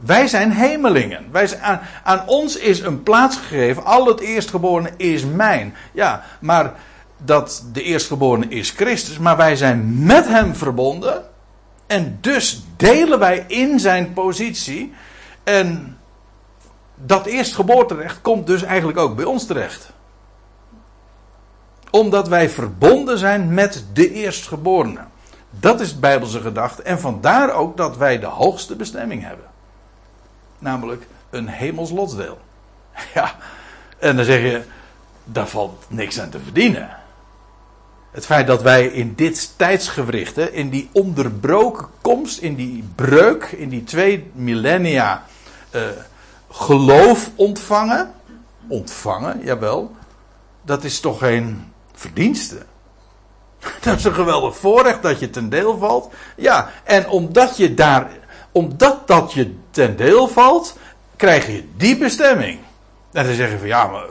Wij 0.00 0.26
zijn 0.26 0.52
hemelingen. 0.52 1.24
Wij 1.32 1.46
zijn, 1.46 1.60
aan, 1.62 1.80
aan 2.04 2.28
ons 2.28 2.56
is 2.56 2.80
een 2.80 3.02
plaats 3.02 3.36
gegeven. 3.36 3.84
Al 3.84 4.06
het 4.06 4.20
eerstgeborene 4.20 4.92
is 4.96 5.24
mijn. 5.24 5.74
Ja, 5.92 6.22
maar 6.40 6.74
dat 7.24 7.64
de 7.72 7.82
eerstgeborene 7.82 8.48
is 8.48 8.70
Christus. 8.70 9.18
Maar 9.18 9.36
wij 9.36 9.56
zijn 9.56 10.04
met 10.04 10.28
hem 10.28 10.54
verbonden. 10.54 11.24
En 11.86 12.18
dus 12.20 12.64
delen 12.76 13.18
wij 13.18 13.44
in 13.48 13.80
zijn 13.80 14.12
positie. 14.12 14.92
En 15.44 15.98
dat 17.06 17.26
eerstgeboorterecht 17.26 18.20
komt 18.20 18.46
dus 18.46 18.62
eigenlijk 18.62 18.98
ook 18.98 19.16
bij 19.16 19.24
ons 19.24 19.46
terecht. 19.46 19.90
Omdat 21.90 22.28
wij 22.28 22.50
verbonden 22.50 23.18
zijn 23.18 23.54
met 23.54 23.84
de 23.92 24.12
eerstgeborene. 24.12 25.04
Dat 25.50 25.80
is 25.80 25.90
het 25.90 26.00
Bijbelse 26.00 26.40
gedachte. 26.40 26.82
En 26.82 27.00
vandaar 27.00 27.52
ook 27.52 27.76
dat 27.76 27.96
wij 27.96 28.18
de 28.18 28.26
hoogste 28.26 28.76
bestemming 28.76 29.22
hebben. 29.22 29.46
Namelijk 30.58 31.06
een 31.30 31.48
hemels 31.48 31.90
lotsdeel. 31.90 32.38
Ja, 33.14 33.36
en 33.98 34.16
dan 34.16 34.24
zeg 34.24 34.40
je, 34.40 34.62
daar 35.24 35.48
valt 35.48 35.84
niks 35.88 36.20
aan 36.20 36.30
te 36.30 36.38
verdienen. 36.38 36.88
Het 38.10 38.26
feit 38.26 38.46
dat 38.46 38.62
wij 38.62 38.86
in 38.86 39.14
dit 39.14 39.52
tijdsgewricht, 39.56 40.36
in 40.36 40.68
die 40.70 40.90
onderbroken 40.92 41.86
komst, 42.00 42.38
in 42.38 42.54
die 42.54 42.84
breuk, 42.94 43.44
in 43.44 43.68
die 43.68 43.84
twee 43.84 44.30
millennia 44.34 45.24
uh, 45.74 45.82
geloof 46.54 47.30
ontvangen. 47.34 48.12
Ontvangen, 48.68 49.40
jawel. 49.44 49.96
Dat 50.62 50.84
is 50.84 51.00
toch 51.00 51.18
geen 51.18 51.72
verdienste. 51.92 52.62
Dat 53.80 53.96
is 53.96 54.04
een 54.04 54.14
geweldig 54.14 54.56
voorrecht 54.56 55.02
dat 55.02 55.20
je 55.20 55.30
ten 55.30 55.48
deel 55.48 55.78
valt. 55.78 56.12
Ja, 56.36 56.70
en 56.84 57.08
omdat 57.08 57.56
je 57.56 57.74
daar, 57.74 58.10
omdat 58.52 59.06
dat 59.06 59.32
je 59.32 59.56
ten 59.70 59.96
deel 59.96 60.28
valt, 60.28 60.76
krijg 61.16 61.46
je 61.46 61.68
die 61.76 61.96
bestemming. 61.98 62.58
En 63.12 63.26
dan 63.26 63.34
zeg 63.34 63.50
je 63.50 63.58
van 63.58 63.66
ja, 63.66 63.86
maar 63.86 64.06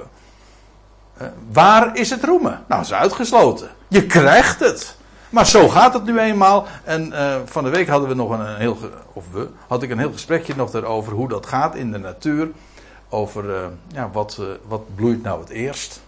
uh, 1.21 1.27
waar 1.51 1.97
is 1.97 2.09
het 2.09 2.23
roemen? 2.23 2.51
Nou, 2.51 2.63
dat 2.67 2.81
is 2.81 2.93
uitgesloten. 2.93 3.69
Je 3.87 4.05
krijgt 4.05 4.59
het. 4.59 4.95
Maar 5.34 5.47
zo 5.47 5.69
gaat 5.69 5.93
het 5.93 6.05
nu 6.05 6.19
eenmaal. 6.19 6.65
En 6.84 7.07
uh, 7.07 7.36
van 7.45 7.63
de 7.63 7.69
week 7.69 7.88
hadden 7.88 8.09
we 8.09 8.15
nog 8.15 8.29
een, 8.29 8.55
heel, 8.55 8.77
of 9.13 9.31
we, 9.31 9.49
had 9.67 9.84
ik 9.84 9.89
een 9.89 9.97
heel 9.97 10.11
gesprekje 10.11 10.55
nog 10.55 10.73
erover 10.73 11.13
hoe 11.13 11.29
dat 11.29 11.45
gaat 11.45 11.75
in 11.75 11.91
de 11.91 11.97
natuur. 11.97 12.51
Over 13.09 13.45
uh, 13.45 13.65
ja, 13.88 14.09
wat, 14.11 14.38
uh, 14.39 14.47
wat 14.67 14.95
bloeit 14.95 15.23
nou 15.23 15.39
het 15.39 15.49
eerst. 15.49 16.01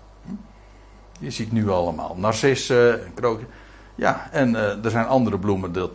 Je 1.19 1.32
ziet 1.32 1.51
nu 1.51 1.69
allemaal 1.69 2.15
narcissen 2.19 3.05
en 3.05 3.13
kroken. 3.13 3.47
Ja, 3.95 4.28
en 4.32 4.55
er 4.55 4.91
zijn 4.91 5.07
andere 5.07 5.39
bloemen 5.39 5.73
dat, 5.73 5.91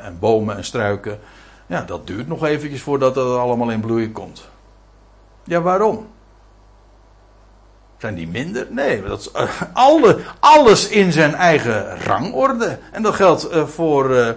en 0.00 0.18
bomen 0.18 0.56
en 0.56 0.64
struiken. 0.64 1.18
Ja, 1.66 1.82
dat 1.82 2.06
duurt 2.06 2.28
nog 2.28 2.44
eventjes 2.44 2.82
voordat 2.82 3.14
dat 3.14 3.38
allemaal 3.38 3.70
in 3.70 3.80
bloei 3.80 4.12
komt. 4.12 4.48
Ja, 5.44 5.60
waarom? 5.60 6.06
Zijn 8.02 8.14
die 8.14 8.28
minder? 8.28 8.66
Nee, 8.70 9.02
dat 9.02 9.20
is, 9.20 9.30
uh, 9.36 9.62
alle, 9.72 10.18
alles 10.40 10.88
in 10.88 11.12
zijn 11.12 11.34
eigen 11.34 11.98
rangorde. 11.98 12.78
En 12.92 13.02
dat 13.02 13.14
geldt, 13.14 13.52
uh, 13.52 13.66
voor, 13.66 14.10
uh, 14.10 14.28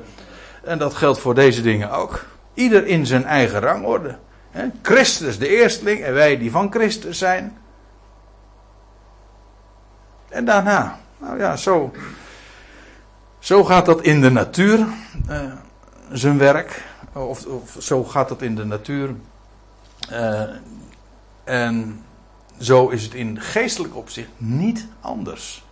en 0.63 0.77
dat 0.77 0.93
geldt 0.93 1.19
voor 1.19 1.35
deze 1.35 1.61
dingen 1.61 1.91
ook. 1.91 2.25
Ieder 2.53 2.85
in 2.87 3.05
zijn 3.05 3.25
eigen 3.25 3.59
rangorde. 3.59 4.17
Christus 4.81 5.37
de 5.37 5.47
eersteling 5.47 6.03
en 6.03 6.13
wij 6.13 6.37
die 6.37 6.51
van 6.51 6.71
Christus 6.71 7.17
zijn. 7.17 7.57
En 10.29 10.45
daarna, 10.45 10.99
nou 11.17 11.39
ja, 11.39 11.55
zo, 11.55 11.91
zo 13.39 13.63
gaat 13.63 13.85
dat 13.85 14.01
in 14.01 14.21
de 14.21 14.31
natuur 14.31 14.85
zijn 16.11 16.37
werk. 16.37 16.83
Of, 17.13 17.45
of, 17.45 17.75
zo 17.79 18.03
gaat 18.03 18.29
dat 18.29 18.41
in 18.41 18.55
de 18.55 18.65
natuur. 18.65 19.15
en 21.43 22.04
zo 22.59 22.89
is 22.89 23.03
het 23.03 23.13
in 23.13 23.41
geestelijk 23.41 23.95
opzicht 23.95 24.29
niet 24.37 24.87
anders. 25.01 25.63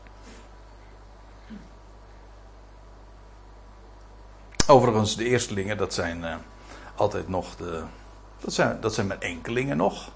Overigens, 4.68 5.16
de 5.16 5.26
eerstelingen, 5.26 5.78
dat 5.78 5.94
zijn 5.94 6.22
uh, 6.22 6.36
altijd 6.96 7.28
nog 7.28 7.56
de. 7.56 7.84
Dat 8.40 8.54
zijn, 8.54 8.82
dat 8.82 8.94
zijn 8.94 9.08
maar 9.08 9.20
enkelingen 9.20 9.78
nog. 9.78 10.12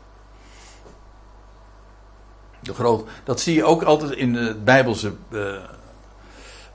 De 2.60 2.74
groot, 2.74 3.10
dat 3.24 3.42
zie 3.42 3.56
je 3.56 3.64
ook 3.64 3.84
altijd 3.84 4.12
in 4.12 4.34
de 4.34 4.56
Bijbelse 4.64 5.14
uh, 5.30 5.42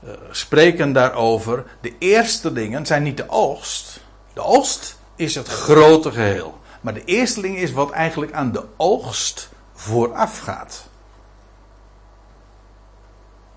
uh, 0.03 0.11
spreken 0.31 0.93
daarover. 0.93 1.65
De 1.81 1.97
eerstelingen 1.97 2.85
zijn 2.85 3.03
niet 3.03 3.17
de 3.17 3.29
oogst. 3.29 3.99
De 4.33 4.41
oogst 4.41 4.99
is 5.15 5.35
het 5.35 5.47
grote 5.47 6.11
geheel. 6.11 6.59
Maar 6.81 6.93
de 6.93 7.03
eersteling 7.03 7.57
is 7.57 7.71
wat 7.71 7.91
eigenlijk 7.91 8.31
aan 8.33 8.51
de 8.51 8.63
oogst 8.77 9.49
voorafgaat. 9.83 10.85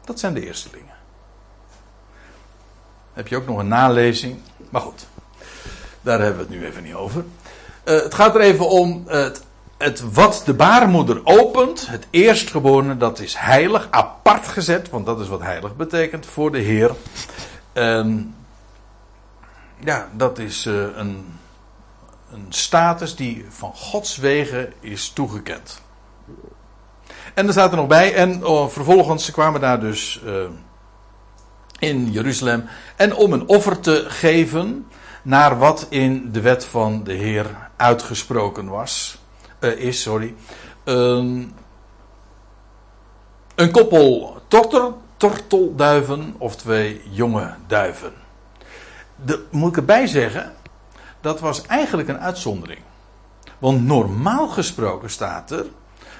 Dat 0.05 0.19
zijn 0.19 0.35
de 0.35 0.47
eerstelingen. 0.47 0.95
Heb 3.13 3.29
je 3.29 3.37
ook 3.37 3.47
nog 3.47 3.59
een 3.59 3.69
nalezing? 3.69 4.41
Maar 4.71 4.81
goed, 4.81 5.07
daar 6.01 6.21
hebben 6.21 6.47
we 6.47 6.53
het 6.53 6.61
nu 6.61 6.67
even 6.67 6.83
niet 6.83 6.95
over. 6.95 7.25
Uh, 7.85 8.03
het 8.03 8.15
gaat 8.15 8.35
er 8.35 8.41
even 8.41 8.69
om 8.69 9.03
het, 9.07 9.43
het, 9.77 10.13
wat 10.13 10.43
de 10.45 10.55
baarmoeder 10.55 11.21
opent, 11.25 11.87
het 11.87 12.07
eerstgeborene, 12.11 12.97
dat 12.97 13.19
is 13.19 13.35
heilig, 13.35 13.89
apart 13.91 14.47
gezet, 14.47 14.91
want 14.91 15.07
dat 15.07 15.21
is 15.21 15.29
wat 15.29 15.43
heilig 15.43 15.77
betekent 15.77 16.27
voor 16.27 16.53
de 16.53 16.61
Heer. 16.61 16.95
Uh, 17.75 18.15
ja, 19.79 20.09
dat 20.13 20.39
is 20.39 20.67
uh, 20.67 20.97
een, 20.97 21.39
een 22.31 22.47
status 22.49 23.17
die 23.17 23.47
van 23.49 23.73
Gods 23.75 24.17
wegen 24.17 24.73
is 24.81 25.09
toegekend. 25.09 25.85
En 27.37 27.47
er 27.47 27.53
staat 27.53 27.71
er 27.71 27.77
nog 27.77 27.87
bij, 27.87 28.15
en 28.15 28.47
oh, 28.47 28.69
vervolgens 28.69 29.31
kwamen 29.31 29.61
daar 29.61 29.81
dus 29.81 30.21
uh, 30.25 30.45
in 31.79 32.11
Jeruzalem. 32.11 32.65
En 32.97 33.15
om 33.15 33.33
een 33.33 33.49
offer 33.49 33.81
te 33.81 34.05
geven 34.09 34.87
naar 35.23 35.59
wat 35.59 35.87
in 35.89 36.33
de 36.33 36.41
wet 36.41 36.65
van 36.65 37.05
de 37.05 37.13
Heer 37.13 37.47
uitgesproken 37.77 38.69
was, 38.69 39.19
uh, 39.61 39.79
is, 39.79 40.03
sorry. 40.03 40.35
een 40.85 41.55
koppel 43.73 44.41
tortelduiven 45.17 46.35
of 46.39 46.57
twee 46.57 47.03
jonge 47.11 47.55
duiven. 47.67 48.13
De, 49.25 49.45
moet 49.51 49.71
ik 49.71 49.77
erbij 49.77 50.07
zeggen, 50.07 50.53
dat 51.21 51.41
was 51.41 51.67
eigenlijk 51.67 52.09
een 52.09 52.21
uitzondering. 52.21 52.81
Want 53.59 53.85
normaal 53.85 54.49
gesproken 54.49 55.11
staat 55.11 55.51
er 55.51 55.67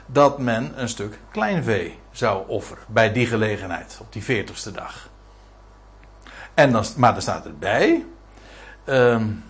dat 0.07 0.39
men 0.39 0.73
een 0.77 0.89
stuk 0.89 1.19
kleinvee 1.31 1.99
zou 2.11 2.49
offeren 2.49 2.85
bij 2.89 3.13
die 3.13 3.27
gelegenheid, 3.27 3.99
op 4.01 4.13
die 4.13 4.25
veertigste 4.25 4.73
dag. 4.73 5.09
En 6.55 6.73
dan, 6.73 6.85
maar 6.97 7.17
er 7.17 7.23
staat 7.23 7.47
erbij. 7.47 8.05
Um, 8.87 9.45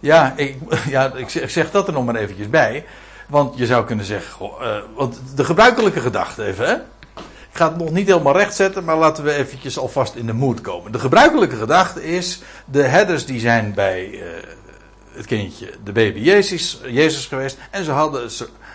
ja, 0.00 0.32
ik, 0.36 0.56
ja 0.88 1.12
ik, 1.14 1.28
zeg 1.28 1.70
dat 1.70 1.86
er 1.86 1.92
nog 1.92 2.04
maar 2.04 2.14
eventjes 2.14 2.50
bij. 2.50 2.84
Want 3.28 3.58
je 3.58 3.66
zou 3.66 3.84
kunnen 3.84 4.04
zeggen, 4.04 4.50
uh, 4.60 4.76
want 4.94 5.20
de 5.36 5.44
gebruikelijke 5.44 6.00
gedachte 6.00 6.44
even, 6.44 6.66
hè? 6.66 6.74
Ik 7.50 7.60
ga 7.60 7.68
het 7.68 7.78
nog 7.78 7.90
niet 7.90 8.06
helemaal 8.06 8.36
recht 8.36 8.54
zetten, 8.54 8.84
maar 8.84 8.96
laten 8.96 9.24
we 9.24 9.32
eventjes 9.32 9.78
alvast 9.78 10.14
in 10.14 10.26
de 10.26 10.32
moed 10.32 10.60
komen. 10.60 10.92
De 10.92 10.98
gebruikelijke 10.98 11.56
gedachte 11.56 12.04
is, 12.04 12.42
de 12.64 12.82
herders 12.82 13.26
die 13.26 13.40
zijn 13.40 13.74
bij 13.74 14.10
uh, 14.10 14.22
het 15.14 15.26
kindje, 15.26 15.70
de 15.84 15.92
baby 15.92 16.18
Jezus, 16.18 16.80
Jezus 16.86 17.26
geweest. 17.26 17.58
En 17.70 17.84
ze, 17.84 17.90
hadden, 17.90 18.30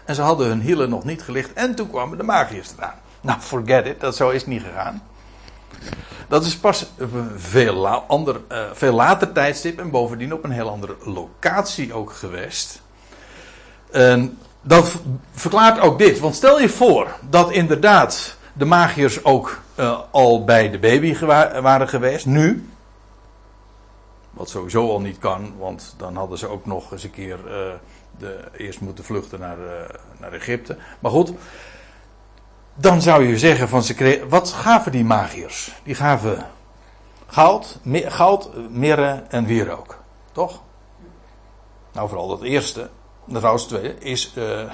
en 0.05 0.15
ze 0.15 0.21
hadden 0.21 0.47
hun 0.47 0.61
hielen 0.61 0.89
nog 0.89 1.03
niet 1.03 1.21
gelicht. 1.21 1.53
En 1.53 1.75
toen 1.75 1.89
kwamen 1.89 2.17
de 2.17 2.23
magiërs 2.23 2.69
eraan. 2.77 2.99
Nou, 3.21 3.39
forget 3.39 3.85
it, 3.85 3.99
dat 3.99 4.15
zo 4.15 4.29
is 4.29 4.45
niet 4.45 4.63
gegaan. 4.63 5.03
Dat 6.27 6.45
is 6.45 6.57
pas 6.57 6.85
een 6.97 7.31
veel, 7.35 7.87
ander, 7.87 8.41
uh, 8.51 8.63
veel 8.73 8.93
later 8.93 9.31
tijdstip 9.31 9.79
en 9.79 9.89
bovendien 9.89 10.33
op 10.33 10.43
een 10.43 10.51
heel 10.51 10.69
andere 10.69 10.95
locatie 11.03 11.93
ook 11.93 12.13
geweest. 12.13 12.81
Dat 14.61 14.95
verklaart 15.31 15.79
ook 15.79 15.97
dit. 15.97 16.19
Want 16.19 16.35
stel 16.35 16.59
je 16.59 16.69
voor 16.69 17.07
dat 17.29 17.51
inderdaad 17.51 18.37
de 18.53 18.65
magiërs 18.65 19.23
ook 19.23 19.61
uh, 19.75 19.99
al 20.11 20.43
bij 20.43 20.69
de 20.69 20.79
baby 20.79 21.17
waren 21.61 21.89
geweest, 21.89 22.25
nu. 22.25 22.69
Wat 24.39 24.49
sowieso 24.49 24.89
al 24.89 25.01
niet 25.01 25.17
kan, 25.17 25.53
want 25.57 25.93
dan 25.97 26.15
hadden 26.15 26.37
ze 26.37 26.47
ook 26.47 26.65
nog 26.65 26.91
eens 26.91 27.03
een 27.03 27.11
keer 27.11 27.37
uh, 27.45 27.73
de, 28.17 28.39
eerst 28.57 28.81
moeten 28.81 29.03
vluchten 29.03 29.39
naar, 29.39 29.57
uh, 29.57 29.65
naar 30.19 30.33
Egypte. 30.33 30.77
Maar 30.99 31.11
goed, 31.11 31.31
dan 32.75 33.01
zou 33.01 33.27
je 33.27 33.37
zeggen 33.37 33.69
van 33.69 33.83
ze 33.83 34.25
wat 34.29 34.49
gaven 34.49 34.91
die 34.91 35.03
magiërs? 35.03 35.71
Die 35.83 35.95
gaven 35.95 36.45
goud, 37.27 37.79
me, 37.83 38.11
goud, 38.11 38.49
mirre 38.69 39.23
en 39.29 39.45
wierook. 39.45 40.03
Toch? 40.31 40.61
Nou, 41.91 42.09
vooral 42.09 42.27
dat 42.27 42.41
eerste, 42.41 42.89
trouwens 43.33 43.65
twee, 43.65 43.97
is, 43.97 44.33
uh, 44.37 44.71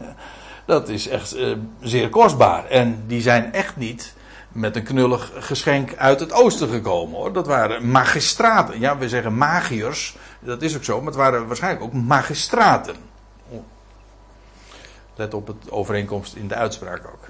dat 0.66 0.88
is 0.88 1.08
echt 1.08 1.36
zeer 1.80 2.08
kostbaar. 2.08 2.66
En 2.66 3.04
die 3.06 3.20
zijn 3.20 3.52
echt 3.52 3.76
niet 3.76 4.14
met 4.52 4.76
een 4.76 4.82
knullig 4.82 5.32
geschenk 5.38 5.96
uit 5.96 6.20
het 6.20 6.32
oosten 6.32 6.68
gekomen 6.68 7.16
hoor. 7.16 7.32
Dat 7.32 7.46
waren 7.46 7.90
magistraten. 7.90 8.80
Ja, 8.80 8.98
we 8.98 9.08
zeggen 9.08 9.36
magiërs. 9.36 10.16
Dat 10.40 10.62
is 10.62 10.76
ook 10.76 10.84
zo, 10.84 10.96
maar 10.96 11.06
het 11.06 11.16
waren 11.16 11.46
waarschijnlijk 11.46 11.84
ook 11.84 11.92
magistraten. 11.92 12.96
Let 15.16 15.34
op 15.34 15.46
het 15.46 15.70
overeenkomst 15.70 16.34
in 16.34 16.48
de 16.48 16.54
uitspraak 16.54 17.02
ook. 17.06 17.28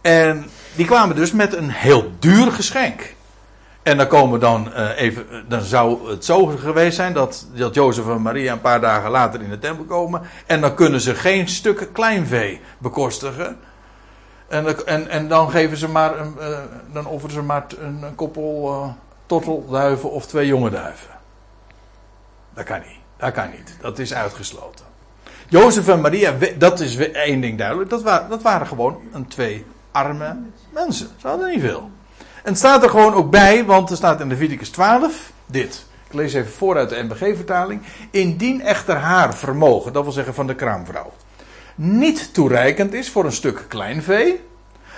En 0.00 0.50
die 0.76 0.86
kwamen 0.86 1.16
dus 1.16 1.32
met 1.32 1.54
een 1.54 1.70
heel 1.70 2.12
duur 2.18 2.52
geschenk. 2.52 3.14
En 3.82 3.96
dan 3.96 4.06
komen 4.06 4.40
dan 4.40 4.68
uh, 4.68 4.88
even, 4.96 5.44
dan 5.48 5.60
zou 5.60 6.10
het 6.10 6.24
zo 6.24 6.46
geweest 6.46 6.96
zijn 6.96 7.12
dat, 7.12 7.46
dat 7.54 7.74
Jozef 7.74 8.08
en 8.08 8.22
Maria 8.22 8.52
een 8.52 8.60
paar 8.60 8.80
dagen 8.80 9.10
later 9.10 9.42
in 9.42 9.50
de 9.50 9.58
tempel 9.58 9.84
komen. 9.84 10.22
En 10.46 10.60
dan 10.60 10.74
kunnen 10.74 11.00
ze 11.00 11.14
geen 11.14 11.48
stukken 11.48 11.92
kleinvee 11.92 12.60
bekostigen. 12.78 13.58
En, 14.48 14.86
en, 14.86 15.08
en 15.08 15.28
dan 15.28 15.50
geven 15.50 15.76
ze 15.76 15.88
maar, 15.88 16.18
een, 16.18 16.34
uh, 16.40 16.58
dan 16.92 17.06
offeren 17.06 17.34
ze 17.34 17.42
maar 17.42 17.64
een, 17.78 18.02
een 18.02 18.14
koppel 18.14 18.82
uh, 18.82 18.92
tortelduiven 19.26 20.10
of 20.10 20.26
twee 20.26 20.46
jonge 20.46 20.70
duiven. 20.70 21.10
Dat 22.54 22.64
kan 22.64 22.78
niet. 22.78 22.98
Dat 23.16 23.32
kan 23.32 23.50
niet. 23.50 23.76
Dat 23.80 23.98
is 23.98 24.14
uitgesloten. 24.14 24.84
Jozef 25.48 25.88
en 25.88 26.00
Maria, 26.00 26.34
dat 26.58 26.80
is 26.80 26.96
één 26.96 27.40
ding 27.40 27.58
duidelijk. 27.58 27.90
Dat, 27.90 28.02
waren, 28.02 28.28
dat 28.28 28.42
waren 28.42 28.66
gewoon 28.66 29.00
een 29.12 29.26
twee 29.26 29.66
arme 29.90 30.36
mensen. 30.70 31.08
Ze 31.16 31.26
hadden 31.26 31.50
niet 31.50 31.60
veel. 31.60 31.90
En 32.18 32.50
het 32.50 32.58
staat 32.58 32.82
er 32.82 32.90
gewoon 32.90 33.14
ook 33.14 33.30
bij, 33.30 33.64
want 33.64 33.90
er 33.90 33.96
staat 33.96 34.20
in 34.20 34.28
Leviticus 34.28 34.70
12 34.70 35.32
dit. 35.46 35.86
Ik 36.06 36.12
lees 36.12 36.34
even 36.34 36.52
voor 36.52 36.76
uit 36.76 36.88
de 36.88 37.02
NBG-vertaling. 37.02 37.82
Indien 38.10 38.62
echter 38.62 38.96
haar 38.96 39.34
vermogen, 39.34 39.92
dat 39.92 40.02
wil 40.02 40.12
zeggen 40.12 40.34
van 40.34 40.46
de 40.46 40.54
kraamvrouw, 40.54 41.12
niet 41.74 42.34
toereikend 42.34 42.92
is 42.92 43.10
voor 43.10 43.24
een 43.24 43.32
stuk 43.32 43.64
kleinvee, 43.68 44.44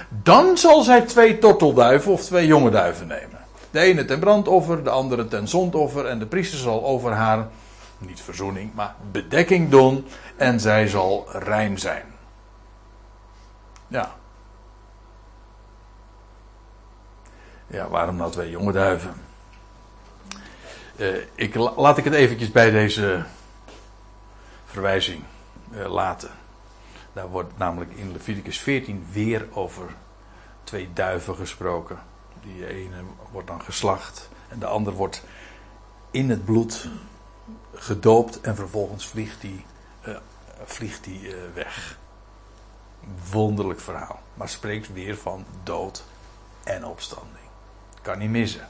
dan 0.09 0.57
zal 0.57 0.83
zij 0.83 1.01
twee 1.01 1.39
tortelduiven 1.39 2.12
of 2.12 2.22
twee 2.22 2.47
jonge 2.47 2.70
duiven 2.70 3.07
nemen. 3.07 3.45
De 3.70 3.81
ene 3.81 4.05
ten 4.05 4.20
brandoffer, 4.20 4.85
de 4.85 4.91
andere 4.91 5.29
ten 5.29 5.49
zondoffer 5.49 6.07
en 6.07 6.18
de 6.18 6.27
priester 6.27 6.59
zal 6.59 6.85
over 6.85 7.12
haar, 7.12 7.49
niet 7.99 8.20
verzoening, 8.20 8.74
maar 8.74 8.95
bedekking 9.11 9.70
doen 9.70 10.07
en 10.37 10.61
zij 10.61 10.89
zal 10.89 11.27
rein 11.33 11.79
zijn. 11.79 12.05
Ja, 13.89 14.14
Ja, 17.66 17.89
waarom 17.89 18.16
nou 18.16 18.31
twee 18.31 18.51
jonge 18.51 18.72
duiven? 18.72 19.14
Uh, 20.97 21.16
ik, 21.35 21.55
laat 21.55 21.99
ik 21.99 22.05
het 22.05 22.14
eventjes 22.14 22.51
bij 22.51 22.70
deze 22.70 23.24
verwijzing 24.64 25.22
uh, 25.72 25.93
laten. 25.93 26.31
Daar 27.16 27.28
wordt 27.28 27.58
namelijk 27.58 27.92
in 27.94 28.12
Leviticus 28.12 28.58
14 28.58 29.06
weer 29.12 29.46
over 29.52 29.94
twee 30.64 30.88
duiven 30.92 31.36
gesproken. 31.36 31.98
Die 32.40 32.66
ene 32.66 32.96
wordt 33.32 33.48
dan 33.48 33.62
geslacht 33.62 34.28
en 34.48 34.58
de 34.58 34.66
ander 34.66 34.92
wordt 34.92 35.22
in 36.10 36.30
het 36.30 36.44
bloed 36.44 36.88
gedoopt 37.74 38.40
en 38.40 38.56
vervolgens 38.56 39.06
vliegt 39.06 39.40
die, 39.40 39.64
uh, 40.08 40.16
vliegt 40.64 41.04
die 41.04 41.34
weg. 41.54 41.98
Wonderlijk 43.30 43.80
verhaal, 43.80 44.20
maar 44.34 44.48
spreekt 44.48 44.92
weer 44.92 45.16
van 45.16 45.44
dood 45.62 46.04
en 46.64 46.84
opstanding. 46.84 47.46
Kan 48.02 48.18
niet 48.18 48.30
missen. 48.30 48.68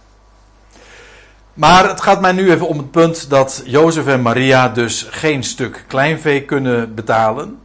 Maar 1.54 1.88
het 1.88 2.00
gaat 2.00 2.20
mij 2.20 2.32
nu 2.32 2.50
even 2.50 2.68
om 2.68 2.78
het 2.78 2.90
punt 2.90 3.30
dat 3.30 3.62
Jozef 3.64 4.06
en 4.06 4.22
Maria 4.22 4.68
dus 4.68 5.02
geen 5.02 5.44
stuk 5.44 5.84
kleinvee 5.86 6.44
kunnen 6.44 6.94
betalen. 6.94 7.64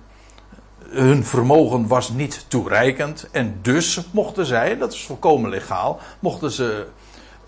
Hun 0.91 1.25
vermogen 1.25 1.87
was 1.87 2.09
niet 2.09 2.45
toereikend. 2.47 3.27
En 3.31 3.59
dus 3.61 4.01
mochten 4.11 4.45
zij, 4.45 4.77
dat 4.77 4.93
is 4.93 5.05
volkomen 5.05 5.49
legaal, 5.49 5.99
mochten 6.19 6.51
ze 6.51 6.87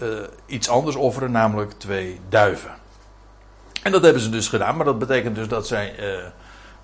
uh, 0.02 0.08
iets 0.46 0.70
anders 0.70 0.96
offeren, 0.96 1.32
namelijk 1.32 1.72
twee 1.72 2.20
duiven. 2.30 2.72
En 3.82 3.92
dat 3.92 4.04
hebben 4.04 4.22
ze 4.22 4.30
dus 4.30 4.48
gedaan, 4.48 4.76
maar 4.76 4.86
dat 4.86 5.00
betekent 5.00 5.36
dus 5.36 5.48
dat 5.48 5.68
zij 5.68 5.96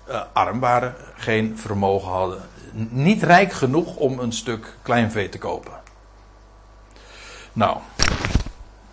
uh, 0.08 0.22
arm 0.32 0.60
waren, 0.60 0.94
geen 1.16 1.58
vermogen 1.58 2.10
hadden. 2.10 2.40
Niet 2.90 3.22
rijk 3.22 3.52
genoeg 3.52 3.96
om 3.96 4.18
een 4.18 4.32
stuk 4.32 4.76
kleinvee 4.82 5.28
te 5.28 5.38
kopen. 5.38 5.72
Nou, 7.52 7.78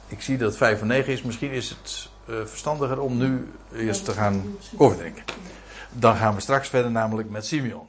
ik 0.08 0.22
zie 0.22 0.38
dat 0.38 0.48
het 0.48 0.58
5 0.58 0.80
van 0.80 0.88
9 0.88 1.14
is. 1.14 1.22
Misschien 1.22 1.52
is 1.52 1.70
het 1.70 2.10
verstandiger 2.26 3.00
om 3.00 3.18
nu 3.18 3.52
eerst 3.74 4.06
te 4.06 4.12
gaan 4.12 4.58
drinken. 4.78 5.24
Dan 5.92 6.16
gaan 6.16 6.36
we 6.36 6.42
straks 6.42 6.70
verder 6.70 6.92
namelijk 6.92 7.30
met 7.30 7.46
Simeon. 7.46 7.88